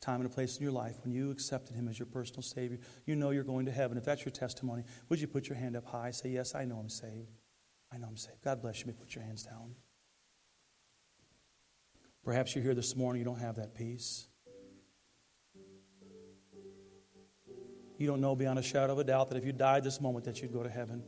Time 0.00 0.20
and 0.20 0.26
a 0.26 0.32
place 0.32 0.56
in 0.56 0.62
your 0.62 0.72
life 0.72 0.96
when 1.02 1.12
you 1.12 1.30
accepted 1.30 1.74
Him 1.74 1.88
as 1.88 1.98
your 1.98 2.06
personal 2.06 2.42
Savior, 2.42 2.78
you 3.06 3.16
know 3.16 3.30
you're 3.30 3.42
going 3.42 3.66
to 3.66 3.72
heaven. 3.72 3.96
If 3.96 4.04
that's 4.04 4.24
your 4.24 4.32
testimony, 4.32 4.84
would 5.08 5.20
you 5.20 5.26
put 5.26 5.48
your 5.48 5.56
hand 5.56 5.76
up 5.76 5.86
high? 5.86 6.10
Say, 6.10 6.28
Yes, 6.28 6.54
I 6.54 6.64
know 6.64 6.76
I'm 6.76 6.90
saved. 6.90 7.40
I 7.92 7.98
know 7.98 8.06
I'm 8.08 8.16
saved. 8.16 8.42
God 8.44 8.60
bless 8.60 8.80
you. 8.80 8.86
May 8.86 8.92
put 8.92 9.14
your 9.14 9.24
hands 9.24 9.42
down. 9.44 9.74
Perhaps 12.24 12.54
you're 12.54 12.64
here 12.64 12.74
this 12.74 12.94
morning, 12.94 13.20
you 13.20 13.24
don't 13.24 13.38
have 13.38 13.56
that 13.56 13.74
peace. 13.74 14.26
You 17.98 18.06
don't 18.06 18.20
know 18.20 18.36
beyond 18.36 18.58
a 18.58 18.62
shadow 18.62 18.92
of 18.92 18.98
a 18.98 19.04
doubt 19.04 19.30
that 19.30 19.38
if 19.38 19.44
you 19.44 19.52
died 19.52 19.82
this 19.82 20.00
moment 20.00 20.24
that 20.26 20.42
you'd 20.42 20.52
go 20.52 20.62
to 20.62 20.68
heaven. 20.68 21.02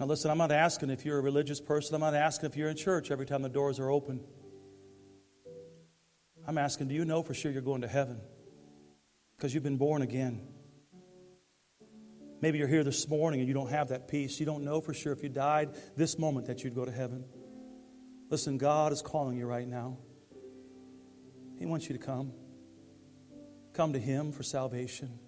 Now, 0.00 0.06
listen, 0.06 0.30
I'm 0.30 0.38
not 0.38 0.50
asking 0.50 0.88
if 0.88 1.04
you're 1.04 1.18
a 1.18 1.22
religious 1.22 1.60
person. 1.60 1.94
I'm 1.94 2.00
not 2.00 2.14
asking 2.14 2.48
if 2.48 2.56
you're 2.56 2.70
in 2.70 2.76
church 2.76 3.10
every 3.10 3.26
time 3.26 3.42
the 3.42 3.50
doors 3.50 3.78
are 3.78 3.90
open. 3.90 4.20
I'm 6.48 6.56
asking, 6.56 6.88
do 6.88 6.94
you 6.94 7.04
know 7.04 7.22
for 7.22 7.34
sure 7.34 7.52
you're 7.52 7.60
going 7.60 7.82
to 7.82 7.88
heaven? 7.88 8.18
Because 9.36 9.52
you've 9.52 9.62
been 9.62 9.76
born 9.76 10.00
again. 10.00 10.48
Maybe 12.40 12.56
you're 12.56 12.66
here 12.66 12.82
this 12.82 13.06
morning 13.10 13.40
and 13.40 13.48
you 13.48 13.52
don't 13.52 13.68
have 13.68 13.88
that 13.88 14.08
peace. 14.08 14.40
You 14.40 14.46
don't 14.46 14.64
know 14.64 14.80
for 14.80 14.94
sure 14.94 15.12
if 15.12 15.22
you 15.22 15.28
died 15.28 15.74
this 15.98 16.18
moment 16.18 16.46
that 16.46 16.64
you'd 16.64 16.74
go 16.74 16.86
to 16.86 16.90
heaven. 16.90 17.26
Listen, 18.30 18.56
God 18.56 18.92
is 18.92 19.02
calling 19.02 19.36
you 19.36 19.44
right 19.44 19.68
now. 19.68 19.98
He 21.58 21.66
wants 21.66 21.90
you 21.90 21.98
to 21.98 22.02
come. 22.02 22.32
Come 23.74 23.92
to 23.92 23.98
Him 23.98 24.32
for 24.32 24.42
salvation. 24.42 25.18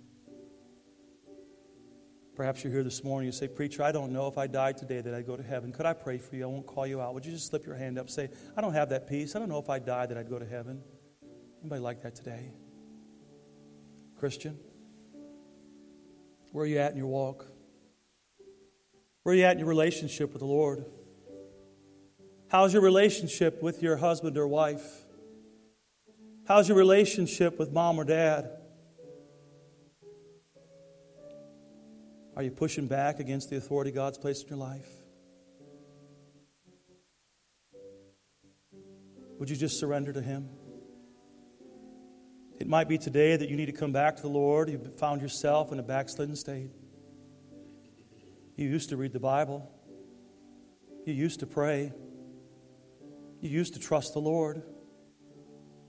Perhaps 2.35 2.65
you're 2.65 2.73
here 2.73 2.83
this 2.83 3.05
morning. 3.05 3.27
You 3.27 3.33
say, 3.33 3.47
Preacher, 3.47 3.83
I 3.83 3.93
don't 3.93 4.11
know 4.11 4.27
if 4.27 4.39
I 4.39 4.47
died 4.47 4.79
today 4.79 5.03
that 5.03 5.13
I'd 5.13 5.27
go 5.27 5.37
to 5.37 5.43
heaven. 5.43 5.71
Could 5.71 5.85
I 5.85 5.93
pray 5.93 6.17
for 6.17 6.35
you? 6.35 6.45
I 6.45 6.47
won't 6.47 6.67
call 6.67 6.87
you 6.87 7.01
out. 7.01 7.13
Would 7.13 7.27
you 7.27 7.33
just 7.33 7.49
slip 7.49 7.67
your 7.67 7.75
hand 7.75 7.99
up? 7.99 8.09
Say, 8.09 8.31
I 8.57 8.63
don't 8.63 8.73
have 8.73 8.89
that 8.89 9.07
peace. 9.07 9.37
I 9.37 9.39
don't 9.39 9.51
know 9.51 9.59
if 9.59 9.69
I 9.69 9.79
died 9.79 10.09
that 10.09 10.17
I'd 10.17 10.31
go 10.31 10.39
to 10.39 10.47
heaven. 10.47 10.83
Anybody 11.61 11.83
like 11.83 12.03
that 12.03 12.15
today? 12.15 12.51
Christian? 14.19 14.59
Where 16.53 16.65
are 16.65 16.67
you 16.67 16.79
at 16.79 16.93
in 16.93 16.97
your 16.97 17.07
walk? 17.07 17.47
Where 19.25 19.35
are 19.35 19.37
you 19.37 19.45
at 19.45 19.53
in 19.53 19.59
your 19.59 19.69
relationship 19.69 20.33
with 20.33 20.41
the 20.41 20.47
Lord? 20.47 20.87
How's 22.49 22.73
your 22.73 22.83
relationship 22.83 23.63
with 23.63 23.83
your 23.83 23.97
husband 23.97 24.39
or 24.39 24.49
wife? 24.49 25.03
How's 26.47 26.69
your 26.69 26.79
relationship 26.79 27.59
with 27.59 27.73
mom 27.73 27.99
or 27.99 28.05
dad? 28.05 28.62
Are 32.35 32.43
you 32.43 32.51
pushing 32.51 32.87
back 32.87 33.21
against 33.21 33.51
the 33.51 33.57
authority 33.57 33.91
God's 33.91 34.17
placed 34.17 34.45
in 34.45 34.49
your 34.49 34.59
life? 34.59 34.89
Would 39.39 39.51
you 39.51 39.57
just 39.57 39.79
surrender 39.79 40.13
to 40.15 40.23
Him? 40.23 40.49
It 42.59 42.67
might 42.67 42.89
be 42.89 42.97
today 42.97 43.37
that 43.37 43.51
you 43.51 43.57
need 43.57 43.67
to 43.67 43.73
come 43.73 43.93
back 43.93 44.17
to 44.17 44.23
the 44.23 44.29
Lord. 44.29 44.71
You've 44.71 44.99
found 44.99 45.21
yourself 45.21 45.73
in 45.73 45.79
a 45.79 45.83
backslidden 45.83 46.37
state. 46.37 46.71
You 48.57 48.69
used 48.69 48.91
to 48.91 48.97
read 48.97 49.13
the 49.13 49.21
Bible, 49.21 49.71
you 51.05 51.13
used 51.13 51.41
to 51.41 51.47
pray, 51.47 51.93
you 53.41 53.51
used 53.51 53.75
to 53.75 53.81
trust 53.81 54.15
the 54.15 54.21
Lord. 54.21 54.63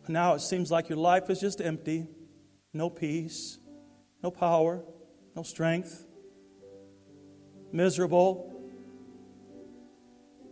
Now 0.10 0.34
it 0.34 0.42
seems 0.42 0.72
like 0.72 0.90
your 0.90 0.98
life 0.98 1.30
is 1.30 1.40
just 1.40 1.62
empty 1.62 2.08
no 2.74 2.90
peace, 2.90 3.60
no 4.24 4.32
power, 4.32 4.84
no 5.36 5.44
strength 5.44 6.06
miserable? 7.74 8.50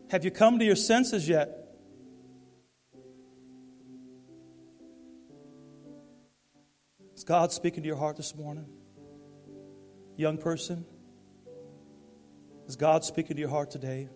Have 0.10 0.26
you 0.26 0.32
come 0.32 0.60
to 0.60 0.66
your 0.66 0.76
senses 0.76 1.30
yet? 1.30 1.50
Is 7.16 7.24
God 7.24 7.52
speaking 7.54 7.84
to 7.84 7.88
your 7.88 7.98
heart 7.98 8.18
this 8.18 8.36
morning? 8.36 8.66
Young 10.18 10.38
person, 10.38 10.86
is 12.68 12.76
God 12.76 13.04
speaking 13.04 13.36
to 13.38 13.40
your 13.40 13.50
heart 13.50 13.72
today? 13.72 14.10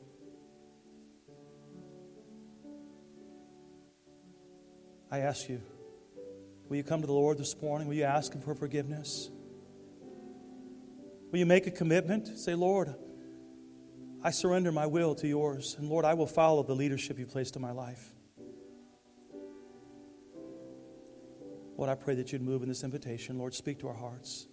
I 5.12 5.20
ask 5.20 5.47
you, 5.47 5.62
will 6.68 6.78
you 6.78 6.84
come 6.84 7.01
to 7.01 7.08
the 7.08 7.14
Lord 7.14 7.38
this 7.38 7.56
morning? 7.62 7.88
Will 7.88 7.95
you 7.95 8.03
ask 8.03 8.34
Him 8.34 8.41
for 8.41 8.53
forgiveness? 8.53 9.30
Will 11.32 11.39
you 11.39 11.45
make 11.45 11.67
a 11.67 11.71
commitment? 11.71 12.38
Say, 12.38 12.55
Lord, 12.55 12.95
I 14.23 14.32
surrender 14.32 14.71
my 14.71 14.86
will 14.86 15.15
to 15.15 15.28
yours. 15.28 15.76
And 15.78 15.89
Lord, 15.89 16.05
I 16.05 16.13
will 16.13 16.28
follow 16.28 16.63
the 16.63 16.76
leadership 16.76 17.19
you 17.19 17.26
placed 17.26 17.55
in 17.55 17.61
my 17.61 17.71
life. 17.71 18.13
Lord, 21.78 21.89
I 21.89 21.95
pray 21.95 22.15
that 22.15 22.32
you'd 22.32 22.41
move 22.41 22.63
in 22.63 22.69
this 22.69 22.84
invitation. 22.84 23.38
Lord, 23.38 23.53
speak 23.53 23.80
to 23.80 23.88
our 23.89 23.93
hearts. 23.93 24.47